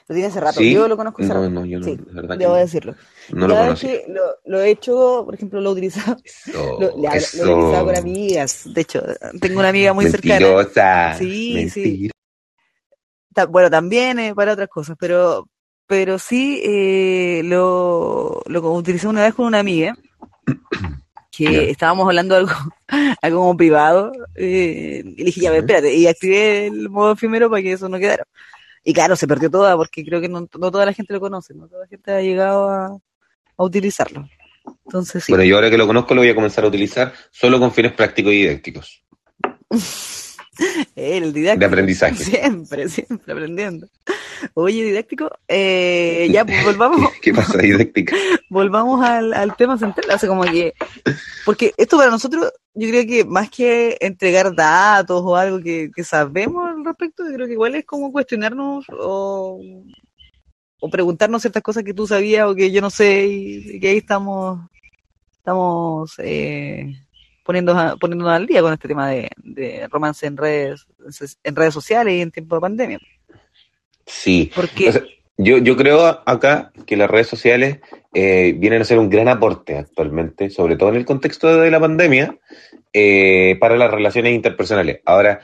Lo 0.07 0.15
tiene 0.15 0.29
hace 0.29 0.41
rato. 0.41 0.61
¿Sí? 0.61 0.73
Yo 0.73 0.87
lo 0.87 0.97
conozco 0.97 1.23
hace 1.23 1.33
No, 1.33 1.41
rato. 1.41 1.51
no, 1.51 1.65
yo 1.65 1.79
no, 1.81 1.87
Sí, 1.87 1.99
verdad 2.13 2.37
Debo 2.37 2.55
decirlo. 2.55 2.95
no 3.33 3.49
lo 3.49 3.57
conocí. 3.57 3.87
que 3.87 4.05
lo, 4.09 4.21
lo 4.45 4.61
he 4.61 4.71
hecho, 4.71 5.23
por 5.25 5.35
ejemplo, 5.35 5.61
lo 5.61 5.71
he 5.71 5.73
utilizado, 5.73 6.17
Eso, 6.25 6.77
lo, 6.79 6.89
he 6.89 7.53
utilizado 7.53 7.85
con 7.87 7.97
amigas. 7.97 8.63
De 8.67 8.81
hecho, 8.83 9.03
tengo 9.41 9.61
una 9.61 9.71
amiga 9.71 9.93
muy 9.95 10.07
cercana. 10.07 10.41
Mentirosa. 10.41 11.15
Sí, 11.19 11.71
sí. 11.71 11.81
Mentira. 11.83 12.15
Ta- 13.35 13.47
Bueno, 13.47 13.71
también 13.71 14.19
eh, 14.19 14.35
para 14.35 14.53
otras 14.53 14.69
cosas, 14.69 14.97
pero, 15.01 15.49
pero 15.87 16.19
sí 16.19 16.61
eh, 16.63 17.41
lo, 17.45 18.43
lo 18.47 18.73
utilicé 18.73 19.09
una 19.09 19.23
vez 19.23 19.35
con 19.35 19.47
una 19.47 19.59
amiga 19.61 19.97
que 21.37 21.71
estábamos 21.71 22.07
hablando 22.07 22.37
algo, 22.37 22.53
algo 23.23 23.39
como 23.41 23.57
privado 23.57 24.13
eh, 24.37 25.03
y 25.05 25.25
dije, 25.25 25.41
ya, 25.41 25.57
espérate, 25.57 25.93
y 25.95 26.07
activé 26.07 26.67
el 26.67 26.89
modo 26.91 27.13
efímero 27.13 27.51
para 27.51 27.63
que 27.63 27.73
eso 27.73 27.89
no 27.89 27.99
quedara. 27.99 28.25
Y 28.85 28.93
claro, 28.93 29.17
se 29.17 29.27
perdió 29.27 29.51
toda 29.51 29.77
porque 29.77 30.05
creo 30.05 30.21
que 30.21 30.29
no, 30.29 30.41
no 30.41 30.71
toda 30.71 30.85
la 30.87 30.93
gente 30.93 31.13
lo 31.15 31.21
conoce, 31.21 31.55
no 31.55 31.67
toda 31.69 31.83
la 31.83 31.89
gente 31.89 32.13
ha 32.13 32.21
llegado 32.21 32.69
a, 32.69 32.87
a 32.87 33.65
utilizarlo. 33.65 34.29
Entonces 34.85 35.25
sí. 35.25 35.33
Bueno, 35.33 35.45
yo 35.45 35.57
ahora 35.57 35.71
que 35.71 35.79
lo 35.79 35.87
conozco 35.87 36.15
lo 36.15 36.21
voy 36.21 36.31
a 36.31 36.35
comenzar 36.35 36.65
a 36.65 36.69
utilizar 36.69 37.13
solo 37.31 37.59
con 37.59 37.73
fines 37.73 37.93
prácticos 37.93 38.33
y 38.33 38.43
didácticos. 38.43 39.03
El 40.95 41.33
didáctico. 41.33 41.61
De 41.61 41.67
aprendizaje. 41.67 42.17
Siempre, 42.25 42.89
siempre 42.89 43.33
aprendiendo. 43.33 43.89
Oye, 44.55 44.85
didáctico, 44.85 45.31
eh, 45.49 46.29
ya, 46.31 46.45
pues 46.45 46.65
volvamos, 46.65 47.11
¿Qué, 47.13 47.21
qué 47.23 47.35
pasa 47.35 47.59
didáctica? 47.59 48.15
volvamos 48.51 49.05
al, 49.05 49.33
al 49.33 49.57
tema 49.57 49.79
central. 49.79 50.07
O 50.15 50.19
sea, 50.19 50.29
como 50.29 50.45
que, 50.45 50.75
porque 51.45 51.73
esto 51.77 51.97
para 51.97 52.11
nosotros, 52.11 52.53
yo 52.75 52.89
creo 52.89 53.07
que 53.07 53.25
más 53.25 53.51
que 53.51 53.97
entregar 54.01 54.55
datos 54.55 55.23
o 55.25 55.37
algo 55.37 55.61
que, 55.61 55.91
que 55.95 56.05
sabemos 56.05 56.74
al 56.85 56.95
respecto, 56.95 57.25
yo 57.25 57.35
creo 57.35 57.47
que 57.47 57.53
igual 57.55 57.75
es 57.75 57.85
como 57.85 58.13
cuestionarnos 58.13 58.87
o, 58.91 59.61
o 60.81 60.91
preguntarnos 60.91 61.43
ciertas 61.43 61.63
cosas 61.63 61.83
que 61.83 61.95
tú 61.95 62.07
sabías 62.07 62.47
o 62.47 62.55
que 62.55 62.71
yo 62.71 62.81
no 62.81 62.91
sé 62.91 63.27
y, 63.27 63.77
y 63.77 63.81
que 63.81 63.89
ahí 63.89 63.99
estamos, 63.99 64.61
estamos 65.33 66.13
eh, 66.19 66.95
poniendo, 67.45 67.75
poniéndonos 68.01 68.35
al 68.35 68.47
día 68.47 68.63
con 68.63 68.73
este 68.73 68.89
tema 68.89 69.11
de, 69.11 69.31
de 69.37 69.89
romance 69.89 70.27
en 70.27 70.37
redes, 70.37 70.87
en 71.43 71.57
redes 71.57 71.75
sociales 71.75 72.15
y 72.15 72.21
en 72.21 72.31
tiempo 72.31 72.57
de 72.57 72.61
pandemia. 72.61 73.01
Sí. 74.07 74.51
Porque 74.55 74.89
O 74.89 74.93
sea, 74.93 75.03
yo, 75.37 75.59
yo 75.59 75.77
creo 75.77 76.23
acá 76.27 76.73
que 76.87 76.97
las 76.97 77.11
redes 77.11 77.27
sociales 77.27 77.81
eh, 78.13 78.55
vienen 78.57 78.83
a 78.83 78.85
ser 78.85 78.99
un 78.99 79.11
gran 79.11 79.29
aporte 79.29 79.77
actualmente, 79.77 80.51
sobre 80.51 80.77
todo 80.77 80.91
en 80.91 80.97
el 80.97 81.05
contexto 81.05 81.61
de 81.61 81.71
la 81.71 81.81
pandemia, 81.81 82.39
eh, 82.93 83.57
para 83.59 83.77
las 83.77 83.91
relaciones 83.91 84.35
interpersonales. 84.35 85.01
Ahora, 85.05 85.41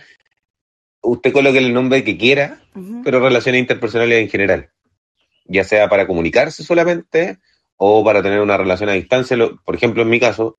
usted 1.03 1.33
coloque 1.33 1.59
el 1.59 1.73
nombre 1.73 2.05
que 2.05 2.17
quiera, 2.19 2.61
pero 3.05 3.21
relaciones 3.21 3.61
interpersonales 3.61 4.21
en 4.23 4.29
general, 4.29 4.71
ya 5.47 5.65
sea 5.65 5.89
para 5.89 6.07
comunicarse 6.07 6.63
solamente 6.63 7.39
o 7.77 8.05
para 8.05 8.23
tener 8.23 8.41
una 8.41 8.57
relación 8.57 8.89
a 8.91 8.93
distancia. 8.95 9.37
Lo- 9.37 9.57
por 9.63 9.75
ejemplo, 9.75 10.03
en 10.03 10.09
mi 10.11 10.21
caso, 10.21 10.57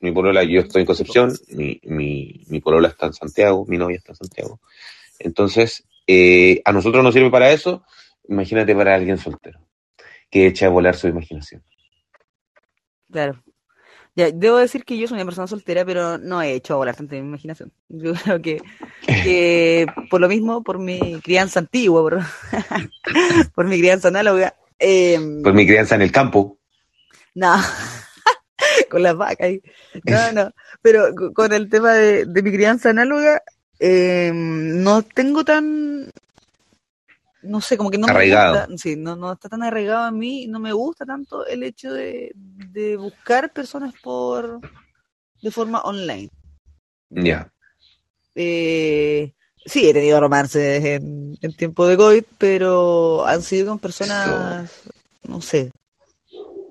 mi 0.00 0.12
polola, 0.12 0.44
yo 0.44 0.60
estoy 0.60 0.82
en 0.82 0.86
Concepción, 0.86 1.32
mi, 1.48 1.80
mi, 1.84 2.44
mi 2.48 2.60
polola 2.60 2.88
está 2.88 3.06
en 3.06 3.14
Santiago, 3.14 3.64
mi 3.66 3.78
novia 3.78 3.96
está 3.96 4.12
en 4.12 4.16
Santiago. 4.16 4.60
Entonces, 5.18 5.84
eh, 6.06 6.60
a 6.64 6.72
nosotros 6.72 7.02
nos 7.02 7.14
sirve 7.14 7.30
para 7.30 7.50
eso, 7.50 7.82
imagínate 8.28 8.74
para 8.74 8.94
alguien 8.94 9.18
soltero, 9.18 9.58
que 10.30 10.46
eche 10.46 10.66
a 10.66 10.68
volar 10.68 10.94
su 10.96 11.08
imaginación. 11.08 11.62
Claro. 13.10 13.42
Ya, 14.16 14.30
debo 14.32 14.56
decir 14.56 14.84
que 14.84 14.96
yo 14.98 15.06
soy 15.06 15.16
una 15.16 15.24
persona 15.26 15.46
soltera, 15.46 15.84
pero 15.84 16.18
no 16.18 16.40
he 16.42 16.54
hecho 16.54 16.76
volar 16.76 16.96
tanta 16.96 17.14
mi 17.16 17.20
imaginación. 17.20 17.72
Yo 17.88 18.14
creo 18.24 18.40
que, 18.40 18.62
que 19.22 19.86
por 20.10 20.20
lo 20.20 20.28
mismo, 20.28 20.62
por 20.62 20.78
mi 20.78 21.20
crianza 21.22 21.60
antigua, 21.60 22.02
por, 22.02 22.20
por 23.54 23.66
mi 23.66 23.78
crianza 23.78 24.08
análoga, 24.08 24.54
eh, 24.78 25.18
Por 25.42 25.54
mi 25.54 25.66
crianza 25.66 25.94
en 25.96 26.02
el 26.02 26.12
campo, 26.12 26.58
no, 27.34 27.56
con 28.90 29.02
las 29.02 29.16
vacas. 29.16 29.50
No, 30.04 30.32
no, 30.32 30.50
pero 30.82 31.14
co- 31.14 31.32
con 31.32 31.52
el 31.52 31.68
tema 31.68 31.92
de, 31.92 32.24
de 32.26 32.42
mi 32.42 32.52
crianza 32.52 32.90
análoga, 32.90 33.42
eh, 33.78 34.30
no 34.34 35.02
tengo 35.02 35.44
tan, 35.44 36.10
no 37.46 37.60
sé, 37.60 37.76
como 37.76 37.90
que 37.90 37.98
no 37.98 38.08
Arraigado. 38.08 38.54
me 38.54 38.60
gusta, 38.62 38.78
sí, 38.78 38.96
no, 38.96 39.16
no 39.16 39.32
está 39.32 39.48
tan 39.48 39.62
arraigado 39.62 40.08
en 40.08 40.18
mí, 40.18 40.46
no 40.46 40.58
me 40.60 40.72
gusta 40.72 41.04
tanto 41.06 41.46
el 41.46 41.62
hecho 41.62 41.92
de, 41.92 42.32
de 42.34 42.96
buscar 42.96 43.52
personas 43.52 43.94
por, 44.02 44.60
de 45.42 45.50
forma 45.50 45.80
online. 45.82 46.30
ya. 47.10 47.50
Eh, 48.34 49.32
sí, 49.64 49.88
he 49.88 49.94
tenido 49.94 50.20
romances 50.20 50.84
en, 50.84 51.38
en 51.40 51.52
tiempo 51.54 51.86
de 51.86 51.96
COVID, 51.96 52.24
pero 52.38 53.26
han 53.26 53.42
sido 53.42 53.68
con 53.68 53.78
personas, 53.78 54.70
no 55.26 55.40
sé, 55.40 55.70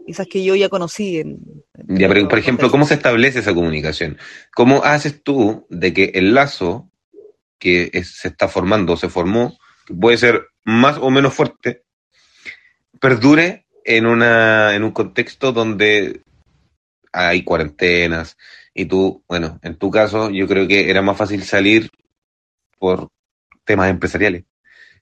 quizás 0.05 0.28
que 0.28 0.43
yo 0.43 0.55
ya 0.55 0.69
conocí 0.69 1.17
en... 1.17 1.39
en 1.73 1.97
Ya, 1.97 2.07
pero, 2.07 2.28
por 2.28 2.38
ejemplo. 2.38 2.69
¿cómo 2.69 2.86
se 2.86 2.93
establece 2.93 3.39
esa 3.39 3.53
comunicación? 3.55 4.17
¿Cómo 4.53 4.84
haces 4.84 5.23
tú 5.23 5.65
de 5.69 5.93
que 5.93 6.11
el 6.15 6.34
lazo 6.36 6.89
que 7.57 7.89
es- 7.93 8.17
se 8.17 8.28
está 8.28 8.47
formando 8.47 8.97
se 8.97 9.09
formó, 9.09 9.57
puede 9.99 10.17
ser 10.17 10.47
más 10.66 10.97
o 10.97 11.09
menos 11.09 11.34
fuerte, 11.34 11.84
perdure 12.99 13.66
en, 13.84 14.05
una, 14.05 14.76
en 14.76 14.84
un 14.84 14.91
contexto 14.91 15.51
donde 15.51 16.22
hay 17.13 17.43
cuarentenas 17.43 18.38
y 18.74 18.86
tú, 18.86 19.24
bueno, 19.28 19.59
en 19.61 19.76
tu 19.78 19.89
caso 19.89 20.30
yo 20.32 20.47
creo 20.47 20.68
que 20.68 20.89
era 20.89 21.01
más 21.01 21.16
fácil 21.18 21.43
salir 21.43 21.89
por 22.78 23.09
temas 23.63 23.89
empresariales. 23.89 24.43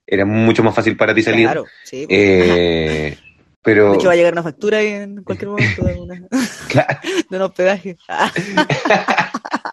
Era 0.06 0.26
mucho 0.26 0.64
más 0.64 0.76
fácil 0.76 0.98
para 0.98 1.16
ti 1.16 1.24
salir. 1.24 1.46
Claro, 1.46 1.66
sí. 1.84 2.06
eh, 2.10 3.18
pero... 3.62 3.92
De 3.92 3.98
hecho, 3.98 4.08
va 4.08 4.14
a 4.14 4.16
llegar 4.18 4.34
una 4.34 4.44
factura 4.44 4.82
en 4.82 5.24
cualquier 5.24 5.50
momento 5.50 5.84
de, 5.86 5.94
una- 5.96 6.28
Claro. 6.70 7.00
de 7.30 7.36
un 7.38 7.42
hospedaje. 7.42 7.98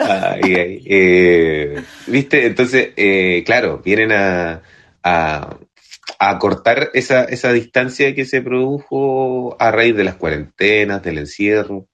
Eh, 0.86 1.82
¿Viste? 2.06 2.46
Entonces, 2.46 2.90
eh, 2.96 3.42
claro, 3.44 3.82
vienen 3.84 4.12
a, 4.12 4.62
a, 5.02 5.58
a 6.18 6.38
cortar 6.38 6.90
esa, 6.94 7.24
esa 7.24 7.52
distancia 7.52 8.14
que 8.14 8.24
se 8.24 8.40
produjo 8.40 9.56
a 9.60 9.70
raíz 9.70 9.94
de 9.94 10.04
las 10.04 10.16
cuarentenas, 10.16 11.02
del 11.02 11.18
encierro. 11.18 11.88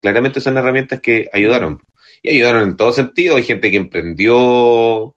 Claramente 0.00 0.40
son 0.40 0.56
herramientas 0.56 1.00
que 1.00 1.28
ayudaron. 1.32 1.82
Y 2.22 2.30
ayudaron 2.30 2.62
en 2.62 2.76
todo 2.76 2.92
sentido. 2.92 3.36
Hay 3.36 3.44
gente 3.44 3.70
que 3.70 3.76
emprendió, 3.76 5.16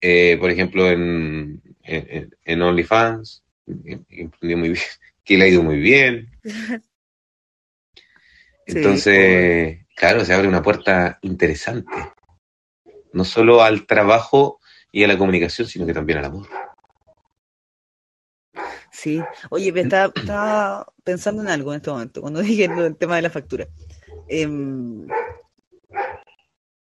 eh, 0.00 0.36
por 0.40 0.50
ejemplo, 0.50 0.90
en, 0.90 1.62
en, 1.84 2.34
en 2.44 2.62
OnlyFans, 2.62 3.44
emprendió 3.66 4.58
muy 4.58 4.70
bien, 4.70 4.82
que 5.24 5.36
le 5.36 5.44
ha 5.44 5.48
ido 5.48 5.62
muy 5.62 5.78
bien. 5.78 6.30
Sí, 8.68 8.78
Entonces, 8.78 9.85
claro, 9.96 10.24
se 10.24 10.32
abre 10.32 10.46
una 10.46 10.62
puerta 10.62 11.18
interesante. 11.22 11.92
No 13.12 13.24
solo 13.24 13.62
al 13.62 13.86
trabajo 13.86 14.60
y 14.92 15.02
a 15.02 15.08
la 15.08 15.18
comunicación, 15.18 15.66
sino 15.66 15.86
que 15.86 15.94
también 15.94 16.20
al 16.20 16.26
amor. 16.26 16.46
Sí. 18.92 19.20
Oye, 19.50 19.72
estaba, 19.74 20.12
estaba 20.14 20.86
pensando 21.04 21.42
en 21.42 21.48
algo 21.48 21.72
en 21.72 21.78
este 21.78 21.90
momento, 21.90 22.20
cuando 22.20 22.40
dije 22.42 22.68
del 22.68 22.96
tema 22.96 23.16
de 23.16 23.22
la 23.22 23.30
factura. 23.30 23.66
Em, 24.28 25.06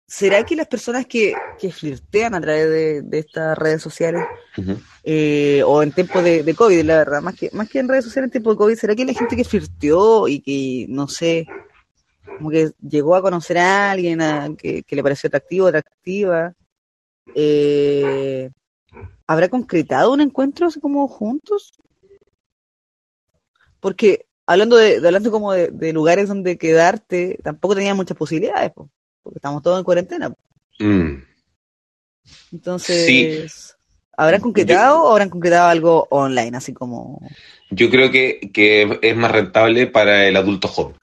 ¿será 0.07 0.43
que 0.43 0.55
las 0.55 0.67
personas 0.67 1.05
que, 1.05 1.33
que 1.59 1.71
flirtean 1.71 2.35
a 2.35 2.41
través 2.41 2.69
de, 2.69 3.01
de 3.01 3.19
estas 3.19 3.57
redes 3.57 3.81
sociales 3.81 4.23
eh, 5.03 5.63
o 5.65 5.81
en 5.81 5.91
tiempos 5.93 6.23
de, 6.23 6.43
de 6.43 6.53
COVID, 6.53 6.83
la 6.83 6.97
verdad, 6.97 7.21
más 7.21 7.35
que, 7.35 7.49
más 7.53 7.69
que 7.69 7.79
en 7.79 7.87
redes 7.87 8.05
sociales 8.05 8.27
en 8.27 8.31
tiempos 8.31 8.55
de 8.55 8.57
COVID, 8.57 8.75
¿será 8.75 8.95
que 8.95 9.05
la 9.05 9.13
gente 9.13 9.35
que 9.35 9.45
flirteó 9.45 10.27
y 10.27 10.41
que, 10.41 10.85
no 10.89 11.07
sé, 11.07 11.47
como 12.37 12.49
que 12.49 12.71
llegó 12.81 13.15
a 13.15 13.21
conocer 13.21 13.57
a 13.57 13.91
alguien 13.91 14.21
a- 14.21 14.49
que, 14.57 14.83
que 14.83 14.95
le 14.95 15.03
pareció 15.03 15.27
atractivo, 15.27 15.67
atractiva, 15.67 16.53
eh, 17.35 18.49
¿habrá 19.27 19.47
concretado 19.49 20.11
un 20.11 20.21
encuentro 20.21 20.67
así 20.67 20.79
como 20.79 21.07
juntos? 21.07 21.73
Porque 23.79 24.25
hablando 24.45 24.75
de, 24.75 24.97
hablando 24.97 25.31
como 25.31 25.53
de, 25.53 25.69
de 25.69 25.93
lugares 25.93 26.27
donde 26.27 26.57
quedarte, 26.57 27.39
tampoco 27.43 27.75
tenía 27.75 27.95
muchas 27.95 28.17
posibilidades, 28.17 28.71
po, 28.71 28.89
porque 29.23 29.37
estamos 29.37 29.61
todos 29.63 29.79
en 29.79 29.85
cuarentena. 29.85 30.33
Mm. 30.79 31.23
Entonces, 32.51 33.75
¿habrán 34.15 34.41
concretado 34.41 35.03
o 35.03 35.11
habrán 35.11 35.29
concretado 35.29 35.67
algo 35.69 36.07
online, 36.11 36.55
así 36.57 36.73
como... 36.73 37.21
Yo 37.71 37.89
creo 37.89 38.11
que, 38.11 38.51
que 38.53 38.99
es 39.01 39.15
más 39.15 39.31
rentable 39.31 39.87
para 39.87 40.27
el 40.27 40.35
adulto 40.35 40.67
joven. 40.67 40.95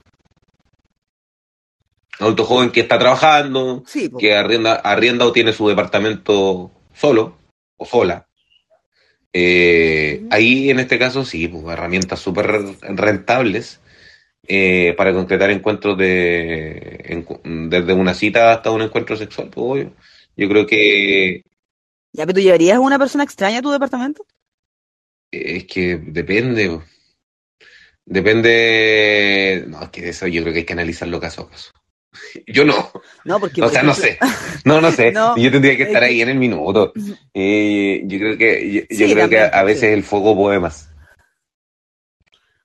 Adulto 2.19 2.43
joven 2.43 2.71
que 2.71 2.81
está 2.81 2.99
trabajando, 2.99 3.83
Sí, 3.87 4.11
que 4.19 4.35
arrienda, 4.35 4.75
arrienda 4.75 5.25
o 5.25 5.31
tiene 5.31 5.53
su 5.53 5.67
departamento 5.67 6.71
solo 6.93 7.37
o 7.77 7.85
sola. 7.85 8.27
Eh, 9.31 10.25
ahí 10.31 10.69
en 10.69 10.79
este 10.79 10.99
caso 10.99 11.23
sí, 11.23 11.47
pues, 11.47 11.63
herramientas 11.65 12.19
súper 12.19 12.47
rentables 12.81 13.79
eh, 14.47 14.93
para 14.97 15.13
concretar 15.13 15.51
encuentros 15.51 15.97
de 15.97 17.23
desde 17.43 17.93
una 17.93 18.13
cita 18.13 18.51
hasta 18.51 18.71
un 18.71 18.81
encuentro 18.81 19.15
sexual, 19.15 19.49
pues 19.49 19.65
obvio. 19.65 19.93
Yo 20.35 20.49
creo 20.49 20.65
que 20.65 21.43
¿Ya, 22.11 22.25
pero 22.25 22.35
tú 22.35 22.41
llevarías 22.41 22.77
a 22.77 22.79
una 22.79 22.97
persona 22.97 23.23
extraña 23.23 23.59
a 23.59 23.61
tu 23.61 23.71
departamento? 23.71 24.25
es 25.31 25.65
que 25.65 25.97
depende. 25.97 26.81
Depende. 28.05 29.65
No, 29.67 29.83
es 29.83 29.89
que 29.89 30.09
eso 30.09 30.27
yo 30.27 30.41
creo 30.41 30.53
que 30.53 30.59
hay 30.59 30.65
que 30.65 30.73
analizarlo 30.73 31.19
caso 31.19 31.43
a 31.43 31.49
caso. 31.49 31.71
Yo 32.47 32.65
no. 32.65 32.91
No, 33.25 33.39
porque... 33.39 33.61
O 33.61 33.69
sea, 33.69 33.83
no 33.83 33.93
sé. 33.93 34.17
No, 34.65 34.81
no 34.81 34.91
sé. 34.91 35.11
No, 35.11 35.37
yo 35.37 35.51
tendría 35.51 35.75
que 35.77 35.83
es 35.83 35.87
estar 35.89 36.01
que- 36.03 36.09
ahí 36.09 36.21
en 36.21 36.29
el 36.29 36.37
minuto. 36.37 36.91
Eh, 37.33 38.01
yo 38.05 38.17
creo 38.19 38.37
que, 38.37 38.71
yo, 38.71 38.81
yo 38.89 39.07
Sí, 39.07 39.13
creo 39.13 39.29
que 39.29 39.39
a 39.39 39.63
veces 39.63 39.81
sí. 39.81 39.87
el 39.87 40.03
fuego 40.03 40.35
puede 40.35 40.59
más. 40.59 40.89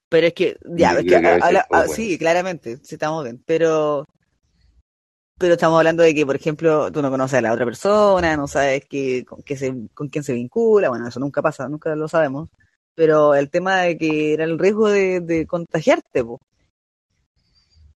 Pero 0.08 0.26
es 0.26 0.32
que, 0.34 0.56
ya, 0.64 0.92
Yo 0.92 0.98
es 0.98 1.04
que, 1.04 1.08
creo 1.10 1.20
que 1.20 1.26
a 1.26 1.30
a- 1.30 1.34
veces 1.34 1.48
a 1.48 1.52
la- 1.52 1.64
fue 1.68 1.78
a- 1.78 1.80
bueno. 1.82 1.94
sí, 1.94 2.18
claramente, 2.18 2.76
sí 2.82 2.94
estamos 2.94 3.24
bien, 3.24 3.42
pero, 3.46 4.04
pero 5.38 5.54
estamos 5.54 5.78
hablando 5.78 6.02
de 6.02 6.14
que, 6.14 6.26
por 6.26 6.36
ejemplo, 6.36 6.90
tú 6.92 7.02
no 7.02 7.10
conoces 7.10 7.38
a 7.38 7.42
la 7.42 7.52
otra 7.52 7.64
persona, 7.64 8.36
no 8.36 8.46
sabes 8.46 8.84
que, 8.86 9.24
con, 9.24 9.42
qué 9.42 9.56
se, 9.56 9.72
con 9.94 10.08
quién 10.08 10.22
se 10.24 10.32
vincula, 10.34 10.88
bueno, 10.88 11.08
eso 11.08 11.20
nunca 11.20 11.42
pasa, 11.42 11.68
nunca 11.68 11.94
lo 11.96 12.06
sabemos, 12.08 12.48
pero 12.94 13.34
el 13.34 13.50
tema 13.50 13.80
de 13.82 13.96
que 13.98 14.34
era 14.34 14.44
el 14.44 14.58
riesgo 14.58 14.88
de, 14.88 15.20
de 15.20 15.46
contagiarte, 15.46 16.22
po, 16.24 16.40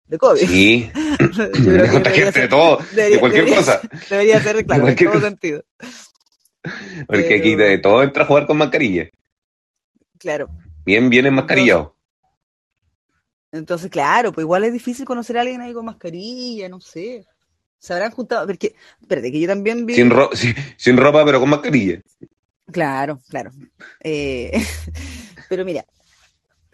de 0.08 0.18
COVID. 0.18 0.48
Sí, 0.48 0.92
de 1.20 3.10
de 3.10 3.20
cualquier 3.20 3.46
debería 3.46 3.56
cosa. 3.58 3.82
Debería 4.10 4.40
ser, 4.42 4.66
claro, 4.66 4.82
en 4.82 4.86
cualquier 4.86 5.10
todo 5.10 5.20
cosa. 5.20 5.30
sentido, 5.30 5.64
Porque 7.08 7.36
aquí 7.36 7.56
de 7.56 7.78
todo 7.80 8.04
entra 8.04 8.24
a 8.24 8.28
jugar 8.28 8.46
con 8.48 8.58
mascarilla. 8.58 9.10
claro. 10.18 10.50
Bien, 10.86 11.10
bien 11.10 11.26
enmascarillado. 11.26 11.96
Entonces, 13.52 13.90
claro, 13.90 14.32
pues 14.32 14.44
igual 14.44 14.64
es 14.64 14.74
difícil 14.74 15.06
conocer 15.06 15.38
a 15.38 15.42
alguien 15.42 15.62
ahí 15.62 15.74
con 15.74 15.86
mascarilla, 15.86 16.70
no 16.70 16.80
sé. 16.80 17.26
Se 17.80 17.94
habrán 17.94 18.12
juntado, 18.12 18.46
porque, 18.48 18.76
espérate, 19.02 19.32
que 19.32 19.40
yo 19.40 19.48
también 19.48 19.86
vi... 19.86 19.96
Sin, 19.96 20.10
ro- 20.10 20.30
sin, 20.34 20.54
sin 20.78 20.98
ropa, 20.98 21.24
pero 21.26 21.40
con 21.40 21.50
mascarilla. 21.50 22.02
Claro, 22.72 23.20
claro. 23.30 23.52
Eh, 24.02 24.52
pero 25.50 25.64
mira, 25.66 25.86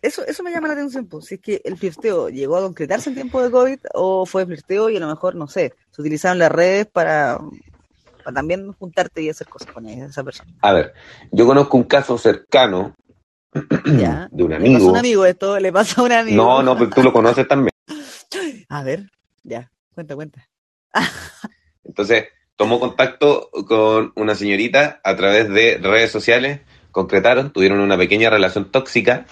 eso, 0.03 0.23
eso 0.25 0.43
me 0.43 0.51
llama 0.51 0.67
la 0.67 0.73
atención, 0.75 1.07
pues, 1.07 1.25
si 1.25 1.35
es 1.35 1.41
que 1.41 1.61
el 1.63 1.77
flirteo 1.77 2.29
llegó 2.29 2.57
a 2.57 2.61
concretarse 2.61 3.09
en 3.09 3.15
tiempo 3.15 3.41
de 3.41 3.49
COVID 3.49 3.79
o 3.95 4.25
fue 4.25 4.45
flirteo 4.45 4.89
y 4.89 4.97
a 4.97 4.99
lo 4.99 5.07
mejor, 5.07 5.33
no 5.35 5.47
sé, 5.47 5.73
se 5.91 6.01
utilizaron 6.01 6.37
las 6.39 6.51
redes 6.51 6.85
para, 6.85 7.39
para 8.23 8.33
también 8.35 8.71
juntarte 8.73 9.21
y 9.23 9.29
hacer 9.29 9.47
cosas 9.47 9.71
con 9.71 9.87
esa 9.87 10.23
persona. 10.23 10.51
A 10.61 10.73
ver, 10.73 10.93
yo 11.31 11.45
conozco 11.45 11.77
un 11.77 11.83
caso 11.85 12.17
cercano 12.17 12.93
Ya. 13.85 14.27
de 14.31 14.43
un 14.43 14.51
Le 14.51 14.57
pasó 14.57 14.65
a 14.65 14.75
amigo. 14.75 14.89
un 14.91 14.97
amigo 14.97 15.25
esto, 15.25 15.59
le 15.59 15.71
pasa 15.71 16.01
a 16.01 16.03
un 16.03 16.11
amigo. 16.11 16.35
No, 16.43 16.63
no, 16.63 16.77
pero 16.77 16.89
tú 16.89 17.03
lo 17.03 17.13
conoces 17.13 17.47
también. 17.47 17.71
A 18.69 18.83
ver, 18.83 19.09
ya, 19.43 19.69
cuenta, 19.93 20.15
cuenta. 20.15 20.47
Entonces, 21.83 22.25
tomó 22.55 22.79
contacto 22.79 23.49
con 23.67 24.11
una 24.15 24.35
señorita 24.35 24.99
a 25.03 25.15
través 25.15 25.49
de 25.49 25.77
redes 25.81 26.11
sociales, 26.11 26.61
concretaron, 26.91 27.51
tuvieron 27.53 27.79
una 27.79 27.97
pequeña 27.97 28.29
relación 28.29 28.71
tóxica. 28.71 29.25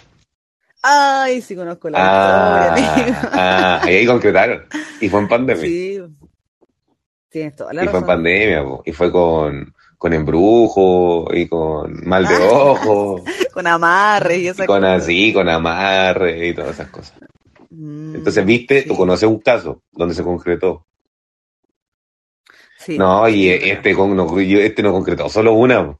Ay, 0.83 1.41
sí 1.41 1.55
conozco 1.55 1.89
la 1.89 1.97
Ah, 2.01 2.73
historia, 2.75 2.95
amigo. 2.95 3.29
ah, 3.33 3.81
y 3.85 3.89
ahí 3.89 4.05
concretaron. 4.05 4.65
Y 4.99 5.09
fue 5.09 5.19
en 5.19 5.27
pandemia. 5.27 5.61
Sí, 5.63 6.01
tienes 7.29 7.55
toda 7.55 7.73
la 7.73 7.83
y 7.83 7.87
fue 7.87 7.99
en 7.99 8.05
pandemia, 8.05 8.63
po. 8.63 8.81
y 8.85 8.91
fue 8.91 9.11
con, 9.11 9.73
con 9.97 10.13
embrujo, 10.13 11.27
y 11.33 11.47
con 11.47 12.07
mal 12.07 12.27
de 12.27 12.35
Ah. 12.35 12.49
ojo, 12.51 13.23
Con 13.53 13.67
amarres 13.67 14.37
y 14.39 14.41
y 14.43 14.47
esas 14.47 14.65
con 14.65 14.79
cosas. 14.81 15.03
así, 15.03 15.33
con 15.33 15.49
amarre 15.49 16.47
y 16.47 16.53
todas 16.55 16.71
esas 16.75 16.89
cosas. 16.89 17.13
Mm, 17.69 18.15
Entonces, 18.15 18.45
viste, 18.45 18.81
sí, 18.83 18.87
tú 18.87 18.95
conoces 18.95 19.27
un 19.29 19.39
caso 19.39 19.81
donde 19.91 20.15
se 20.15 20.23
concretó. 20.23 20.87
sí, 22.77 22.97
no, 22.97 23.27
y 23.29 23.33
sí, 23.33 23.49
verdad. 23.49 23.67
este, 23.67 23.93
con- 23.95 24.15
no, 24.15 24.39
este 24.39 24.81
no 24.83 24.91
concretó 24.93 25.29
solo 25.29 25.53
una, 25.53 25.85
po. 25.85 25.99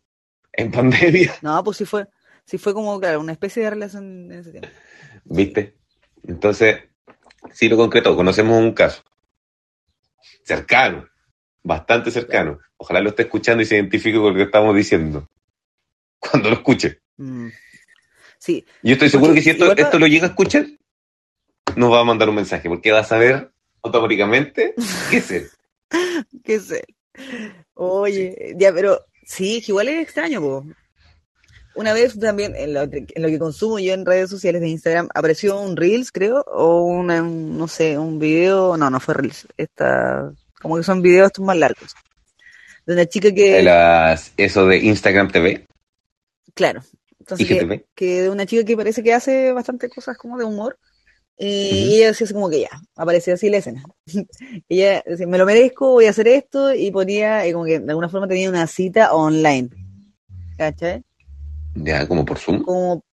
en 0.54 0.72
pandemia, 0.72 1.34
No, 1.42 1.64
pues 1.64 1.78
sí 1.78 1.86
fue, 1.86 2.08
sí 2.52 2.58
fue 2.58 2.74
como, 2.74 3.00
claro, 3.00 3.22
una 3.22 3.32
especie 3.32 3.64
de 3.64 3.70
relación 3.70 4.30
en 4.30 4.40
ese 4.40 4.52
tiempo. 4.52 4.68
¿viste? 5.24 5.78
Entonces, 6.28 6.82
sí 7.54 7.70
lo 7.70 7.78
concretó, 7.78 8.14
conocemos 8.14 8.60
un 8.60 8.74
caso 8.74 9.04
cercano, 10.44 11.08
bastante 11.64 12.12
cercano. 12.12 12.60
Ojalá 12.76 13.00
lo 13.00 13.12
esté 13.12 13.24
escuchando 13.24 13.64
y 13.64 13.66
se 13.66 13.76
identifique 13.76 14.18
con 14.18 14.34
lo 14.34 14.36
que 14.36 14.44
estamos 14.44 14.76
diciendo. 14.76 15.30
Cuando 16.20 16.50
lo 16.50 16.56
escuche. 16.56 17.00
Mm. 17.16 17.48
Sí, 18.38 18.66
Yo 18.84 18.94
estoy 18.94 19.10
seguro 19.10 19.34
que 19.34 19.42
si 19.42 19.52
esto, 19.52 19.72
esto 19.72 19.98
lo 19.98 20.08
llega 20.08 20.26
a 20.26 20.30
escuchar, 20.32 20.66
nos 21.78 21.94
va 21.94 22.02
a 22.02 22.04
mandar 22.04 22.28
un 22.28 22.36
mensaje, 22.36 22.68
porque 22.68 22.92
va 22.92 23.00
a 23.00 23.06
saber 23.06 23.52
automáticamente 23.82 24.74
qué 25.10 25.18
es 25.18 25.32
él. 25.32 25.50
qué 26.44 26.60
sé. 26.60 26.84
Oye, 27.76 28.56
ya, 28.58 28.74
pero 28.74 29.06
sí, 29.24 29.62
que 29.62 29.72
igual 29.72 29.88
es 29.88 30.02
extraño, 30.02 30.42
po. 30.42 30.66
Una 31.76 31.94
vez 31.94 32.20
también, 32.20 32.56
en 32.56 32.74
lo, 32.74 32.82
en 32.82 33.22
lo 33.22 33.28
que 33.30 33.40
consumo 33.40 33.80
yo 33.80 33.94
en 33.94 34.06
redes 34.06 34.30
sociales 34.30 34.62
de 34.62 34.70
Instagram, 34.70 35.08
apareció 35.14 35.60
un 35.60 35.78
Reels, 35.78 36.12
creo, 36.12 36.44
o 36.48 36.84
una, 36.84 37.24
un, 37.24 37.58
no 37.58 37.68
sé, 37.68 37.98
un 37.98 38.20
video, 38.20 38.76
no, 38.78 38.90
no 38.90 39.00
fue 39.00 39.14
Reels, 39.14 39.48
esta, 39.58 40.34
como 40.62 40.78
que 40.78 40.84
son 40.84 41.02
videos 41.02 41.28
estos 41.28 41.46
más 41.46 41.58
largos. 41.58 41.94
De 42.86 42.94
una 42.94 43.06
chica 43.06 43.32
que, 43.34 43.62
Las- 43.64 44.34
eso 44.38 44.66
de 44.66 44.78
Instagram 44.80 45.32
TV, 45.32 45.66
claro, 46.54 46.82
entonces 47.20 47.48
que, 47.96 48.22
de 48.24 48.30
una 48.30 48.46
chica 48.46 48.66
que 48.66 48.76
parece 48.76 49.04
que 49.04 49.14
hace 49.14 49.54
bastante 49.54 49.88
cosas 49.90 50.18
como 50.18 50.38
de 50.38 50.46
humor. 50.46 50.78
Y 51.38 51.86
Ujú. 51.86 51.96
ella 51.96 52.08
decía 52.10 52.26
así 52.26 52.34
como 52.34 52.50
que 52.50 52.62
ya, 52.62 52.70
aparecía 52.96 53.34
así 53.34 53.50
la 53.50 53.58
escena. 53.58 53.84
ella 54.70 55.02
decía, 55.06 55.26
me 55.26 55.38
lo 55.40 55.46
merezco, 55.46 55.92
voy 55.92 56.06
a 56.06 56.12
hacer 56.12 56.28
esto, 56.28 56.74
y 56.74 56.92
ponía, 56.92 57.48
y 57.48 57.54
como 57.54 57.66
que 57.66 57.80
de 57.80 57.90
alguna 57.90 58.10
forma 58.10 58.28
tenía 58.28 58.50
una 58.50 58.68
cita 58.68 59.14
online. 59.14 59.70
¿Cachai? 60.58 61.04
Ya, 61.76 62.08
como 62.08 62.26
por 62.26 62.38
Zoom. 62.40 62.64
Como, 62.64 63.04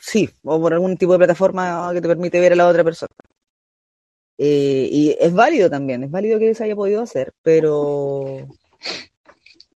sí, 0.00 0.28
o 0.42 0.60
por 0.60 0.72
algún 0.72 0.96
tipo 0.96 1.12
de 1.12 1.18
plataforma 1.18 1.90
que 1.92 2.00
te 2.00 2.08
permite 2.08 2.40
ver 2.40 2.52
a 2.52 2.56
la 2.56 2.68
otra 2.68 2.84
persona. 2.84 3.14
Eh, 4.36 4.88
y 4.90 5.16
es 5.20 5.32
válido 5.32 5.70
también, 5.70 6.02
es 6.02 6.10
válido 6.10 6.38
que 6.38 6.54
se 6.54 6.64
haya 6.64 6.74
podido 6.74 7.02
hacer, 7.02 7.32
pero 7.42 8.48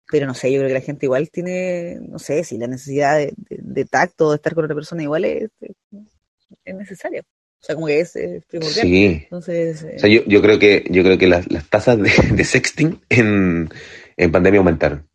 pero 0.10 0.28
no 0.28 0.34
sé, 0.34 0.52
yo 0.52 0.60
creo 0.60 0.70
que 0.70 0.74
la 0.76 0.82
gente 0.82 1.06
igual 1.08 1.30
tiene, 1.30 1.98
no 2.02 2.20
sé, 2.20 2.44
si 2.44 2.58
la 2.58 2.68
necesidad 2.68 3.18
de, 3.18 3.34
de, 3.36 3.58
de 3.62 3.86
tacto, 3.86 4.30
de 4.30 4.36
estar 4.38 4.54
con 4.56 4.64
otra 4.64 4.76
persona 4.76 5.04
igual 5.04 5.26
es, 5.26 5.50
es 6.64 6.76
necesaria. 6.76 7.22
O 7.22 7.66
sea, 7.66 7.76
como 7.76 7.88
que 7.88 8.00
es, 8.00 8.16
es 8.16 8.46
primordial. 8.46 8.94
Sí. 8.94 9.06
Entonces, 9.06 9.84
eh, 9.84 9.94
O 9.96 10.00
sea, 10.00 10.10
yo, 10.10 10.24
yo 10.26 10.42
creo 10.42 10.60
que, 10.60 10.86
yo 10.90 11.04
creo 11.04 11.18
que 11.18 11.28
las, 11.28 11.52
las 11.52 11.68
tasas 11.70 11.98
de, 11.98 12.12
de 12.36 12.44
sexting 12.46 13.02
en, 13.10 13.70
en 14.16 14.32
pandemia 14.32 14.60
aumentaron. 14.60 15.10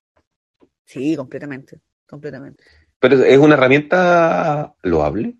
sí, 0.84 1.16
completamente, 1.16 1.80
completamente. 2.07 2.64
Pero 3.01 3.24
es 3.24 3.38
una 3.38 3.55
herramienta 3.55 4.74
loable. 4.82 5.34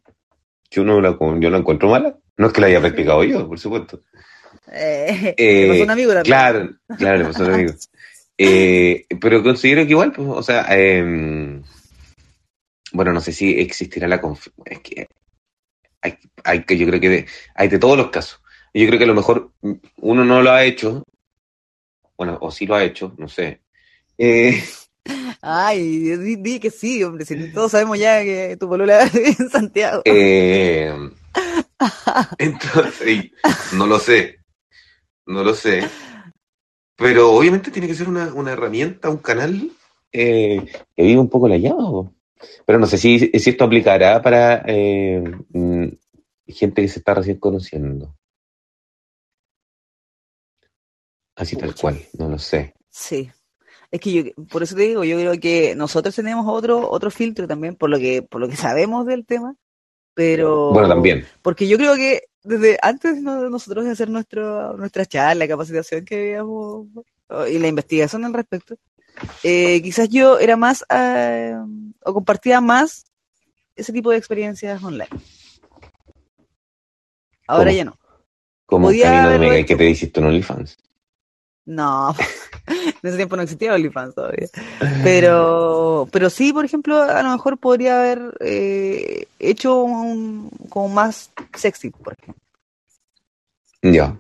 Yo 0.70 0.82
no 0.84 1.00
la, 1.00 1.16
yo 1.38 1.50
la 1.50 1.58
encuentro 1.58 1.88
mala. 1.90 2.16
No 2.36 2.46
es 2.46 2.52
que 2.52 2.61
la 2.61 2.68
haya 2.68 2.80
practicado 2.80 3.22
yo, 3.24 3.46
por 3.46 3.58
supuesto. 3.58 4.00
Eh, 4.72 5.34
Eh, 5.36 5.68
pasó 5.68 5.82
un 5.84 5.90
amigo. 5.90 6.12
Claro, 6.24 6.70
claro, 6.96 7.18
le 7.18 7.24
pasó 7.24 7.44
un 7.44 7.54
amigo. 7.54 7.72
Eh, 8.42 9.04
pero 9.20 9.42
considero 9.42 9.84
que 9.84 9.90
igual, 9.90 10.12
pues, 10.12 10.26
o 10.26 10.42
sea, 10.42 10.64
eh, 10.70 11.61
bueno, 12.92 13.12
no 13.12 13.20
sé 13.20 13.32
si 13.32 13.61
existirá 13.61 14.08
la 14.08 14.18
confianza. 14.18 14.62
Es 14.64 14.78
que 14.80 15.06
hay, 16.00 16.16
hay 16.44 16.64
que, 16.64 16.78
yo 16.78 16.86
creo 16.86 16.98
que 17.00 17.08
de- 17.11 17.26
hay 17.54 17.68
de 17.68 17.78
todos 17.78 17.98
los 17.98 18.08
casos. 18.11 18.40
Yo 18.72 18.86
creo 18.86 18.98
que 18.98 19.04
a 19.04 19.08
lo 19.08 19.14
mejor 19.14 19.52
uno 19.98 20.24
no 20.24 20.40
lo 20.40 20.50
ha 20.52 20.64
hecho, 20.64 21.04
bueno, 22.16 22.38
o 22.40 22.50
sí 22.50 22.64
lo 22.64 22.76
ha 22.76 22.82
hecho, 22.84 23.14
no 23.18 23.28
sé. 23.28 23.61
Eh, 24.16 24.62
Ay, 25.42 26.16
di, 26.16 26.36
di 26.36 26.61
que 26.61 26.70
sí, 26.70 27.03
hombre, 27.03 27.24
si 27.24 27.53
todos 27.53 27.72
sabemos 27.72 27.98
ya 27.98 28.22
que 28.22 28.57
tu 28.59 28.68
polola 28.68 29.05
vive 29.12 29.36
en 29.38 29.51
Santiago. 29.51 30.03
eh, 30.05 30.92
entonces, 32.38 33.30
no 33.74 33.86
lo 33.86 33.98
sé, 33.98 34.40
no 35.26 35.42
lo 35.42 35.55
sé. 35.55 35.88
Pero 36.96 37.32
obviamente 37.32 37.70
tiene 37.70 37.88
que 37.88 37.94
ser 37.94 38.09
una, 38.09 38.34
una 38.34 38.53
herramienta, 38.53 39.09
un 39.09 39.18
canal 39.18 39.70
eh, 40.12 40.66
que 40.94 41.03
vive 41.03 41.18
un 41.18 41.30
poco 41.30 41.48
la 41.48 41.57
llama. 41.57 42.12
Pero 42.66 42.78
no 42.78 42.86
sé 42.86 42.98
si, 42.98 43.18
si 43.18 43.51
esto 43.51 43.64
aplicará 43.64 44.20
para 44.20 44.62
eh, 44.66 45.22
mm, 45.51 45.88
gente 46.46 46.82
que 46.82 46.88
se 46.88 46.98
está 46.98 47.14
recién 47.14 47.38
conociendo. 47.38 48.14
Así 51.36 51.57
tal 51.57 51.74
cual, 51.74 51.98
no 52.18 52.28
lo 52.28 52.38
sé. 52.38 52.74
Sí. 52.90 53.30
Es 53.91 54.01
que 54.01 54.12
yo, 54.12 54.22
por 54.51 54.62
eso 54.62 54.76
te 54.76 54.82
digo, 54.82 55.03
yo 55.05 55.16
creo 55.18 55.38
que 55.41 55.74
nosotros 55.74 56.14
tenemos 56.14 56.47
otro, 56.49 56.88
otro 56.91 57.11
filtro 57.11 57.49
también, 57.49 57.74
por 57.74 57.91
lo 57.91 57.99
que, 57.99 58.22
por 58.22 58.41
lo 58.41 58.49
que 58.49 58.57
sabemos 58.57 59.05
del 59.07 59.26
tema, 59.26 59.57
pero 60.14 60.70
Bueno, 60.72 60.88
también. 60.88 61.26
porque 61.43 61.66
yo 61.66 61.76
creo 61.76 61.97
que 61.97 62.22
desde 62.45 62.78
antes 62.82 63.16
de 63.16 63.20
nosotros 63.22 63.84
de 63.84 63.91
hacer 63.91 64.09
nuestro, 64.09 64.76
nuestra 64.76 65.05
charla, 65.07 65.49
capacitación 65.49 66.05
que 66.05 66.16
habíamos 66.36 66.86
y 67.51 67.59
la 67.59 67.68
investigación 67.68 68.24
al 68.24 68.32
respecto, 68.34 68.76
eh, 69.43 69.82
quizás 69.82 70.09
yo 70.09 70.38
era 70.38 70.57
más 70.57 70.84
eh, 70.95 71.55
o 72.05 72.14
compartía 72.14 72.61
más 72.61 73.05
ese 73.76 73.93
tipo 73.93 74.11
de 74.11 74.16
experiencias 74.18 74.82
online. 74.82 75.09
Ahora 77.47 77.70
¿Cómo? 77.70 77.76
ya 77.76 77.84
no. 77.84 77.99
Como 78.66 78.86
Camino 78.88 79.30
de 79.30 79.38
Mega 79.38 79.57
hecho. 79.57 79.66
que 79.66 79.76
te 79.76 79.91
hiciste 79.91 80.20
en 80.20 80.26
OnlyFans. 80.26 80.78
No, 81.66 82.14
en 82.66 83.08
ese 83.08 83.16
tiempo 83.16 83.36
no 83.36 83.42
existía 83.42 83.74
OnlyFans 83.74 84.14
todavía. 84.14 84.48
Pero, 85.04 86.08
pero 86.11 86.30
sí, 86.30 86.52
por 86.52 86.64
ejemplo, 86.64 87.02
a 87.02 87.22
lo 87.22 87.30
mejor 87.30 87.58
podría 87.58 88.00
haber 88.00 88.34
eh, 88.40 89.26
hecho 89.38 89.82
un 89.82 90.50
como 90.68 90.88
más 90.88 91.30
sexy, 91.54 91.90
por 91.90 92.14
ejemplo. 92.14 92.42
Ya. 93.82 94.18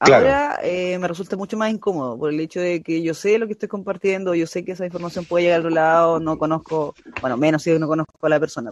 Claro. 0.00 0.26
Ahora 0.26 0.60
eh, 0.62 0.96
me 0.98 1.08
resulta 1.08 1.36
mucho 1.36 1.56
más 1.56 1.72
incómodo 1.72 2.16
por 2.16 2.30
el 2.32 2.38
hecho 2.38 2.60
de 2.60 2.82
que 2.82 3.02
yo 3.02 3.14
sé 3.14 3.36
lo 3.36 3.46
que 3.46 3.54
estoy 3.54 3.68
compartiendo, 3.68 4.32
yo 4.32 4.46
sé 4.46 4.64
que 4.64 4.72
esa 4.72 4.84
información 4.84 5.24
puede 5.24 5.44
llegar 5.44 5.56
a 5.56 5.60
otro 5.60 5.70
lado, 5.70 6.20
no 6.20 6.38
conozco, 6.38 6.94
bueno, 7.20 7.36
menos 7.36 7.64
si 7.64 7.76
no 7.76 7.88
conozco 7.88 8.14
a 8.22 8.28
la 8.28 8.38
persona. 8.38 8.70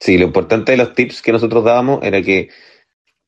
Sí, 0.00 0.16
lo 0.16 0.24
importante 0.24 0.72
de 0.72 0.78
los 0.78 0.94
tips 0.94 1.20
que 1.20 1.32
nosotros 1.32 1.64
dábamos 1.64 2.02
era 2.02 2.22
que 2.22 2.48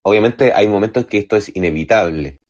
obviamente 0.03 0.53
hay 0.53 0.69
momentos 0.69 1.05
en 1.05 1.09
que 1.09 1.19
esto 1.19 1.37
es 1.37 1.55
inevitable, 1.55 2.41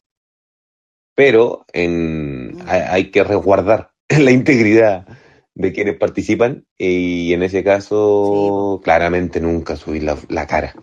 pero 1.15 1.65
en, 1.73 2.57
hay, 2.65 2.81
hay 2.81 3.11
que 3.11 3.23
resguardar 3.23 3.91
la 4.09 4.31
integridad 4.31 5.07
de 5.53 5.73
quienes 5.73 5.97
participan 5.97 6.65
y 6.77 7.33
en 7.33 7.43
ese 7.43 7.63
caso 7.63 8.79
claramente 8.83 9.41
nunca 9.41 9.75
subir 9.75 10.03
la, 10.03 10.17
la 10.29 10.47
cara. 10.47 10.73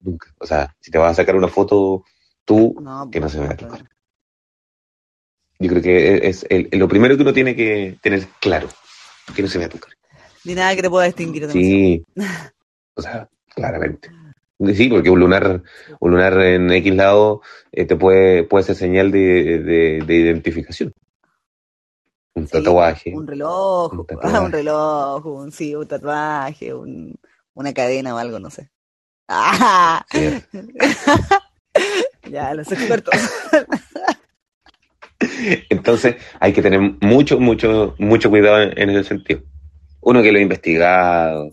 Nunca. 0.00 0.32
O 0.38 0.46
sea, 0.46 0.76
si 0.80 0.90
te 0.90 0.98
vas 0.98 1.12
a 1.12 1.14
sacar 1.14 1.36
una 1.36 1.48
foto 1.48 2.04
tú, 2.44 2.76
No, 2.80 3.10
que 3.10 3.20
no 3.20 3.28
se 3.28 3.40
vea 3.40 3.56
tu 3.56 3.66
cara. 3.66 3.88
Yo 5.58 5.70
creo 5.70 5.82
que 5.82 6.28
es 6.28 6.46
el- 6.50 6.68
lo 6.72 6.86
primero 6.86 7.16
que 7.16 7.22
uno 7.22 7.32
tiene 7.32 7.56
que 7.56 7.96
tener 8.02 8.26
claro, 8.40 8.68
que 9.34 9.42
no 9.42 9.48
se 9.48 9.58
vea 9.58 9.68
tu 9.70 9.78
cara. 9.78 9.94
Ni 10.44 10.54
nada 10.54 10.76
que 10.76 10.82
te 10.82 10.90
pueda 10.90 11.06
distinguir. 11.06 11.50
Sí, 11.50 12.04
o 12.94 13.02
sea, 13.02 13.28
claramente. 13.54 14.10
Sí, 14.74 14.88
porque 14.88 15.10
un 15.10 15.20
lunar, 15.20 15.62
un 16.00 16.10
lunar 16.10 16.40
en 16.40 16.70
X 16.70 16.94
lado 16.94 17.42
eh, 17.72 17.84
te 17.84 17.94
puede, 17.96 18.44
puede 18.44 18.64
ser 18.64 18.74
señal 18.76 19.10
de, 19.12 19.58
de, 19.60 20.02
de 20.06 20.14
identificación. 20.16 20.92
Un 22.34 22.46
Sí, 22.46 22.48
tatuaje. 22.48 23.12
Un 23.14 23.26
reloj, 23.26 23.92
Un 23.92 23.98
un, 24.00 24.06
tatuaje. 24.06 24.38
un 24.38 24.52
reloj, 24.52 25.26
un, 25.26 25.52
sí, 25.52 25.74
un 25.74 25.86
tatuaje, 25.86 26.72
un, 26.74 27.14
una 27.54 27.72
cadena 27.74 28.14
o 28.14 28.18
algo, 28.18 28.38
no 28.38 28.48
sé. 28.50 28.70
¡Ah! 29.28 30.04
sí. 30.10 30.42
Ya, 32.24 32.52
los 32.54 32.72
expertos. 32.72 33.14
Entonces 35.70 36.16
hay 36.40 36.52
que 36.52 36.62
tener 36.62 36.80
mucho, 37.00 37.38
mucho, 37.38 37.94
mucho 37.98 38.30
cuidado 38.30 38.62
en, 38.62 38.78
en 38.78 38.90
ese 38.90 39.04
sentido. 39.08 39.42
Uno 40.00 40.22
que 40.22 40.32
lo 40.32 40.38
ha 40.38 40.42
investigado. 40.42 41.50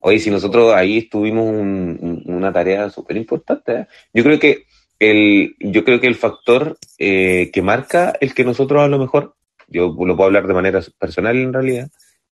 Oye, 0.00 0.18
si 0.18 0.30
nosotros 0.30 0.74
ahí 0.74 0.98
estuvimos 0.98 1.46
un- 1.48 1.98
un- 2.00 2.34
una 2.34 2.52
tarea 2.52 2.90
súper 2.90 3.16
importante. 3.16 3.72
¿eh? 3.72 3.86
Yo 4.12 4.22
creo 4.24 4.38
que 4.38 4.64
el, 4.98 5.56
yo 5.60 5.84
creo 5.84 6.00
que 6.00 6.06
el 6.06 6.14
factor 6.14 6.78
eh, 6.98 7.50
que 7.52 7.62
marca 7.62 8.14
el 8.20 8.34
que 8.34 8.44
nosotros 8.44 8.82
a 8.82 8.88
lo 8.88 8.98
mejor, 8.98 9.34
yo 9.68 9.86
lo 9.98 10.16
puedo 10.16 10.24
hablar 10.26 10.46
de 10.46 10.54
manera 10.54 10.80
personal 10.98 11.36
en 11.36 11.52
realidad, 11.52 11.88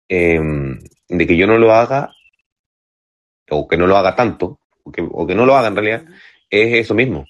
eh, 0.08 0.40
de 1.08 1.26
que 1.26 1.36
yo 1.36 1.46
no 1.46 1.58
lo 1.58 1.72
haga, 1.72 2.10
o 3.50 3.68
que 3.68 3.76
no 3.76 3.86
lo 3.86 3.96
haga 3.96 4.14
tanto, 4.16 4.60
o 4.82 4.92
que, 4.92 5.02
o 5.02 5.26
que 5.26 5.34
no 5.34 5.46
lo 5.46 5.56
haga 5.56 5.68
en 5.68 5.76
realidad, 5.76 6.04
es 6.50 6.74
eso 6.74 6.94
mismo. 6.94 7.26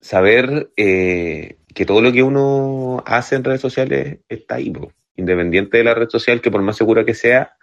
Saber 0.00 0.70
eh, 0.76 1.58
que 1.74 1.84
todo 1.84 2.00
lo 2.00 2.12
que 2.12 2.22
uno 2.22 3.02
hace 3.06 3.36
en 3.36 3.44
redes 3.44 3.60
sociales 3.60 4.20
está 4.28 4.56
ahí, 4.56 4.72
independiente 5.16 5.78
de 5.78 5.84
la 5.84 5.94
red 5.94 6.08
social, 6.08 6.40
que 6.40 6.50
por 6.50 6.62
más 6.62 6.76
segura 6.76 7.04
que 7.04 7.14
sea, 7.14 7.54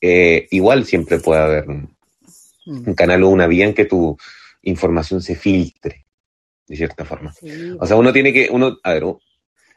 eh, 0.00 0.48
igual 0.50 0.84
siempre 0.84 1.18
puede 1.18 1.40
haber 1.40 1.68
un, 1.68 1.94
Mm, 2.66 2.88
un 2.88 2.94
canal 2.94 3.24
o 3.24 3.28
una 3.28 3.46
vía 3.46 3.64
en 3.64 3.74
que 3.74 3.84
tu 3.84 4.16
información 4.62 5.22
se 5.22 5.34
filtre, 5.34 6.06
de 6.66 6.76
cierta 6.76 7.04
forma. 7.04 7.32
sí, 7.32 7.50
O 7.78 7.86
sea, 7.86 7.96
uno 7.96 8.12
tiene 8.12 8.32
que, 8.32 8.48
uno, 8.50 8.78
a 8.82 8.92
ver, 8.92 9.04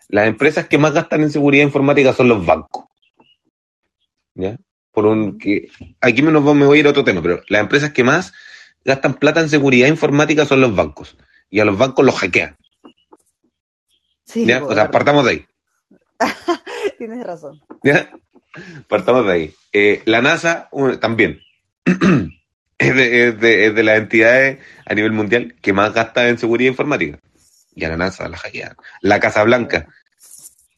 las 0.09 0.27
empresas 0.27 0.67
que 0.67 0.77
más 0.77 0.93
gastan 0.93 1.21
en 1.21 1.31
seguridad 1.31 1.63
informática 1.63 2.13
son 2.13 2.27
los 2.29 2.45
bancos. 2.45 2.85
¿Ya? 4.35 4.57
Por 4.91 5.05
un 5.05 5.37
que 5.39 5.69
aquí 6.01 6.21
me, 6.21 6.31
nos, 6.31 6.43
me 6.55 6.65
voy 6.65 6.77
a 6.77 6.79
ir 6.81 6.87
a 6.87 6.91
otro 6.91 7.03
tema, 7.03 7.21
pero 7.21 7.41
las 7.47 7.61
empresas 7.61 7.93
que 7.93 8.03
más 8.03 8.33
gastan 8.83 9.15
plata 9.15 9.39
en 9.39 9.49
seguridad 9.49 9.87
informática 9.87 10.45
son 10.45 10.61
los 10.61 10.75
bancos. 10.75 11.17
Y 11.49 11.59
a 11.59 11.65
los 11.65 11.77
bancos 11.77 12.05
los 12.05 12.15
hackean. 12.15 12.57
sí, 14.25 14.45
¿ya? 14.45 14.63
O 14.63 14.73
sea, 14.73 14.91
partamos 14.91 15.25
de 15.25 15.31
ahí. 15.31 15.45
Tienes 16.97 17.25
razón. 17.25 17.61
Partamos 18.87 19.25
de 19.25 19.31
ahí. 19.31 19.53
Eh, 19.71 20.01
la 20.05 20.21
NASA 20.21 20.69
también. 20.99 21.39
es, 22.77 22.95
de, 22.95 23.31
de- 23.33 23.71
de 23.71 23.83
las 23.83 23.97
entidades 23.97 24.59
a 24.85 24.93
nivel 24.93 25.11
mundial 25.11 25.55
que 25.61 25.73
más 25.73 25.93
gasta 25.93 26.27
en 26.29 26.37
seguridad 26.37 26.69
informática. 26.69 27.19
Y 27.75 27.85
a 27.85 27.89
la 27.89 27.97
NASA 27.97 28.29
la 28.29 28.37
hackean. 28.37 28.75
La 29.01 29.19
Casa 29.19 29.43
Blanca. 29.43 29.87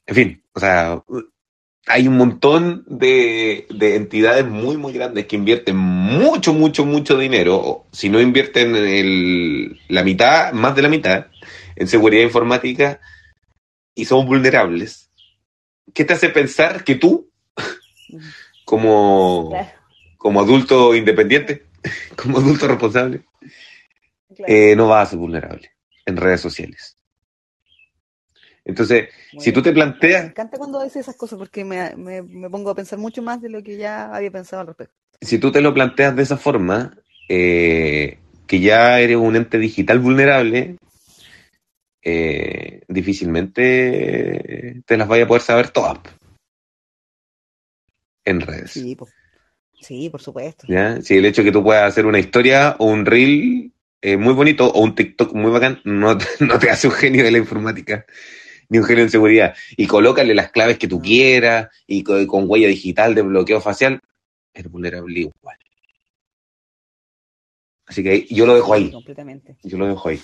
En 0.07 0.15
fin, 0.15 0.43
o 0.53 0.59
sea, 0.59 1.03
hay 1.87 2.07
un 2.07 2.17
montón 2.17 2.83
de, 2.87 3.67
de 3.69 3.95
entidades 3.95 4.45
muy, 4.45 4.77
muy 4.77 4.93
grandes 4.93 5.25
que 5.25 5.35
invierten 5.35 5.75
mucho, 5.75 6.53
mucho, 6.53 6.85
mucho 6.85 7.17
dinero. 7.17 7.85
Si 7.91 8.09
no 8.09 8.21
invierten 8.21 9.77
la 9.89 10.03
mitad, 10.03 10.53
más 10.53 10.75
de 10.75 10.81
la 10.81 10.89
mitad, 10.89 11.27
en 11.75 11.87
seguridad 11.87 12.23
informática 12.23 12.99
y 13.93 14.05
son 14.05 14.25
vulnerables. 14.25 15.04
¿Qué 15.93 16.03
te 16.05 16.13
hace 16.13 16.29
pensar 16.29 16.83
que 16.83 16.95
tú, 16.95 17.29
como, 18.65 19.49
Claro, 19.49 19.69
como 20.17 20.41
adulto 20.41 20.95
independiente, 20.95 21.65
como 22.15 22.39
adulto 22.39 22.67
responsable, 22.67 23.23
claro. 24.35 24.53
eh, 24.53 24.75
no 24.75 24.87
vas 24.87 25.07
a 25.07 25.11
ser 25.11 25.19
vulnerable 25.19 25.71
en 26.05 26.17
redes 26.17 26.41
sociales? 26.41 26.97
Entonces, 28.65 29.09
Muy 29.31 29.43
si 29.43 29.51
tú 29.51 29.61
te 29.61 29.71
bien. 29.71 29.75
Me 29.75 29.81
planteas, 29.83 30.25
encanta 30.25 30.57
cuando 30.57 30.81
dices 30.83 31.01
esas 31.01 31.15
cosas 31.15 31.37
porque 31.37 31.63
me, 31.63 31.95
me, 31.95 32.21
me 32.23 32.49
pongo 32.49 32.71
a 32.71 32.75
pensar 32.75 32.97
mucho 32.97 33.21
más 33.21 33.41
de 33.41 33.49
lo 33.49 33.61
que 33.61 33.77
ya 33.77 34.13
había 34.13 34.31
pensado 34.31 34.61
al 34.61 34.67
respecto. 34.67 34.95
si 35.21 35.37
tú 35.37 35.51
te 35.51 35.61
lo 35.61 35.73
planteas 35.73 36.15
de 36.15 36.23
esa 36.23 36.37
forma, 36.37 36.97
eh, 37.29 38.17
que 38.47 38.59
ya 38.59 38.99
eres 38.99 39.17
un 39.17 39.35
ente 39.35 39.57
digital 39.59 39.99
vulnerable, 39.99 40.77
eh, 42.05 42.83
difícilmente 42.87 44.81
te 44.85 44.97
las 44.97 45.07
vaya 45.07 45.23
a 45.23 45.27
poder 45.27 45.41
saber 45.41 45.69
todas 45.69 45.97
en 48.23 48.41
redes. 48.41 48.71
Sí, 48.71 48.95
po- 48.95 49.09
sí, 49.81 50.09
por 50.09 50.21
supuesto. 50.21 50.65
¿ya? 50.69 50.97
El 51.09 51.25
hecho 51.25 51.41
de 51.41 51.45
que 51.47 51.51
tú 51.51 51.63
puedas 51.63 51.83
hacer 51.83 52.05
una 52.05 52.19
historia 52.19 52.75
o 52.79 52.85
un 52.85 53.05
reel 53.05 53.71
eh, 54.01 54.17
muy 54.17 54.33
bonito 54.33 54.67
o 54.71 54.81
un 54.81 54.93
TikTok 54.95 55.33
muy 55.33 55.51
bacán 55.51 55.81
no, 55.83 56.17
te- 56.17 56.25
no 56.45 56.59
te 56.59 56.69
hace 56.69 56.87
un 56.87 56.93
genio 56.93 57.23
de 57.23 57.31
la 57.31 57.37
informática 57.39 58.05
ni 58.69 58.77
un 58.79 58.83
genio 58.85 59.03
en 59.03 59.09
seguridad. 59.11 59.55
Y 59.77 59.85
colócale 59.87 60.33
las 60.33 60.51
claves 60.51 60.77
que 60.79 60.87
tú 60.87 61.01
quieras 61.01 61.69
y 61.87 62.03
co- 62.03 62.25
con, 62.27 62.45
huella 62.47 62.67
digital 62.67 63.13
de 63.15 63.21
bloqueo 63.23 63.61
facial, 63.61 63.99
es 64.53 64.69
vulnerable 64.69 65.19
igual. 65.21 65.57
Así 67.87 68.01
que 68.03 68.25
yo 68.29 68.45
lo 68.47 68.55
dejo 68.55 68.75
Sí, 68.75 68.83
ahí. 68.85 68.91
completamente. 68.91 69.57
Yo 69.63 69.77
lo 69.77 69.87
dejo 69.87 70.09
ahí. 70.09 70.19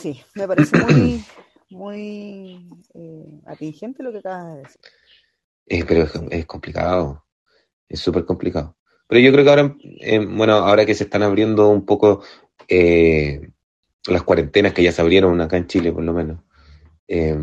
Sí, 0.00 0.18
me 0.34 0.48
parece 0.48 0.78
muy, 0.78 1.22
muy 1.70 2.66
eh, 2.94 3.40
atingente 3.46 4.02
lo 4.02 4.12
que 4.12 4.18
acabas 4.18 4.54
de 4.54 4.62
decir. 4.62 4.80
Eh, 5.66 5.84
pero 5.86 6.02
es, 6.04 6.12
es 6.30 6.46
complicado, 6.46 7.26
es 7.86 8.00
súper 8.00 8.24
complicado. 8.24 8.76
Pero 9.06 9.20
yo 9.20 9.30
creo 9.32 9.44
que 9.44 9.50
ahora, 9.50 9.76
eh, 10.00 10.24
bueno, 10.24 10.54
ahora 10.54 10.86
que 10.86 10.94
se 10.94 11.04
están 11.04 11.22
abriendo 11.22 11.68
un 11.68 11.84
poco 11.84 12.22
eh, 12.66 13.50
las 14.06 14.22
cuarentenas 14.22 14.72
que 14.72 14.82
ya 14.82 14.92
se 14.92 15.02
abrieron 15.02 15.38
acá 15.40 15.58
en 15.58 15.66
Chile, 15.66 15.92
por 15.92 16.04
lo 16.04 16.14
menos, 16.14 16.40
eh, 17.06 17.36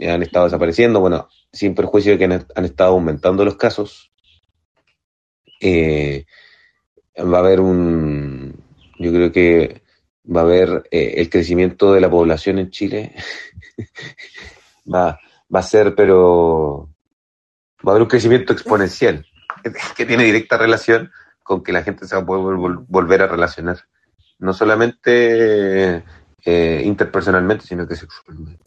han 0.00 0.22
estado 0.22 0.46
desapareciendo, 0.46 1.00
bueno, 1.00 1.28
sin 1.52 1.74
perjuicio 1.74 2.12
de 2.12 2.18
que 2.18 2.24
han, 2.24 2.46
han 2.54 2.64
estado 2.64 2.94
aumentando 2.94 3.44
los 3.44 3.56
casos, 3.56 4.10
eh, 5.60 6.24
va 7.18 7.36
a 7.36 7.40
haber 7.40 7.60
un, 7.60 8.64
yo 8.98 9.12
creo 9.12 9.30
que 9.30 9.79
va 10.24 10.40
a 10.40 10.44
haber 10.44 10.88
eh, 10.90 11.14
el 11.16 11.30
crecimiento 11.30 11.92
de 11.92 12.00
la 12.00 12.10
población 12.10 12.58
en 12.58 12.70
Chile, 12.70 13.14
va, 14.92 15.18
va 15.54 15.60
a 15.60 15.62
ser, 15.62 15.94
pero 15.94 16.88
va 17.86 17.88
a 17.88 17.90
haber 17.92 18.02
un 18.02 18.08
crecimiento 18.08 18.52
exponencial 18.52 19.26
que 19.96 20.06
tiene 20.06 20.24
directa 20.24 20.56
relación 20.58 21.10
con 21.42 21.62
que 21.62 21.72
la 21.72 21.82
gente 21.82 22.06
se 22.06 22.14
va 22.14 22.22
a 22.22 22.26
poder 22.26 22.56
vol- 22.56 22.84
volver 22.88 23.22
a 23.22 23.26
relacionar, 23.26 23.78
no 24.38 24.52
solamente 24.52 26.04
eh, 26.44 26.82
interpersonalmente, 26.84 27.66
sino 27.66 27.86
que 27.88 27.96
sexualmente. 27.96 28.62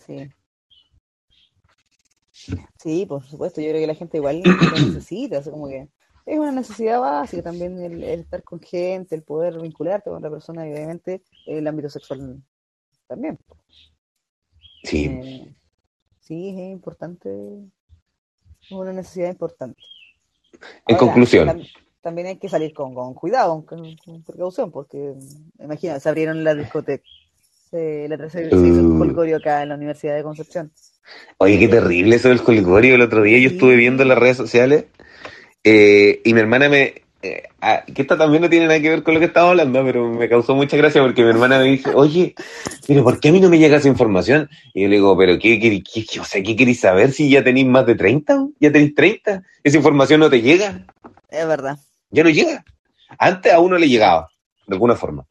Sí. 2.78 3.06
Por 3.08 3.24
supuesto, 3.24 3.62
yo 3.62 3.70
creo 3.70 3.80
que 3.80 3.88
la 3.88 3.96
gente 3.96 4.18
igual 4.18 4.42
lo 4.44 4.52
necesita, 4.72 5.42
como 5.44 5.70
que 5.70 5.88
es 6.26 6.40
una 6.40 6.52
necesidad 6.52 7.00
básica 7.02 7.44
también 7.44 7.82
el, 7.82 8.04
el 8.04 8.20
estar 8.22 8.44
con 8.44 8.60
gente, 8.60 9.16
el 9.16 9.24
poder 9.24 9.60
vincularte 9.60 10.10
con 10.10 10.18
otra 10.20 10.30
persona 10.32 10.68
y 10.68 10.72
obviamente 10.74 11.22
el 11.46 11.68
ámbito 11.68 11.90
sexual 11.90 12.42
también. 13.08 13.38
Sí, 14.84 15.06
Eh, 15.06 15.54
sí, 16.22 16.50
es 16.50 16.72
importante, 16.72 17.30
es 18.62 18.72
una 18.72 18.94
necesidad 18.94 19.30
importante. 19.30 19.82
en 20.88 20.96
Ahora, 20.96 20.98
conclusión, 20.98 21.48
tam- 21.48 21.68
también 22.02 22.28
hay 22.28 22.38
que 22.38 22.50
salir 22.50 22.74
con, 22.74 22.94
con 22.94 23.14
cuidado, 23.14 23.66
con, 23.66 23.96
con 23.98 24.24
precaución, 24.24 24.72
porque 24.72 25.14
imagina, 25.60 26.00
se 26.00 26.10
abrieron 26.10 26.44
las 26.44 26.58
discotecas. 26.58 27.08
Se, 27.70 28.08
la 28.08 28.18
tercera 28.18 28.50
se 28.50 28.56
hizo 28.68 28.82
un 28.82 28.96
Uh. 28.98 29.00
colgorio 29.00 29.38
acá 29.38 29.64
en 29.64 29.70
la 29.70 29.76
Universidad 29.76 30.16
de 30.16 30.22
Concepción. 30.24 30.72
oye, 31.38 31.58
qué 31.58 31.68
terrible 31.68 32.16
eso 32.18 32.30
del 32.30 32.44
colgorio. 32.44 32.96
El 32.96 33.02
otro 33.02 33.24
día 33.24 33.40
yo 33.40 33.50
estuve 33.50 33.76
viendo 33.76 34.04
en 34.04 34.10
las 34.10 34.18
redes 34.20 34.38
sociales 34.38 34.86
eh, 35.64 36.22
y 36.24 36.34
mi 36.34 36.40
hermana 36.40 36.70
me... 36.70 36.94
eh, 37.22 37.44
ah, 37.62 37.84
que 37.94 38.02
esto 38.02 38.18
también 38.18 38.42
no 38.42 38.50
tiene 38.50 38.68
nada 38.68 38.80
que 38.82 38.90
ver 38.90 39.04
con 39.04 39.14
lo 39.14 39.20
que 39.20 39.28
estamos 39.28 39.52
hablando, 39.52 39.84
pero 39.84 40.10
me 40.10 40.28
causó 40.30 40.56
mucha 40.56 40.76
gracia 40.78 41.02
porque 41.02 41.24
mi 41.24 41.30
hermana 41.30 41.58
me 41.60 41.66
dice, 41.66 41.92
oye, 41.96 42.36
pero 42.88 43.04
¿por 43.04 43.20
qué 43.20 43.30
a 43.30 43.32
mí 43.32 43.40
no 43.40 43.50
me 43.50 43.58
llega 43.60 43.78
esa 43.78 43.88
información? 43.88 44.50
Y 44.74 44.84
yo 44.84 44.88
le 44.90 44.96
digo, 44.96 45.18
pero 45.18 45.40
¿qué, 45.40 45.60
qué, 45.60 45.82
qué, 45.84 46.06
qué- 46.06 46.20
o 46.20 46.26
sea, 46.26 46.44
¿qué 46.44 46.56
queréis 46.56 46.80
saber 46.82 47.12
si 47.12 47.30
ya 47.30 47.44
tenéis 47.44 47.68
más 47.68 47.86
de 47.86 47.96
30? 47.96 48.48
¿Ya 48.60 48.72
tenéis 48.72 48.94
30? 48.96 49.44
Esa 49.64 49.78
información 49.78 50.20
no 50.20 50.30
te 50.30 50.42
llega. 50.42 50.86
Es 51.30 51.48
verdad. 51.48 51.78
ya 52.12 52.24
no 52.24 52.30
llega. 52.30 52.64
Antes 53.18 53.54
a 53.54 53.60
uno 53.60 53.78
le 53.78 53.88
llegaba, 53.88 54.30
de 54.68 54.74
alguna 54.76 54.96
forma, 54.96 55.26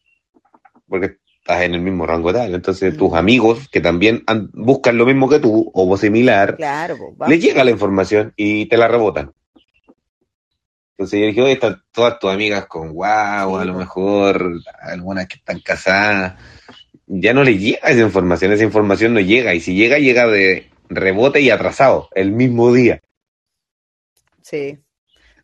porque 0.88 1.16
estás 1.40 1.62
en 1.62 1.74
el 1.74 1.80
mismo 1.80 2.06
rango 2.06 2.30
etario. 2.30 2.54
Entonces, 2.56 2.96
tus 2.96 3.10
Mm. 3.10 3.14
amigos 3.16 3.68
que 3.68 3.80
también 3.80 4.22
an- 4.26 4.48
buscan 4.54 4.96
lo 4.96 5.04
mismo 5.04 5.28
que 5.28 5.40
tú 5.40 5.70
o 5.74 5.96
similar, 5.96 6.56
Claro, 6.56 6.96
pues, 7.18 7.28
les 7.30 7.40
llega 7.42 7.64
la 7.64 7.70
información 7.72 8.32
y 8.36 8.66
te 8.66 8.76
la 8.76 8.88
rebotan. 8.88 9.32
Entonces 11.02 11.20
yo 11.20 11.26
dije, 11.26 11.42
oye, 11.42 11.52
están 11.52 11.82
todas 11.90 12.18
tus 12.20 12.30
amigas 12.30 12.66
con 12.66 12.92
guau, 12.92 13.56
a 13.56 13.64
lo 13.64 13.74
mejor 13.74 14.60
algunas 14.80 15.26
que 15.26 15.36
están 15.36 15.58
casadas. 15.58 16.34
Ya 17.06 17.34
no 17.34 17.42
les 17.42 17.60
llega 17.60 17.88
esa 17.88 18.02
información, 18.02 18.52
esa 18.52 18.62
información 18.62 19.14
no 19.14 19.20
llega. 19.20 19.52
Y 19.52 19.60
si 19.60 19.74
llega, 19.74 19.98
llega 19.98 20.28
de 20.28 20.70
rebote 20.88 21.40
y 21.40 21.50
atrasado, 21.50 22.08
el 22.14 22.30
mismo 22.30 22.72
día. 22.72 23.00
Sí. 24.42 24.78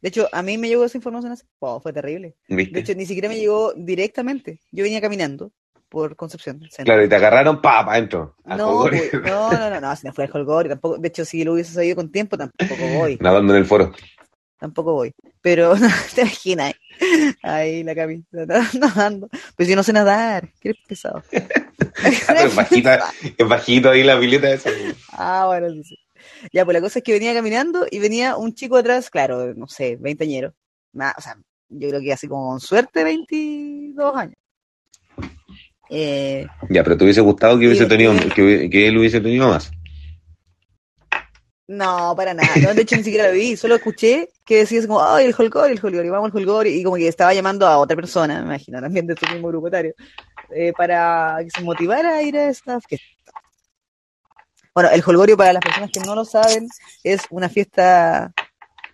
De 0.00 0.08
hecho, 0.08 0.28
a 0.30 0.42
mí 0.42 0.58
me 0.58 0.68
llegó 0.68 0.84
esa 0.84 0.96
información 0.96 1.32
hace 1.32 1.44
oh, 1.58 1.80
fue 1.80 1.92
terrible. 1.92 2.36
De 2.46 2.78
hecho, 2.78 2.94
ni 2.94 3.04
siquiera 3.04 3.28
me 3.28 3.36
llegó 3.36 3.72
directamente. 3.74 4.60
Yo 4.70 4.84
venía 4.84 5.00
caminando 5.00 5.50
por 5.88 6.14
Concepción. 6.14 6.60
centro. 6.60 6.84
Claro, 6.84 7.04
y 7.04 7.08
te 7.08 7.16
agarraron 7.16 7.60
pa, 7.60 7.84
pa 7.84 7.94
adentro. 7.94 8.36
No, 8.44 8.86
pues, 8.88 9.12
no, 9.12 9.50
no, 9.50 9.70
no, 9.70 9.80
no, 9.80 9.96
si 9.96 10.06
no 10.06 10.12
fue 10.12 10.24
al 10.24 10.30
Holgorio, 10.32 10.70
tampoco, 10.70 10.98
de 10.98 11.08
hecho, 11.08 11.24
si 11.24 11.42
lo 11.44 11.54
hubiese 11.54 11.72
sabido 11.72 11.96
con 11.96 12.12
tiempo, 12.12 12.36
tampoco 12.36 12.86
voy, 12.94 13.18
Nadando 13.20 13.54
en 13.54 13.58
el 13.58 13.66
foro. 13.66 13.92
Tampoco 14.58 14.92
voy. 14.92 15.14
Pero, 15.40 15.76
no, 15.78 15.88
te 16.14 16.22
imaginas, 16.22 16.74
ahí 17.42 17.82
la 17.82 17.94
Cami, 17.94 18.24
nadando. 18.32 19.28
Pues 19.56 19.68
yo 19.68 19.76
no 19.76 19.82
sé 19.82 19.92
nadar, 19.92 20.50
eres 20.62 20.78
pesado. 20.86 21.22
es 21.32 22.54
bajita. 22.54 23.12
Es 23.36 23.48
bajito 23.48 23.90
ahí 23.90 24.02
la 24.02 24.18
pileta 24.18 24.50
esa. 24.50 24.70
Ah, 25.12 25.44
bueno, 25.46 25.70
sí, 25.70 25.84
sí. 25.84 25.98
Ya, 26.52 26.64
pues 26.64 26.74
la 26.74 26.80
cosa 26.80 26.98
es 26.98 27.04
que 27.04 27.12
venía 27.12 27.32
caminando 27.32 27.86
y 27.90 27.98
venía 28.00 28.36
un 28.36 28.54
chico 28.54 28.76
atrás, 28.76 29.08
claro, 29.08 29.54
no 29.54 29.66
sé, 29.68 29.96
veinteañero. 29.96 30.54
O 30.94 31.20
sea, 31.20 31.36
yo 31.68 31.88
creo 31.88 32.00
que 32.00 32.12
así 32.12 32.28
como 32.28 32.50
con 32.50 32.60
suerte, 32.60 33.04
22 33.04 34.16
años. 34.16 34.36
Eh, 35.90 36.46
Ya, 36.68 36.82
pero 36.82 36.96
te 36.96 37.04
hubiese 37.04 37.20
gustado 37.20 37.58
que 37.58 37.66
hubiese 37.66 37.86
tenido, 37.86 38.14
que 38.34 38.88
él 38.88 38.98
hubiese 38.98 39.20
tenido 39.20 39.48
más. 39.48 39.70
No, 41.68 42.14
para 42.16 42.32
nada. 42.32 42.48
No, 42.62 42.72
de 42.72 42.82
hecho, 42.82 42.96
ni 42.96 43.04
siquiera 43.04 43.28
lo 43.28 43.34
vi. 43.34 43.54
Solo 43.54 43.74
escuché 43.76 44.30
que 44.46 44.60
decía 44.60 44.78
así 44.78 44.88
como, 44.88 45.04
ay, 45.04 45.26
el 45.26 45.34
Holgorio, 45.36 45.76
el 45.76 45.84
Holgorio, 45.84 46.12
vamos 46.12 46.30
al 46.32 46.38
Holgorio. 46.38 46.74
Y 46.74 46.82
como 46.82 46.96
que 46.96 47.06
estaba 47.06 47.34
llamando 47.34 47.66
a 47.66 47.76
otra 47.76 47.94
persona, 47.94 48.40
me 48.40 48.46
imagino, 48.46 48.80
también 48.80 49.06
de 49.06 49.14
su 49.14 49.30
mismo 49.30 49.48
grupo 49.48 49.68
etario, 49.68 49.94
eh, 50.50 50.72
para 50.74 51.36
que 51.44 51.50
se 51.50 51.60
motivara 51.62 52.16
a 52.16 52.22
ir 52.22 52.38
a 52.38 52.48
esta 52.48 52.80
fiesta. 52.80 53.06
Bueno, 54.74 54.88
el 54.90 55.02
Holgorio, 55.04 55.36
para 55.36 55.52
las 55.52 55.62
personas 55.62 55.90
que 55.92 56.00
no 56.00 56.14
lo 56.14 56.24
saben, 56.24 56.68
es 57.04 57.22
una 57.28 57.50
fiesta 57.50 58.32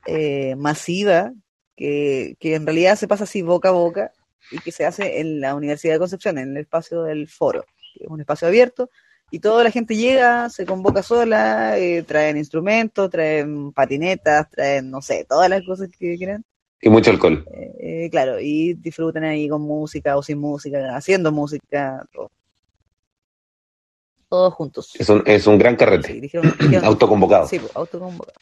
eh, 0.06 0.56
masiva 0.56 1.32
que, 1.76 2.36
que 2.40 2.56
en 2.56 2.66
realidad 2.66 2.96
se 2.96 3.06
pasa 3.06 3.22
así 3.22 3.42
boca 3.42 3.68
a 3.68 3.72
boca 3.72 4.10
y 4.50 4.58
que 4.58 4.72
se 4.72 4.84
hace 4.84 5.20
en 5.20 5.40
la 5.40 5.54
Universidad 5.54 5.94
de 5.94 6.00
Concepción, 6.00 6.38
en 6.38 6.50
el 6.50 6.56
espacio 6.56 7.04
del 7.04 7.28
foro, 7.28 7.64
que 7.94 8.04
es 8.04 8.10
un 8.10 8.20
espacio 8.20 8.48
abierto, 8.48 8.90
y 9.34 9.40
toda 9.40 9.64
la 9.64 9.70
gente 9.72 9.96
llega, 9.96 10.48
se 10.48 10.64
convoca 10.64 11.02
sola, 11.02 11.76
eh, 11.78 12.04
traen 12.04 12.36
instrumentos, 12.36 13.10
traen 13.10 13.72
patinetas, 13.72 14.48
traen, 14.48 14.90
no 14.90 15.02
sé, 15.02 15.26
todas 15.28 15.50
las 15.50 15.62
cosas 15.66 15.88
que 15.88 16.16
quieran, 16.16 16.44
Y 16.80 16.88
mucho 16.88 17.10
alcohol. 17.10 17.44
eh, 17.80 18.08
claro, 18.12 18.38
y 18.38 18.74
disfrutan 18.74 19.24
ahí 19.24 19.48
con 19.48 19.62
música 19.62 20.16
o 20.16 20.22
sin 20.22 20.38
música, 20.38 20.94
haciendo 20.96 21.32
música, 21.32 22.06
todo. 22.12 22.30
Todos 24.28 24.54
juntos. 24.54 24.92
Es 24.98 25.08
un, 25.08 25.22
es 25.26 25.46
un 25.46 25.58
gran 25.58 25.74
Sí, 25.74 25.78
carrete. 25.78 26.12
dijeron, 26.20 26.52
dijeron- 26.58 26.84
Autoconvocado. 26.84 27.48
Sí, 27.48 27.58
pues, 27.58 27.74
autoconvocado. 27.74 28.38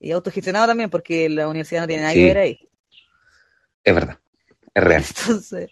Y 0.00 0.10
autogestionado 0.12 0.66
también, 0.68 0.90
porque 0.90 1.28
la 1.28 1.48
universidad 1.48 1.82
no 1.82 1.86
tiene 1.88 2.02
nada 2.02 2.14
Sí. 2.14 2.20
que 2.20 2.24
ver 2.26 2.38
ahí. 2.38 2.68
Es 3.84 3.94
verdad. 3.94 4.18
Es 4.74 4.84
real. 4.84 5.04
Entonces, 5.26 5.70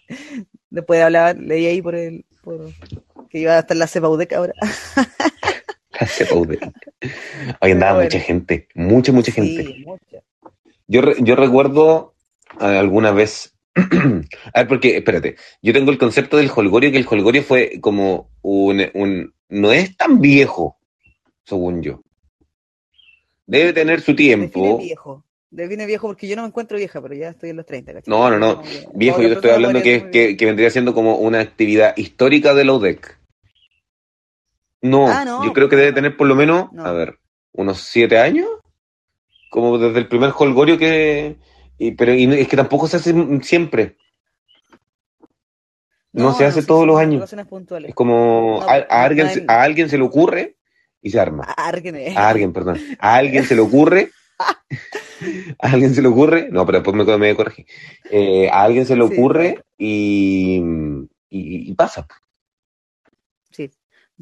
después 0.71 1.01
hablaba, 1.03 1.33
leí 1.33 1.67
ahí 1.67 1.81
por 1.81 1.93
el, 1.95 2.25
por 2.43 2.71
que 3.29 3.39
iba 3.39 3.53
a 3.55 3.59
estar 3.59 3.77
la 3.77 3.87
CEPAUDEC 3.87 4.33
ahora. 4.33 4.53
La 5.99 6.07
CEPAUD. 6.07 6.55
Hoy 7.61 7.71
andaba 7.71 7.93
bueno. 7.93 8.05
mucha 8.07 8.19
gente. 8.19 8.67
Mucha, 8.73 9.11
mucha 9.11 9.31
gente. 9.31 9.63
Sí, 9.65 9.83
mucha. 9.85 10.23
Yo, 10.87 11.01
re- 11.01 11.15
yo 11.19 11.35
recuerdo 11.35 12.15
eh, 12.59 12.65
alguna 12.65 13.11
vez. 13.11 13.53
A 13.75 14.59
ver, 14.61 14.67
porque, 14.67 14.97
espérate, 14.97 15.35
yo 15.61 15.73
tengo 15.73 15.91
el 15.91 15.97
concepto 15.99 16.37
del 16.37 16.49
holgorio, 16.53 16.91
que 16.91 16.97
el 16.97 17.07
holgorio 17.07 17.43
fue 17.43 17.79
como 17.81 18.31
un, 18.41 18.83
un. 18.95 19.33
No 19.49 19.71
es 19.71 19.95
tan 19.95 20.19
viejo, 20.21 20.79
según 21.45 21.83
yo. 21.83 22.01
Debe 23.45 23.73
tener 23.73 24.01
su 24.01 24.15
tiempo. 24.15 24.79
viejo. 24.79 25.23
Define 25.51 25.85
viejo 25.85 26.07
porque 26.07 26.27
yo 26.29 26.37
no 26.37 26.43
me 26.43 26.47
encuentro 26.47 26.77
vieja, 26.77 27.01
pero 27.01 27.13
ya 27.13 27.29
estoy 27.29 27.49
en 27.49 27.57
los 27.57 27.65
30. 27.65 27.93
¿cachai? 27.93 28.09
No, 28.09 28.29
no, 28.29 28.37
no. 28.39 28.63
Viejo, 28.93 29.21
yo 29.21 29.27
te 29.27 29.33
estoy 29.35 29.51
hablando 29.51 29.81
que, 29.81 30.09
que, 30.09 30.37
que 30.37 30.45
vendría 30.45 30.69
siendo 30.69 30.93
como 30.93 31.17
una 31.17 31.41
actividad 31.41 31.95
histórica 31.97 32.53
de 32.53 32.63
la 32.65 32.73
UDEC. 32.73 33.17
No, 34.81 35.07
Ah, 35.07 35.25
no, 35.25 35.43
yo 35.45 35.51
creo 35.53 35.67
que 35.69 35.75
debe 35.75 35.91
tener 35.91 36.15
por 36.17 36.25
lo 36.27 36.35
menos, 36.35 36.71
No. 36.71 36.85
a 36.85 36.91
ver, 36.93 37.19
unos 37.51 37.81
siete 37.81 38.17
años, 38.17 38.47
como 39.49 39.77
desde 39.77 39.99
el 39.99 40.07
primer 40.07 40.31
holgorio 40.35 40.77
que, 40.77 41.35
Y, 41.77 41.91
pero 41.91 42.13
y 42.13 42.23
es 42.39 42.47
que 42.47 42.55
tampoco 42.57 42.87
se 42.87 42.97
hace 42.97 43.13
siempre. 43.43 43.97
No, 46.13 46.33
se 46.33 46.45
hace 46.45 46.63
todos 46.63 46.87
los 46.87 46.97
años. 46.99 47.31
Es 47.85 47.93
como 47.95 48.61
a, 48.63 48.73
a 48.89 49.03
alguien, 49.03 49.45
a 49.47 49.61
alguien 49.61 49.89
se 49.89 49.97
le 49.97 50.03
ocurre 50.03 50.55
y 51.01 51.09
se 51.09 51.19
arma. 51.19 51.43
Árguene. 51.57 52.13
A 52.15 52.29
alguien, 52.29 52.53
perdón. 52.53 52.79
A 52.99 53.15
alguien 53.15 53.43
se 53.43 53.55
le 53.55 53.61
ocurre. 53.61 54.11
A 55.59 55.71
alguien 55.71 55.93
se 55.93 56.01
le 56.01 56.07
ocurre. 56.07 56.49
No, 56.51 56.65
pero 56.65 56.79
después 56.81 56.95
me, 57.05 57.17
me 57.17 57.35
corregí. 57.35 57.65
Eh, 58.09 58.49
a 58.49 58.63
alguien 58.63 58.85
se 58.85 58.95
le 58.95 59.07
Sí. 59.07 59.13
ocurre 59.13 59.63
y, 59.77 60.57
y, 61.29 61.69
y 61.69 61.73
pasa. 61.75 62.07
Sí. 63.51 63.69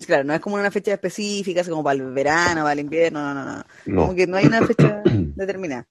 Claro, 0.05 0.23
no 0.23 0.33
es 0.33 0.39
como 0.39 0.55
una 0.55 0.71
fecha 0.71 0.93
específica, 0.93 1.61
así 1.61 1.69
como 1.69 1.83
para 1.83 1.99
el 1.99 2.11
verano, 2.13 2.61
para 2.61 2.73
el 2.73 2.79
invierno, 2.79 3.21
no, 3.21 3.33
no, 3.33 3.45
no. 3.45 3.63
No. 3.85 4.01
Como 4.01 4.15
que 4.15 4.27
no 4.27 4.37
hay 4.37 4.45
una 4.45 4.65
fecha 4.65 5.01
determinada. 5.05 5.87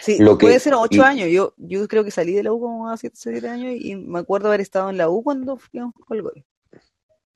Sí, 0.00 0.16
Lo 0.18 0.38
que- 0.38 0.46
puede 0.46 0.60
ser 0.60 0.74
ocho 0.74 0.98
y- 0.98 1.04
años. 1.04 1.28
Yo, 1.30 1.54
yo 1.58 1.86
creo 1.88 2.04
que 2.04 2.10
salí 2.10 2.32
de 2.32 2.42
la 2.42 2.52
U 2.52 2.60
como 2.60 2.90
a 2.90 2.96
siete, 2.96 3.16
siete 3.18 3.48
años 3.48 3.74
y 3.78 3.96
me 3.96 4.18
acuerdo 4.20 4.48
haber 4.48 4.60
estado 4.62 4.88
en 4.90 4.96
la 4.98 5.08
U 5.10 5.22
cuando 5.22 5.56
fuimos 5.58 5.92
con 5.94 6.16
el 6.16 6.22
gol. 6.22 6.44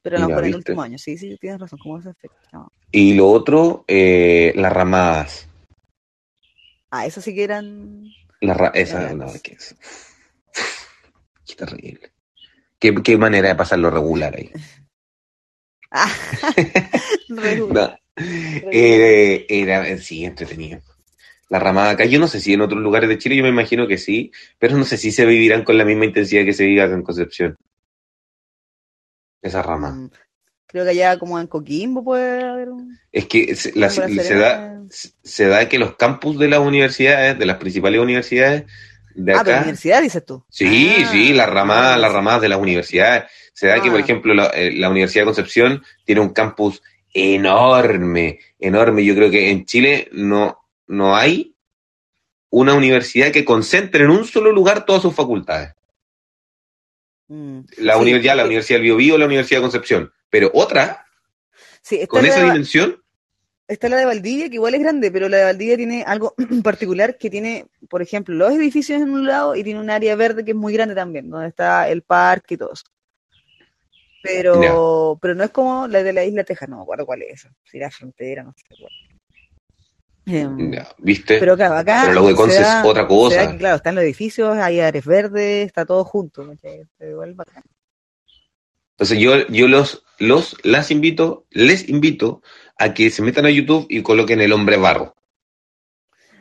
Pero 0.03 0.18
mejor 0.26 0.45
en 0.45 0.51
el 0.51 0.57
último 0.57 0.83
año. 0.83 0.99
Sí, 0.99 1.16
sí, 1.16 1.37
tienes 1.41 1.61
razón, 1.61 1.78
como 1.78 1.99
esa 1.99 2.12
fecha. 2.14 2.35
No. 2.53 2.72
Y 2.91 3.14
lo 3.14 3.28
otro, 3.30 3.85
eh, 3.87 4.53
las 4.57 4.72
ramadas. 4.72 5.49
Ah, 6.95 7.07
esas 7.07 7.24
sí 7.24 7.34
que 7.34 7.43
eran. 7.43 8.05
La 8.43 8.53
ra- 8.53 8.70
esa, 8.74 9.01
Eran 9.03 9.18
no, 9.18 9.26
que 9.43 9.55
es. 9.55 9.74
Qué 11.47 11.55
terrible. 11.55 12.12
Qué, 12.78 12.95
qué 13.03 13.16
manera 13.16 13.49
de 13.49 13.55
pasarlo 13.55 13.90
regular 13.90 14.36
ahí. 14.36 14.51
Ah, 15.90 16.12
regular. 17.28 17.99
No. 18.14 18.70
Eh, 18.70 19.47
era, 19.49 19.97
sí, 19.97 20.24
entretenido. 20.26 20.82
La 21.49 21.59
ramada 21.59 21.90
acá, 21.93 22.05
yo 22.05 22.18
no 22.20 22.28
sé 22.28 22.40
si 22.40 22.53
en 22.53 22.61
otros 22.61 22.82
lugares 22.82 23.09
de 23.09 23.16
Chile, 23.18 23.36
yo 23.36 23.43
me 23.43 23.49
imagino 23.49 23.86
que 23.88 23.97
sí, 23.97 24.30
pero 24.59 24.76
no 24.76 24.84
sé 24.84 24.99
si 24.99 25.12
se 25.12 25.24
vivirán 25.24 25.64
con 25.64 25.78
la 25.78 25.84
misma 25.86 26.05
intensidad 26.05 26.45
que 26.45 26.53
se 26.53 26.66
vive 26.66 26.82
en 26.82 27.03
Concepción. 27.03 27.57
Esa 29.40 29.62
rama. 29.62 30.11
Creo 30.72 30.84
que 30.84 30.90
allá 30.90 31.18
como 31.18 31.38
en 31.38 31.46
Coquimbo 31.46 32.02
puede 32.02 32.42
haber 32.42 32.70
un. 32.70 32.98
Es 33.12 33.26
que 33.26 33.54
se, 33.54 33.72
la- 33.78 33.86
la 33.88 33.90
se 33.90 34.34
da, 34.34 34.80
se 34.90 35.46
da 35.46 35.68
que 35.68 35.78
los 35.78 35.96
campus 35.96 36.38
de 36.38 36.48
las 36.48 36.60
universidades, 36.60 37.38
de 37.38 37.46
las 37.46 37.58
principales 37.58 38.00
universidades 38.00 38.64
de 39.14 39.32
Ah, 39.34 39.42
pero 39.44 39.56
acá, 39.56 39.60
universidad 39.60 40.00
dices 40.00 40.24
tú. 40.24 40.42
Sí, 40.48 40.94
Ah, 41.04 41.08
sí, 41.12 41.32
las 41.34 41.48
ramadas, 41.50 41.96
ah, 41.96 41.98
las 41.98 42.10
sí. 42.10 42.16
ramadas 42.16 42.40
de 42.40 42.48
las 42.48 42.58
universidades. 42.58 43.24
Se 43.52 43.66
da 43.66 43.82
que, 43.82 43.90
por 43.90 44.00
Ah. 44.00 44.02
ejemplo, 44.02 44.32
la, 44.34 44.46
eh, 44.46 44.72
la 44.72 44.88
Universidad 44.88 45.22
de 45.22 45.26
Concepción 45.26 45.84
tiene 46.06 46.22
un 46.22 46.30
campus 46.30 46.82
enorme, 47.12 48.38
enorme. 48.58 49.04
Yo 49.04 49.14
creo 49.14 49.30
que 49.30 49.50
en 49.50 49.66
Chile 49.66 50.08
no, 50.12 50.58
no 50.86 51.14
hay 51.14 51.54
una 52.48 52.72
universidad 52.72 53.30
que 53.30 53.44
concentre 53.44 54.04
en 54.04 54.10
un 54.10 54.24
solo 54.24 54.50
lugar 54.52 54.86
todas 54.86 55.02
sus 55.02 55.14
facultades. 55.14 55.74
Mm. 57.28 57.60
La 57.78 57.94
Sí, 57.94 58.00
universidad, 58.00 58.34
la 58.36 58.42
porque- 58.42 58.48
Universidad 58.48 58.76
del 58.78 58.84
Biobío, 58.84 59.18
la 59.18 59.26
Universidad 59.26 59.58
de 59.60 59.62
Concepción. 59.62 60.12
Pero 60.33 60.51
otra, 60.55 61.05
Sí, 61.83 62.07
con 62.07 62.24
esa 62.24 62.41
de- 62.41 62.47
dimensión, 62.47 62.97
Está 63.68 63.89
la 63.89 63.97
de 63.97 64.05
Valdivia, 64.07 64.49
que 64.49 64.57
igual 64.57 64.74
es 64.74 64.80
grande, 64.80 65.11
pero 65.11 65.28
la 65.28 65.37
de 65.39 65.45
Valdivia 65.45 65.76
tiene 65.76 66.03
algo 66.07 66.35
particular 66.64 67.16
que 67.16 67.30
tiene, 67.30 67.66
por 67.89 68.01
ejemplo, 68.03 68.35
los 68.35 68.53
edificios 68.53 69.01
en 69.01 69.11
un 69.11 69.26
lado 69.26 69.55
y 69.55 69.62
tiene 69.62 69.78
un 69.80 69.89
área 69.91 70.16
verde 70.16 70.45
que 70.45 70.51
es 70.53 70.57
muy 70.57 70.72
grande 70.72 70.95
también, 70.95 71.30
donde 71.30 71.49
está 71.49 71.89
el 71.89 72.03
parque 72.03 72.55
y 72.55 72.57
todo 72.57 72.72
eso. 72.72 72.85
Pero, 74.22 75.18
pero 75.20 75.35
no 75.35 75.45
es 75.45 75.51
como 75.51 75.87
la 75.87 76.03
de 76.03 76.12
la 76.12 76.24
isla 76.24 76.45
Texas, 76.45 76.68
no 76.68 76.76
me 76.76 76.83
acuerdo 76.83 77.07
cuál 77.07 77.22
es 77.22 77.41
esa, 77.41 77.55
si 77.64 77.78
la 77.78 77.91
frontera, 77.91 78.43
no 78.43 78.55
sé 78.57 78.74
cuál. 78.78 78.93
Em, 80.26 80.72
ya, 80.72 80.89
¿viste? 80.99 81.39
pero 81.39 81.57
claro, 81.57 81.74
acá 81.76 82.05
Pero 82.07 82.24
U 82.24 82.28
de 82.28 82.35
Conce 82.35 82.62
es 82.62 82.68
otra 82.85 83.07
cosa. 83.07 83.45
da 83.45 83.57
claro, 83.59 83.76
están 83.76 83.95
los 83.95 84.05
edificios, 84.05 84.57
hay 84.57 84.80
áreas 84.80 85.05
verdes, 85.05 85.66
está 85.66 85.85
todo 85.85 86.05
junto. 86.05 86.47
igual 87.01 87.35
bacán. 87.35 87.62
Entonces 88.93 89.18
yo, 89.18 89.47
yo 89.49 89.68
los, 89.68 90.05
los, 90.18 90.57
las 90.62 90.90
invito, 90.90 91.47
les 91.51 91.88
invito 91.88 92.43
a 92.78 92.95
que 92.95 93.11
se 93.11 93.22
metan 93.22 93.47
a 93.47 93.51
YouTube 93.51 93.86
y 93.88 94.03
coloquen 94.03 94.40
el 94.40 94.53
hombre 94.53 94.76
barro. 94.76 95.14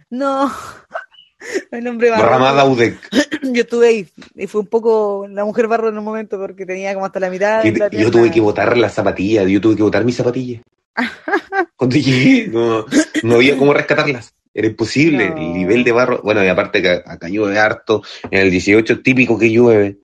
No, 0.09 0.51
el 1.71 1.87
hombre 1.87 2.09
barro. 2.09 2.29
Ramada 2.29 2.65
UDEC. 2.65 2.99
Yo 3.43 3.61
estuve 3.61 3.87
ahí 3.87 4.07
y 4.35 4.47
fue 4.47 4.61
un 4.61 4.67
poco 4.67 5.25
la 5.29 5.43
mujer 5.43 5.67
barro 5.67 5.89
en 5.89 5.97
un 5.97 6.03
momento 6.03 6.37
porque 6.37 6.65
tenía 6.65 6.93
como 6.93 7.05
hasta 7.05 7.19
la 7.19 7.29
mitad. 7.29 7.63
Y 7.63 7.71
la 7.71 7.89
yo 7.89 8.11
tuve 8.11 8.29
que 8.29 8.39
botar 8.39 8.77
las 8.77 8.93
zapatillas, 8.93 9.47
yo 9.47 9.59
tuve 9.59 9.75
que 9.75 9.83
botar 9.83 10.05
mis 10.05 10.15
zapatillas. 10.15 10.61
Cuando 11.75 11.95
llegué, 11.95 12.47
no, 12.47 12.85
no 13.23 13.35
había 13.35 13.57
cómo 13.57 13.73
rescatarlas. 13.73 14.35
Era 14.53 14.67
imposible. 14.67 15.29
No. 15.29 15.37
El 15.37 15.53
nivel 15.53 15.83
de 15.83 15.91
barro. 15.91 16.21
Bueno, 16.23 16.43
y 16.43 16.47
aparte 16.47 16.81
que 16.81 16.89
acá 16.89 17.27
llueve 17.29 17.57
harto. 17.57 18.03
En 18.29 18.41
el 18.41 18.51
18 18.51 18.93
es 18.93 19.03
típico 19.03 19.39
que 19.39 19.49
llueve. 19.49 19.97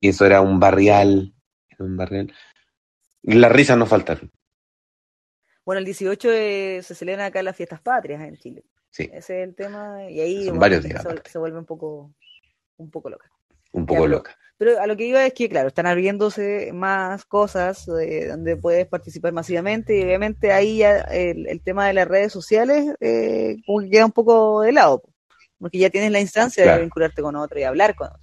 Y 0.00 0.08
eso 0.08 0.24
era 0.26 0.40
un 0.40 0.58
barrial. 0.60 1.34
Era 1.68 1.84
un 1.84 1.96
barrial. 1.96 2.32
Las 3.22 3.52
risas 3.52 3.76
no 3.78 3.86
faltaron. 3.86 4.30
Bueno, 5.64 5.78
el 5.80 5.84
18 5.84 6.30
eh, 6.32 6.80
se 6.82 6.94
celebran 6.94 7.26
acá 7.26 7.42
las 7.42 7.56
fiestas 7.56 7.80
patrias 7.80 8.20
en 8.22 8.36
Chile. 8.36 8.64
Sí, 8.90 9.04
Ese 9.12 9.42
es 9.42 9.48
el 9.48 9.54
tema. 9.54 10.10
Y 10.10 10.20
ahí 10.20 10.36
Son 10.46 10.58
bueno, 10.58 10.60
varios 10.60 10.82
se- 10.82 10.88
días, 10.88 11.04
se, 11.30 11.38
vuelve 11.38 11.58
un 11.58 11.66
poco, 11.66 12.12
un 12.78 12.90
poco 12.90 13.10
loca. 13.10 13.30
un 13.72 13.82
Ya, 13.82 13.86
poco 13.86 14.02
pero- 14.02 14.08
loca. 14.16 14.36
Pero 14.56 14.78
a 14.78 14.86
lo 14.86 14.94
que 14.94 15.06
iba 15.06 15.24
es 15.24 15.32
que, 15.32 15.48
claro, 15.48 15.68
están 15.68 15.86
abriéndose 15.86 16.70
más 16.74 17.24
cosas 17.24 17.88
eh, 17.88 18.26
donde 18.26 18.58
puedes 18.58 18.86
participar 18.86 19.32
masivamente 19.32 19.96
y 19.98 20.02
obviamente 20.02 20.52
ahí 20.52 20.78
ya 20.78 20.98
el, 21.00 21.46
el 21.48 21.62
tema 21.62 21.86
de 21.86 21.94
las 21.94 22.06
redes 22.06 22.30
sociales 22.30 22.94
eh, 23.00 23.56
como 23.64 23.80
que 23.80 23.88
queda 23.88 24.04
un 24.04 24.12
poco 24.12 24.60
de 24.60 24.72
lado, 24.72 25.02
porque 25.58 25.78
ya 25.78 25.88
tienes 25.88 26.12
la 26.12 26.20
instancia 26.20 26.62
Claro. 26.64 26.76
de 26.76 26.82
vincularte 26.84 27.22
con 27.22 27.36
otro 27.36 27.58
y 27.58 27.62
hablar 27.62 27.94
con 27.94 28.08
otro. 28.08 28.20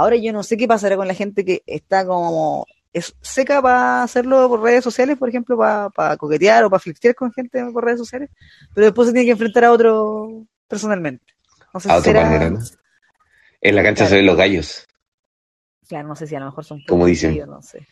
Ahora 0.00 0.16
yo 0.16 0.32
no 0.32 0.42
sé 0.42 0.56
qué 0.56 0.66
pasará 0.66 0.96
con 0.96 1.06
la 1.08 1.14
gente 1.14 1.44
que 1.44 1.62
está 1.66 2.06
como 2.06 2.66
es 2.92 3.14
seca 3.20 3.60
para 3.62 4.02
hacerlo 4.02 4.48
por 4.48 4.62
redes 4.62 4.82
sociales, 4.82 5.18
por 5.18 5.28
ejemplo, 5.28 5.56
para 5.56 6.16
coquetear 6.16 6.64
o 6.64 6.70
para 6.70 6.80
flirtear 6.80 7.14
con 7.14 7.32
gente 7.32 7.62
por 7.72 7.84
redes 7.84 7.98
sociales, 8.00 8.30
pero 8.74 8.86
después 8.86 9.08
se 9.08 9.12
tiene 9.12 9.26
que 9.26 9.32
enfrentar 9.32 9.64
a 9.64 9.72
otro 9.72 10.44
personalmente. 10.66 11.24
No 11.74 11.80
sé 11.80 11.90
A 11.92 11.98
si 11.98 12.04
será- 12.04 12.22
manera, 12.22 12.50
¿no? 12.50 12.58
En 13.60 13.76
la 13.76 13.82
cancha 13.82 13.98
Claro. 14.04 14.08
se 14.10 14.16
ven 14.16 14.26
los 14.26 14.36
gallos. 14.36 14.86
Claro, 15.86 16.08
no 16.08 16.16
sé 16.16 16.26
si 16.26 16.34
a 16.34 16.40
lo 16.40 16.46
mejor 16.46 16.64
son 16.64 16.82
Como 16.88 17.04
dicen. 17.06 17.34
tíos, 17.34 17.46
no 17.48 17.60
sé. 17.62 17.86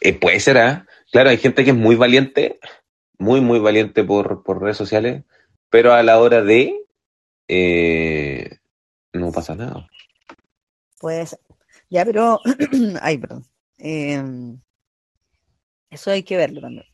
Eh, 0.00 0.14
puede 0.14 0.40
ser, 0.40 0.56
¿ah? 0.58 0.86
Claro, 1.12 1.30
hay 1.30 1.36
gente 1.38 1.64
que 1.64 1.70
es 1.70 1.76
muy 1.76 1.96
valiente, 1.96 2.58
muy, 3.18 3.40
muy 3.42 3.58
valiente 3.58 4.02
por, 4.04 4.42
por 4.42 4.62
redes 4.62 4.76
sociales, 4.78 5.22
pero 5.68 5.92
a 5.92 6.02
la 6.02 6.18
hora 6.18 6.42
de... 6.42 6.80
eh, 7.48 8.56
no 9.12 9.32
pasa 9.32 9.54
nada. 9.54 9.86
Pues, 11.00 11.36
ya, 11.88 12.04
pero, 12.04 12.38
ay, 13.00 13.18
perdón. 13.18 13.44
Eh, 13.78 14.22
eso 15.90 16.10
hay 16.10 16.22
que 16.22 16.36
verlo 16.36 16.60
también. 16.60 16.84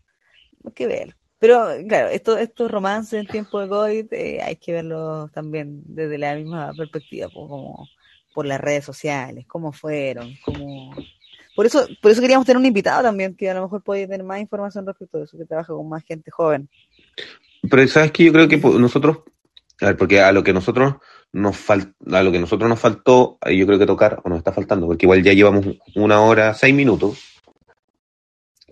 Hay 0.65 0.73
que 0.73 0.87
verlo. 0.87 1.15
Pero, 1.39 1.67
claro, 1.87 2.09
esto, 2.09 2.39
estos 2.39 2.71
romances 2.71 3.21
en 3.21 3.27
tiempo 3.27 3.61
de 3.61 3.69
COVID 3.69 4.13
eh, 4.13 4.41
hay 4.43 4.57
que 4.57 4.73
verlos 4.73 5.31
también 5.33 5.83
desde 5.85 6.17
la 6.17 6.35
misma 6.35 6.73
perspectiva, 6.75 7.29
po, 7.29 7.49
como 7.49 7.89
por 8.33 8.47
las 8.47 8.61
redes 8.61 8.85
sociales, 8.85 9.45
cómo 9.47 9.73
fueron, 9.73 10.33
cómo... 10.45 10.95
Por 11.55 11.67
eso, 11.67 11.87
por 12.01 12.11
eso 12.11 12.21
queríamos 12.21 12.47
tener 12.47 12.59
un 12.59 12.67
invitado 12.67 13.03
también, 13.03 13.35
que 13.35 13.51
a 13.51 13.55
lo 13.55 13.63
mejor 13.63 13.83
puede 13.83 14.07
tener 14.07 14.25
más 14.25 14.41
información 14.41 14.87
respecto 14.87 15.19
a 15.19 15.25
eso, 15.25 15.39
que 15.39 15.47
trabaja 15.47 15.73
con 15.73 15.89
más 15.89 16.05
gente 16.05 16.31
joven. 16.31 16.69
Pero 17.69 17.89
sabes 17.89 18.13
que 18.13 18.25
yo 18.25 18.33
creo 18.33 18.47
que 18.47 18.59
nosotros, 18.59 19.21
a 19.81 19.87
ver, 19.87 19.97
porque 19.97 20.21
a 20.21 20.33
lo 20.33 20.45
que 20.45 20.53
nosotros 20.53 20.97
nos 21.33 21.57
a 21.71 22.23
lo 22.23 22.33
que 22.33 22.39
nosotros 22.39 22.69
nos 22.69 22.81
faltó, 22.81 23.39
yo 23.45 23.67
creo 23.67 23.79
que 23.79 23.87
tocar, 23.87 24.21
o 24.25 24.29
nos 24.29 24.39
está 24.39 24.53
faltando, 24.53 24.87
porque 24.87 25.07
igual 25.07 25.23
ya 25.23 25.33
llevamos 25.33 25.67
una 25.95 26.21
hora, 26.21 26.55
seis 26.55 26.75
minutos, 26.75 27.19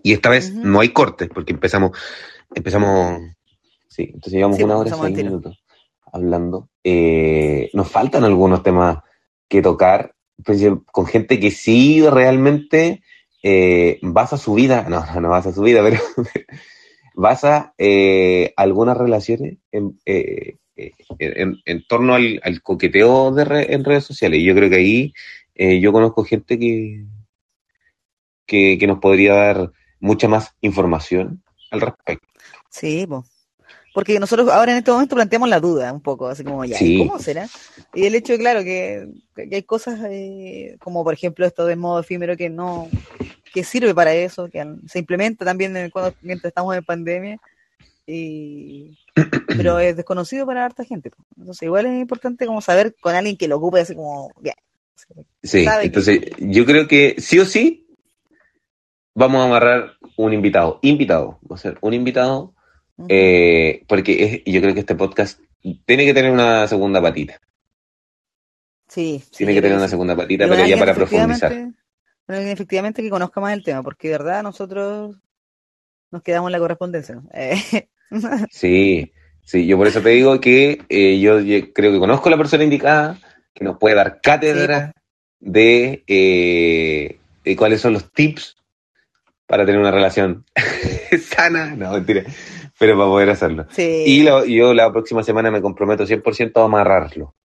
y 0.01 0.13
esta 0.13 0.29
vez 0.29 0.53
no 0.53 0.79
hay 0.79 0.89
cortes, 0.89 1.29
porque 1.33 1.53
empezamos, 1.53 1.97
empezamos, 2.53 3.21
sí, 3.87 4.03
entonces 4.13 4.33
llevamos 4.33 4.57
Sí, 4.57 4.63
una 4.63 4.75
pues, 4.75 4.91
hora, 4.93 5.03
seis 5.03 5.17
minutos 5.17 5.65
hablando. 6.15 6.69
Eh, 6.83 7.69
nos 7.73 7.89
faltan 7.89 8.23
algunos 8.23 8.63
temas 8.63 8.99
que 9.47 9.61
tocar, 9.61 10.15
pues, 10.43 10.65
con 10.91 11.05
gente 11.05 11.39
que 11.39 11.51
sí 11.51 12.07
realmente 12.09 13.03
eh, 13.43 13.99
basa 14.01 14.37
su 14.37 14.53
vida, 14.53 14.87
no, 14.89 15.05
no, 15.05 15.21
no 15.21 15.29
basa 15.29 15.51
su 15.51 15.61
vida, 15.61 15.83
pero 15.83 15.99
basa 17.15 17.73
eh, 17.77 18.53
algunas 18.55 18.97
relaciones 18.97 19.57
en, 19.71 19.99
eh, 20.05 20.57
en, 21.19 21.57
en 21.65 21.87
torno 21.87 22.15
al, 22.15 22.39
al 22.43 22.61
coqueteo 22.61 23.31
de 23.31 23.45
re- 23.45 23.73
en 23.73 23.83
redes 23.83 24.03
sociales. 24.05 24.39
Y 24.39 24.43
yo 24.45 24.53
creo 24.55 24.69
que 24.69 24.75
ahí 24.75 25.13
eh, 25.55 25.79
yo 25.79 25.91
conozco 25.91 26.23
gente 26.23 26.59
que, 26.59 27.05
que, 28.45 28.77
que 28.79 28.87
nos 28.87 28.99
podría 28.99 29.33
dar 29.33 29.71
mucha 29.99 30.27
más 30.27 30.53
información 30.61 31.43
al 31.71 31.81
respecto. 31.81 32.27
Sí, 32.69 33.05
po. 33.07 33.25
porque 33.93 34.19
nosotros 34.19 34.49
ahora 34.49 34.73
en 34.73 34.79
este 34.79 34.91
momento 34.91 35.15
planteamos 35.15 35.47
la 35.49 35.59
duda 35.61 35.93
un 35.93 36.01
poco, 36.01 36.27
así 36.27 36.43
como, 36.43 36.65
ya, 36.65 36.77
Sí. 36.77 36.97
¿cómo 36.97 37.17
será? 37.19 37.47
Y 37.93 38.05
el 38.05 38.15
hecho, 38.15 38.37
claro, 38.37 38.63
que, 38.63 39.07
que 39.35 39.55
hay 39.55 39.63
cosas 39.63 39.99
eh, 40.09 40.75
como 40.79 41.03
por 41.03 41.13
ejemplo 41.13 41.45
esto 41.45 41.65
de 41.65 41.77
modo 41.77 42.01
efímero 42.01 42.35
que 42.35 42.49
no, 42.49 42.89
que 43.53 43.63
sirve 43.63 43.95
para 43.95 44.13
eso, 44.13 44.49
que 44.49 44.65
se 44.87 44.99
implementa 44.99 45.45
también 45.45 45.89
cuando, 45.89 46.13
mientras 46.21 46.49
estamos 46.51 46.75
en 46.75 46.83
pandemia, 46.83 47.39
y 48.07 48.97
pero 49.47 49.79
es 49.79 49.95
desconocido 49.95 50.45
para 50.45 50.65
harta 50.65 50.83
gente. 50.83 51.11
Entonces 51.37 51.63
igual 51.63 51.85
es 51.87 51.99
importante 51.99 52.45
como 52.45 52.61
saber 52.61 52.95
con 53.01 53.15
alguien 53.15 53.37
que 53.37 53.47
lo 53.47 53.57
ocupe 53.57 53.79
así 53.79 53.95
como 53.95 54.29
bien. 54.39 54.55
Sí, 55.43 55.65
que- 55.65 55.81
entonces 55.85 56.21
yo 56.39 56.65
creo 56.65 56.87
que 56.87 57.15
sí 57.19 57.39
o 57.39 57.45
sí 57.45 57.87
vamos 59.13 59.41
a 59.41 59.45
amarrar 59.45 59.93
un 60.17 60.33
invitado. 60.33 60.79
Invitado, 60.81 61.39
va 61.49 61.55
a 61.55 61.59
ser 61.59 61.77
un 61.81 61.93
invitado, 61.93 62.53
eh, 63.09 63.83
porque 63.87 64.43
es, 64.45 64.53
yo 64.53 64.61
creo 64.61 64.73
que 64.73 64.79
este 64.81 64.95
podcast 64.95 65.39
tiene 65.85 66.05
que 66.05 66.13
tener 66.13 66.31
una 66.31 66.67
segunda 66.67 67.01
patita. 67.01 67.39
sí, 68.87 69.23
Tiene 69.35 69.53
que 69.53 69.61
tener 69.61 69.77
una 69.77 69.87
segunda 69.87 70.15
patita, 70.15 70.47
pero 70.47 70.65
ya 70.65 70.77
para 70.77 70.93
profundizar. 70.93 71.53
efectivamente 72.27 73.01
que 73.01 73.09
conozca 73.09 73.41
más 73.41 73.53
el 73.53 73.63
tema, 73.63 73.81
porque 73.83 74.07
de 74.09 74.17
verdad 74.17 74.43
nosotros 74.43 75.15
nos 76.11 76.21
quedamos 76.23 76.49
en 76.49 76.53
la 76.53 76.59
correspondencia. 76.59 77.21
Eh, 77.33 77.89
Sí, 78.51 79.11
sí, 79.43 79.65
yo 79.67 79.77
por 79.77 79.87
eso 79.87 80.01
te 80.01 80.09
digo 80.09 80.39
que 80.39 80.79
eh, 80.89 81.19
yo, 81.19 81.39
yo 81.39 81.73
creo 81.73 81.91
que 81.91 81.99
conozco 81.99 82.29
a 82.29 82.31
la 82.31 82.37
persona 82.37 82.63
indicada 82.63 83.17
que 83.53 83.63
nos 83.63 83.77
puede 83.77 83.95
dar 83.95 84.19
cátedra 84.21 84.91
de, 85.39 86.03
eh, 86.07 87.19
de 87.43 87.55
cuáles 87.55 87.81
son 87.81 87.93
los 87.93 88.11
tips 88.11 88.55
para 89.47 89.65
tener 89.65 89.79
una 89.79 89.91
relación 89.91 90.45
sana, 91.21 91.75
no, 91.75 91.91
mentira, 91.93 92.23
pero 92.79 92.97
para 92.97 93.09
poder 93.09 93.29
hacerlo. 93.29 93.67
sí. 93.69 94.03
Y 94.07 94.23
lo- 94.23 94.45
yo 94.45 94.73
la 94.73 94.91
próxima 94.91 95.23
semana 95.23 95.51
me 95.51 95.61
comprometo 95.61 96.05
100% 96.05 96.61
a 96.61 96.65
amarrarlo. 96.65 97.35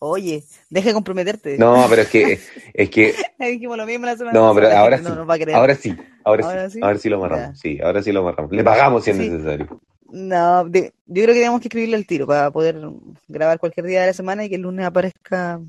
Oye, 0.00 0.42
deja 0.70 0.88
de 0.88 0.94
comprometerte. 0.94 1.58
No, 1.58 1.86
pero 1.88 2.02
es 2.02 2.08
que, 2.08 2.40
es 2.74 2.90
que, 2.90 3.14
Dijimos 3.38 3.76
lo 3.76 3.86
mismo 3.86 4.06
la 4.06 4.16
semana 4.16 4.38
no, 4.38 4.54
pero 4.54 4.70
ahora 4.70 4.96
sí, 4.98 5.04
no 5.04 5.10
ahora 5.54 5.74
sí, 5.74 5.94
ahora 6.24 6.44
¿Ahora 6.44 6.70
sí, 6.70 6.78
sí? 6.78 6.80
ahora 6.82 6.98
sí 6.98 7.08
lo 7.10 7.16
amarramos, 7.18 7.58
sí, 7.58 7.80
ahora 7.82 8.02
sí 8.02 8.12
lo 8.12 8.20
amarramos. 8.20 8.52
Le 8.52 8.64
pagamos 8.64 9.04
si 9.04 9.10
es 9.10 9.16
Sí. 9.18 9.28
necesario. 9.28 9.80
No, 10.12 10.64
de- 10.64 10.92
yo 11.06 11.22
creo 11.22 11.34
que 11.34 11.40
tenemos 11.40 11.60
que 11.60 11.68
escribirle 11.68 11.96
al 11.96 12.06
tiro 12.06 12.26
para 12.26 12.50
poder 12.50 12.80
grabar 13.28 13.58
cualquier 13.58 13.86
día 13.86 14.00
de 14.00 14.06
la 14.08 14.12
semana 14.12 14.44
y 14.44 14.48
que 14.48 14.56
el 14.56 14.62
lunes 14.62 14.86
aparezca 14.86 15.60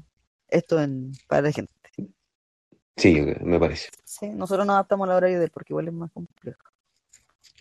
esto 0.50 0.82
en, 0.82 1.12
para 1.28 1.44
la 1.44 1.52
gente. 1.52 1.72
Sí, 2.98 3.20
me 3.42 3.60
parece, 3.60 3.90
Sí, 4.04 4.30
nosotros 4.30 4.66
nos 4.66 4.74
adaptamos 4.76 5.06
a 5.06 5.10
la 5.10 5.18
horario 5.18 5.40
de 5.40 5.46
él 5.46 5.52
porque 5.54 5.74
igual 5.74 5.88
es 5.88 5.94
más 5.94 6.12
complejo. 6.12 6.60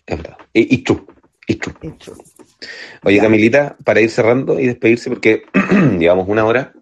es 0.05 0.17
verdad. 0.17 0.37
Y, 0.53 0.75
y 0.75 0.83
true, 0.83 1.05
y. 1.51 1.59
Oye, 3.03 3.15
Ya. 3.17 3.23
Camilita, 3.23 3.77
para 3.83 4.01
ir 4.01 4.09
cerrando 4.09 4.59
y 4.59 4.67
despedirse, 4.67 5.09
porque 5.09 5.43
llevamos 5.99 6.27
una 6.27 6.45
hora, 6.45 6.73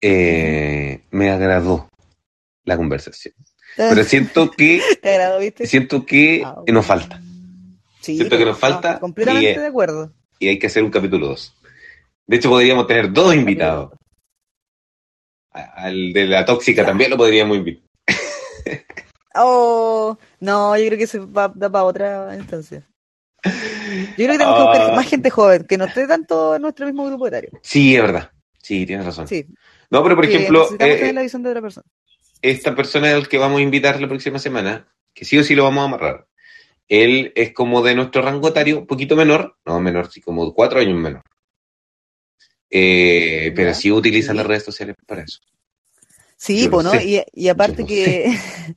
eh, 0.00 1.02
me 1.10 1.30
agradó 1.30 1.88
la 2.64 2.76
conversación. 2.76 3.34
Pero 3.76 4.04
siento 4.04 4.50
que, 4.50 4.80
¿Te 5.02 5.10
agradó, 5.10 5.38
viste? 5.40 5.66
siento 5.66 6.04
que 6.06 6.42
Ah, 6.44 6.62
nos 6.66 6.86
falta 6.86 7.20
Sí, 8.00 8.16
siento 8.16 8.38
que 8.38 8.44
nos 8.44 8.58
falta 8.58 8.94
no, 8.94 9.00
completamente 9.00 9.52
y, 9.52 9.58
de 9.58 9.66
acuerdo. 9.66 10.12
y 10.38 10.48
hay 10.48 10.58
que 10.60 10.68
hacer 10.68 10.84
un 10.84 10.90
capítulo 10.90 11.26
2. 11.28 11.54
De 12.28 12.36
hecho, 12.36 12.48
podríamos 12.50 12.86
tener 12.86 13.12
dos 13.12 13.34
invitados. 13.34 13.92
Al 15.50 16.12
de 16.12 16.26
la 16.26 16.44
tóxica 16.44 16.82
Ya. 16.82 16.86
también 16.88 17.10
lo 17.10 17.16
podríamos 17.16 17.56
invitar. 17.56 17.84
Oh, 19.38 20.16
no, 20.40 20.78
yo 20.78 20.86
creo 20.86 20.98
que 20.98 21.06
se 21.06 21.18
va 21.18 21.52
da 21.54 21.68
para 21.70 21.84
otra 21.84 22.34
instancia. 22.36 22.88
Yo 24.16 24.24
creo 24.24 24.32
que 24.32 24.38
tenemos 24.38 24.56
que 24.58 24.62
buscar 24.66 24.90
Ah. 24.90 24.96
más 24.96 25.08
gente 25.08 25.30
joven, 25.30 25.64
que 25.64 25.78
no 25.78 25.84
esté 25.86 26.06
tanto 26.06 26.56
en 26.56 26.62
nuestro 26.62 26.86
mismo 26.86 27.06
grupo 27.06 27.26
etario. 27.28 27.50
Sí, 27.62 27.94
es 27.96 28.02
verdad. 28.02 28.30
Sí, 28.62 28.84
tienes 28.86 29.06
razón. 29.06 29.28
Sí, 29.28 29.46
No, 29.90 30.02
pero 30.02 30.16
por 30.16 30.26
sí, 30.26 30.32
ejemplo, 30.34 30.68
eh, 30.78 31.12
la 31.12 31.22
visión 31.22 31.42
de 31.42 31.50
otra 31.50 31.62
persona. 31.62 31.86
esta 32.42 32.74
persona 32.74 33.14
al 33.14 33.28
que 33.28 33.38
vamos 33.38 33.58
a 33.60 33.62
invitar 33.62 34.00
la 34.00 34.08
próxima 34.08 34.38
semana, 34.38 34.88
que 35.14 35.24
sí 35.24 35.38
o 35.38 35.44
sí 35.44 35.54
lo 35.54 35.64
vamos 35.64 35.82
a 35.82 35.84
amarrar, 35.84 36.26
él 36.88 37.32
es 37.36 37.52
como 37.52 37.82
de 37.82 37.94
nuestro 37.94 38.22
rango 38.22 38.48
etario, 38.48 38.78
un 38.80 38.86
poquito 38.86 39.14
menor, 39.16 39.56
no 39.64 39.80
menor, 39.80 40.10
sí, 40.10 40.20
como 40.20 40.52
cuatro 40.54 40.80
años 40.80 40.98
menor. 40.98 41.22
Eh, 42.70 43.52
pero 43.54 43.72
sí 43.74 43.90
utiliza 43.92 44.32
sí. 44.32 44.36
las 44.36 44.46
redes 44.46 44.64
sociales 44.64 44.96
para 45.06 45.22
eso. 45.22 45.38
Sí, 46.36 46.68
pues, 46.68 46.84
¿no? 46.84 46.94
Y, 47.00 47.22
y 47.32 47.48
aparte 47.48 47.86
que 47.86 48.36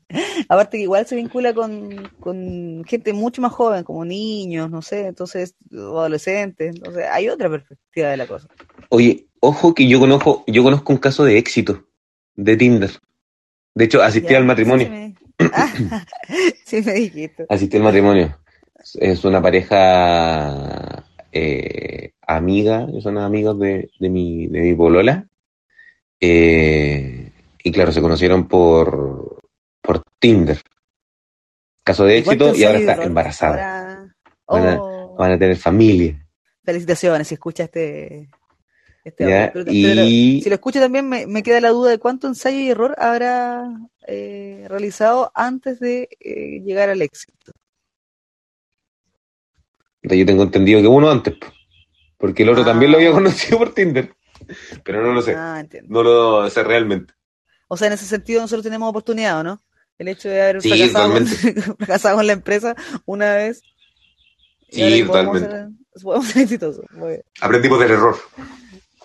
aparte 0.50 0.78
que 0.78 0.84
igual 0.84 1.06
se 1.06 1.16
vincula 1.16 1.54
con, 1.54 2.10
con 2.20 2.84
gente 2.86 3.14
mucho 3.14 3.42
más 3.42 3.54
joven, 3.54 3.84
como 3.84 4.04
niños, 4.04 4.70
no 4.70 4.82
sé, 4.82 5.08
entonces, 5.08 5.56
o 5.72 6.00
adolescentes, 6.00 6.76
entonces 6.76 7.06
hay 7.10 7.30
otra 7.30 7.50
perspectiva 7.50 8.10
de 8.10 8.18
la 8.18 8.28
cosa. 8.28 8.48
Oye, 8.90 9.28
ojo 9.40 9.74
que 9.74 9.88
yo 9.88 10.00
conozco, 10.00 10.44
yo 10.48 10.64
conozco 10.64 10.92
un 10.92 11.00
caso 11.00 11.24
de 11.24 11.38
éxito 11.38 11.86
de 12.36 12.58
Tinder. 12.58 12.92
De 13.76 13.86
hecho, 13.86 14.02
asistí 14.02 14.34
Ya, 14.34 14.40
al 14.40 14.46
matrimonio. 14.46 14.88
Sí, 14.88 14.92
me, 14.92 15.16
Ah, 15.54 15.72
sí 16.66 16.82
me 16.82 16.94
dijiste. 16.94 17.46
Asistí 17.48 17.78
al 17.78 17.84
matrimonio. 17.84 18.38
Es 18.96 19.24
una 19.24 19.42
pareja 19.42 21.06
eh, 21.32 22.12
amiga, 22.22 22.88
son 23.02 23.18
amigos 23.18 23.60
de, 23.60 23.90
de 24.00 24.10
mi, 24.10 24.48
de 24.48 24.62
mi 24.62 24.74
polola. 24.74 25.28
Eh, 26.20 27.32
y 27.64 27.72
claro, 27.72 27.92
se 27.92 28.02
conocieron 28.02 28.48
por, 28.48 28.90
por 28.90 29.39
Tinder. 30.20 30.62
Caso 31.84 32.06
de 32.06 32.20
¿Y 32.20 32.24
cuánto 32.24 32.50
éxito 32.50 32.62
y 32.62 32.66
ahora 32.66 32.80
está 32.80 33.04
embarazada. 33.04 34.16
Ahora- 34.48 34.76
Van 34.76 34.80
Oh, 34.80 35.16
Van 35.18 35.32
a 35.34 35.40
tener 35.40 35.58
familia. 35.58 36.26
felicitaciones 36.64 37.28
si 37.28 37.34
escucha 37.34 37.64
este, 37.64 38.30
este 39.04 39.52
Y 39.70 40.42
si 40.42 40.50
lo 40.50 40.56
escucha 40.56 40.80
también 40.80 41.10
me, 41.10 41.28
me 41.28 41.44
queda 41.44 41.60
la 41.60 41.70
duda 41.70 41.90
de 41.92 42.00
cuánto 42.00 42.28
ensayo 42.28 42.58
y 42.60 42.70
error 42.70 42.96
habrá 42.98 43.66
eh, 44.08 44.66
realizado 44.70 45.30
antes 45.36 45.80
de 45.82 46.08
eh, 46.22 46.62
llegar 46.64 46.90
al 46.90 47.02
éxito. 47.02 47.52
yo 50.04 50.26
tengo 50.26 50.44
entendido 50.44 50.82
que 50.82 50.88
uno 50.88 51.10
antes, 51.12 51.36
po, 51.36 51.48
porque 52.18 52.44
el 52.44 52.50
otro 52.50 52.64
Ah. 52.64 52.68
también 52.68 52.92
lo 52.92 52.98
había 52.98 53.12
conocido 53.12 53.58
por 53.58 53.74
Tinder. 53.74 54.14
Pero 54.84 55.02
no 55.06 55.12
lo 55.14 55.22
sé. 55.22 55.36
Ah. 55.36 55.64
No 55.88 56.02
lo 56.02 56.50
sé 56.50 56.64
realmente. 56.64 57.14
O 57.68 57.76
sea, 57.78 57.88
en 57.88 57.94
ese 57.94 58.06
sentido 58.06 58.42
nosotros 58.42 58.64
tenemos 58.64 58.90
oportunidad, 58.90 59.40
¿o 59.40 59.44
¿no? 59.44 59.62
El 60.00 60.08
hecho 60.08 60.30
de 60.30 60.42
haber 60.42 60.62
Sí, 60.62 60.70
fracasado, 60.70 61.14
con, 61.14 61.26
fracasado 61.78 62.16
con 62.18 62.28
la 62.28 62.34
empresa 62.34 62.76
una 63.06 63.36
vez. 63.36 63.62
y 64.70 64.76
Sí, 64.76 65.00
que 65.02 65.06
podemos 65.06 65.40
totalmente. 65.42 65.78
ser- 65.94 66.02
podemos 66.04 66.28
ser 66.28 66.42
exitosos. 66.44 66.86
Muy 66.92 67.10
bien, 67.10 67.22
Aprendimos 67.42 67.80
del 67.80 67.92
error. 67.92 68.16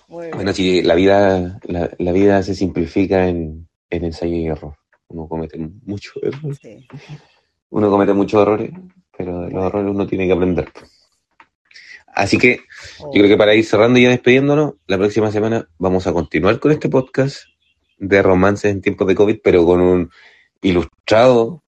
Bueno, 0.09 0.53
sí, 0.55 0.83
la 0.83 0.95
vida, 0.95 1.59
la, 1.65 1.91
la 1.99 2.13
vida 2.13 2.43
se 2.43 2.55
simplifica 2.55 3.27
en, 3.29 3.69
en 3.91 4.05
ensayo 4.05 4.35
y 4.37 4.47
error. 4.47 4.77
Uno 5.09 5.27
comete 5.29 5.59
muchos 5.85 6.15
errores. 6.23 6.59
Sí. 6.63 6.87
Uno 7.71 7.91
comete 7.91 8.13
muchos 8.13 8.41
errores, 8.43 8.71
pero 9.17 9.41
de 9.43 9.51
los 9.51 9.65
errores 9.65 9.91
uno 9.91 10.07
tiene 10.07 10.27
que 10.27 10.33
aprender. 10.33 10.71
Así 12.15 12.39
que 12.39 12.61
Oh, 13.01 13.07
yo 13.13 13.21
creo 13.23 13.29
que 13.29 13.37
para 13.37 13.55
ir 13.57 13.65
cerrando 13.65 13.99
y 13.99 14.03
ya 14.05 14.11
despidiéndonos, 14.11 14.75
la 14.87 14.99
próxima 14.99 15.33
semana 15.33 15.69
vamos 15.79 16.07
a 16.07 16.13
continuar 16.13 16.61
con 16.61 16.71
este 16.71 16.89
podcast 16.89 17.39
de 17.99 18.23
romances 18.23 18.71
en 18.71 18.81
tiempos 18.83 19.09
de 19.09 19.17
COVID, 19.17 19.39
pero 19.43 19.65
con 19.67 19.81
un 19.81 20.11
ilustrado, 20.65 21.63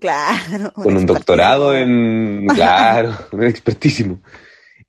Claro. 0.00 0.72
con 0.72 0.96
un 0.96 1.04
doctorado 1.06 1.76
en, 1.76 2.46
claro, 2.54 3.14
un 3.32 3.42
expertísimo, 3.44 4.20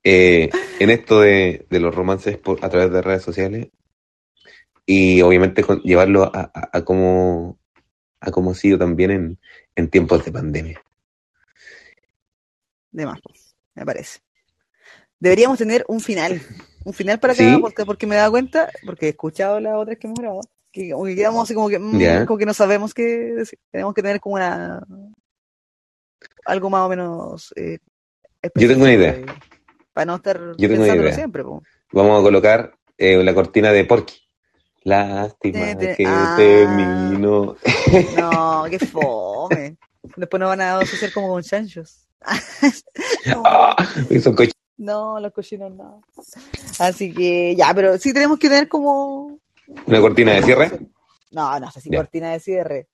eh, 0.03 0.49
en 0.79 0.89
esto 0.89 1.19
de, 1.21 1.65
de 1.69 1.79
los 1.79 1.93
romances 1.93 2.37
por, 2.37 2.63
a 2.63 2.69
través 2.69 2.91
de 2.91 3.01
redes 3.01 3.21
sociales 3.21 3.67
y 4.85 5.21
obviamente 5.21 5.63
con- 5.63 5.81
llevarlo 5.81 6.23
a, 6.23 6.51
a, 6.53 6.69
a 6.77 6.81
cómo 6.85 7.59
a 8.19 8.31
cómo 8.31 8.51
ha 8.51 8.55
sido 8.55 8.77
también 8.77 9.11
en, 9.11 9.39
en 9.75 9.89
tiempos 9.89 10.23
de 10.23 10.31
pandemia. 10.31 10.81
De 12.91 13.05
más, 13.05 13.19
pues, 13.23 13.55
me 13.73 13.85
parece. 13.85 14.19
Deberíamos 15.19 15.57
tener 15.57 15.83
un 15.87 15.99
final. 15.99 16.41
Un 16.83 16.93
final 16.93 17.19
para 17.19 17.33
¿Sí? 17.33 17.43
cada 17.43 17.59
podcast, 17.59 17.85
porque 17.87 18.07
me 18.07 18.15
he 18.15 18.17
dado 18.19 18.31
cuenta, 18.31 18.69
porque 18.85 19.07
he 19.07 19.09
escuchado 19.09 19.59
las 19.59 19.73
otras 19.75 19.97
que 19.97 20.07
hemos 20.07 20.19
grabado, 20.19 20.41
que 20.71 20.91
como 20.91 21.05
que 21.05 21.15
quedamos 21.15 21.43
así 21.43 21.53
como 21.53 21.69
que, 21.69 21.79
mm, 21.79 22.25
como 22.25 22.37
que 22.37 22.45
no 22.45 22.53
sabemos 22.53 22.93
qué 22.93 23.03
decir. 23.03 23.59
Tenemos 23.71 23.93
que 23.93 24.01
tener 24.01 24.19
como 24.19 24.35
una 24.35 24.81
algo 26.45 26.69
más 26.69 26.81
o 26.81 26.89
menos 26.89 27.53
eh, 27.55 27.79
Yo 28.55 28.67
tengo 28.67 28.83
una 28.83 28.93
idea. 28.93 29.21
Para 29.93 30.05
no 30.05 30.15
estar 30.15 30.37
Yo 30.37 30.55
tengo 30.55 30.73
una 30.73 30.77
pensándolo 30.83 31.07
idea. 31.07 31.15
siempre. 31.15 31.43
po. 31.43 31.63
Vamos 31.91 32.19
a 32.19 32.23
colocar 32.23 32.73
eh, 32.97 33.23
la 33.23 33.33
cortina 33.33 33.71
de 33.71 33.85
Porky. 33.85 34.15
Lástima 34.83 35.77
que 35.77 36.03
ah. 36.07 36.33
terminó. 36.37 37.55
No, 38.17 38.65
qué 38.69 38.79
fome. 38.79 39.77
Después 40.15 40.39
nos 40.39 40.49
van 40.49 40.61
a 40.61 40.79
asociar 40.79 41.11
como 41.13 41.29
con 41.29 41.43
chanchos. 41.43 42.07
No. 43.25 43.43
Ah, 43.45 43.75
son 44.21 44.35
coch- 44.35 44.51
No, 44.77 45.19
los 45.19 45.31
cochinos 45.31 45.71
no. 45.71 46.01
Así 46.79 47.13
que 47.13 47.55
ya, 47.55 47.71
pero 47.73 47.97
sí 47.97 48.13
tenemos 48.13 48.39
que 48.39 48.49
tener 48.49 48.67
como. 48.67 49.39
Una 49.85 50.01
cortina 50.01 50.33
de 50.33 50.43
cierre. 50.43 50.79
No, 51.31 51.59
no 51.59 51.71
sé 51.71 51.81
si 51.81 51.89
Ya. 51.89 51.97
cortina 51.99 52.31
de 52.31 52.39
cierre. 52.39 52.87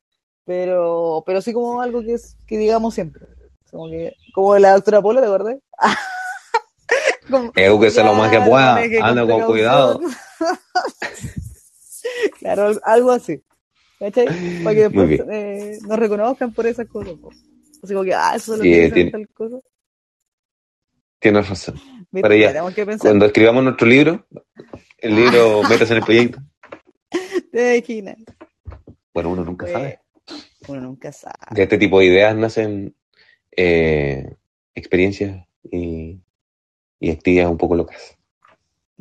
Pero, 0.46 1.24
pero 1.26 1.42
sí 1.42 1.52
como 1.54 1.82
algo 1.82 2.02
que 2.02 2.14
es, 2.14 2.38
que 2.48 2.58
digamos 2.58 2.94
siempre. 2.94 3.26
Como 3.70 3.90
que, 3.90 4.14
como 4.34 4.58
la 4.58 4.74
doctora 4.74 5.02
Polo, 5.02 5.20
¿te 5.20 5.28
acordás? 5.28 5.58
Edúquese 7.56 8.04
lo 8.04 8.14
más 8.14 8.32
que 8.32 8.40
pueda. 8.40 8.78
Anda 9.06 9.28
con 9.28 9.42
cuidado. 9.44 10.00
claro, 12.40 12.72
algo 12.84 13.12
así. 13.12 13.44
¿Cachai? 14.00 14.28
Para 14.64 14.76
que 14.76 14.82
después 14.90 15.22
eh, 15.32 15.78
nos 15.88 16.00
reconozcan 16.00 16.54
por 16.54 16.66
esas 16.68 16.88
cosas. 16.88 17.16
po. 17.20 17.30
Así 17.84 17.94
como 17.94 18.04
que, 18.06 18.14
ah, 18.14 18.34
eso 18.36 18.54
es 18.54 18.60
lo 18.60 18.64
Sí, 18.64 18.70
que 18.72 18.76
dicen 18.78 18.94
tiene- 18.94 19.12
tal 19.12 19.28
cosa. 19.34 19.58
Tienes 21.20 21.50
razón. 21.50 21.76
Para 22.22 22.30
pensar. 22.74 22.98
Cuando 23.00 23.26
escribamos 23.26 23.64
nuestro 23.64 23.88
libro, 23.88 24.26
el 25.00 25.16
libro 25.16 25.64
Metas 25.70 25.90
en 25.92 25.98
el 25.98 26.04
proyecto, 26.04 26.40
Te 27.58 27.76
imaginas. 27.78 28.18
bueno, 29.16 29.32
uno 29.32 29.44
nunca 29.44 29.68
Eh, 29.68 29.72
sabe. 29.72 30.00
Uno 30.68 30.82
nunca 30.82 31.12
sabe. 31.12 31.34
De 31.50 31.64
este 31.64 31.80
tipo 31.80 31.98
de 32.00 32.06
ideas 32.06 32.36
nacen 32.36 32.96
eh, 33.56 34.36
experiencias 34.76 35.44
y, 35.64 36.20
y 37.00 37.10
actividades 37.10 37.50
un 37.50 37.58
poco 37.58 37.74
locas. 37.74 38.16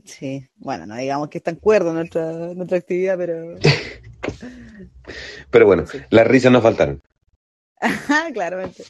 Sí, 0.06 0.48
bueno, 0.56 0.86
no 0.86 0.96
digamos 0.96 1.28
que 1.28 1.36
es 1.36 1.44
tan 1.44 1.56
cuerdo 1.56 1.92
nuestra, 1.92 2.32
nuestra 2.54 2.78
actividad, 2.78 3.18
pero 3.18 3.56
Pero 5.50 5.66
bueno, 5.66 5.86
sí. 5.86 5.98
las 6.08 6.26
risas 6.26 6.50
no 6.50 6.62
faltaron. 6.62 7.02
claramente. 8.32 8.84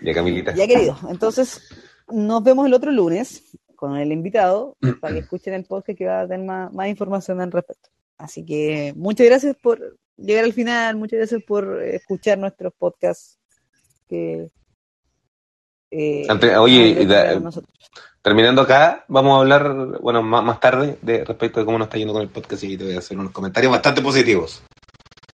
Ya, 0.00 0.14
Camilita. 0.14 0.54
Ya 0.54 0.68
querido, 0.68 0.96
entonces 1.10 1.60
nos 2.08 2.40
vemos 2.44 2.66
el 2.66 2.74
otro 2.74 2.92
lunes 2.92 3.56
con 3.74 3.96
el 3.96 4.12
invitado 4.12 4.76
para 5.00 5.14
que 5.14 5.20
escuchen 5.20 5.54
el 5.54 5.64
podcast 5.64 5.98
que 5.98 6.06
va 6.06 6.20
a 6.20 6.28
tener 6.28 6.46
más, 6.46 6.72
más 6.72 6.86
información 6.86 7.40
al 7.40 7.50
respecto. 7.50 7.90
Así 8.18 8.44
que 8.44 8.92
muchas 8.96 9.26
gracias 9.26 9.56
por 9.60 9.98
llegar 10.16 10.44
al 10.44 10.52
final, 10.52 10.96
muchas 10.96 11.18
gracias 11.18 11.42
por 11.42 11.82
escuchar 11.82 12.38
nuestros 12.38 12.72
podcasts 12.78 13.38
que 14.08 14.50
eh, 15.92 16.26
oye, 16.58 17.06
da-. 17.06 17.40
Terminando 18.22 18.62
acá, 18.62 19.04
vamos 19.08 19.36
a 19.36 19.40
hablar, 19.40 19.98
bueno, 20.00 20.22
más, 20.22 20.44
más 20.44 20.60
tarde, 20.60 20.96
de 21.02 21.24
respecto 21.24 21.60
de 21.60 21.66
cómo 21.66 21.76
nos 21.76 21.86
está 21.86 21.98
yendo 21.98 22.12
con 22.12 22.22
el 22.22 22.28
podcast 22.28 22.62
y 22.62 22.78
te 22.78 22.84
voy 22.84 22.94
a 22.94 23.00
hacer 23.00 23.18
unos 23.18 23.32
comentarios 23.32 23.72
bastante 23.72 24.00
positivos. 24.00 24.62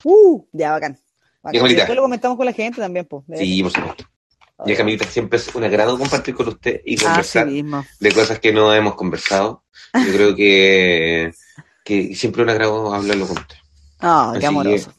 Uh, 0.05 0.43
ya 0.53 0.73
bacán. 0.73 0.99
bacán. 1.43 1.67
Y 1.71 1.75
después 1.75 1.97
lo 1.97 2.03
comentamos 2.03 2.37
con 2.39 2.47
la 2.47 2.53
gente 2.53 2.81
también, 2.81 3.05
pues. 3.05 3.25
Sí, 3.37 3.63
por 3.63 3.73
supuesto. 3.73 4.05
en 4.61 4.67
Ya, 4.67 4.77
Camilita, 4.77 5.05
siempre 5.05 5.39
es 5.39 5.55
un 5.55 5.65
agrado 5.65 5.99
compartir 5.99 6.35
con 6.35 6.49
usted 6.49 6.81
y. 6.85 6.95
Así 6.95 7.05
conversar 7.05 7.49
de 8.01 8.13
cosas 8.13 8.41
que 8.41 8.53
no 8.53 8.73
hemos 8.73 8.95
conversado. 8.95 9.65
Yo 9.95 10.13
creo 10.13 10.35
que, 10.35 11.33
que 11.89 12.15
siempre 12.15 12.43
un 12.43 12.51
agrado 12.51 12.93
hablarlo 12.93 13.27
con 13.27 13.39
usted. 13.39 13.57
Así 14.33 14.41
qué 14.41 14.47
amoroso. 14.47 14.93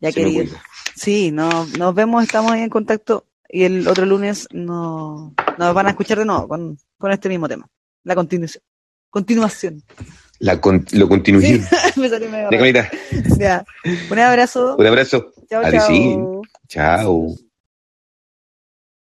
Ya 0.00 0.10
Se 0.10 0.20
me 0.24 0.32
querido. 0.32 0.56
Sí, 0.96 1.30
no, 1.30 1.64
nos 1.78 1.94
vemos, 1.94 2.24
estamos 2.24 2.50
ahí 2.50 2.62
en 2.62 2.70
contacto 2.70 3.24
y 3.48 3.62
el 3.62 3.86
otro 3.86 4.04
lunes 4.04 4.48
no, 4.52 5.32
nos 5.58 5.74
van 5.74 5.86
a 5.86 5.90
escuchar 5.90 6.18
de 6.18 6.24
nuevo 6.24 6.48
con, 6.48 6.76
con 6.98 7.12
este 7.12 7.28
mismo 7.28 7.48
tema. 7.48 7.68
La 8.02 8.16
continuación. 8.16 8.64
Continuación. 9.10 9.84
La 10.40 10.60
con- 10.60 10.84
lo 10.90 11.08
continuación. 11.08 11.60
Me 11.96 12.08
salió 12.08 12.28
medio 12.30 12.50
Ya, 12.50 12.90
Ya. 13.38 13.64
Un 14.10 14.18
abrazo. 14.18 14.74
un 14.76 14.86
abrazo. 14.86 15.32
Chao, 15.48 15.62
chao. 15.70 16.42
Chao. 16.68 17.47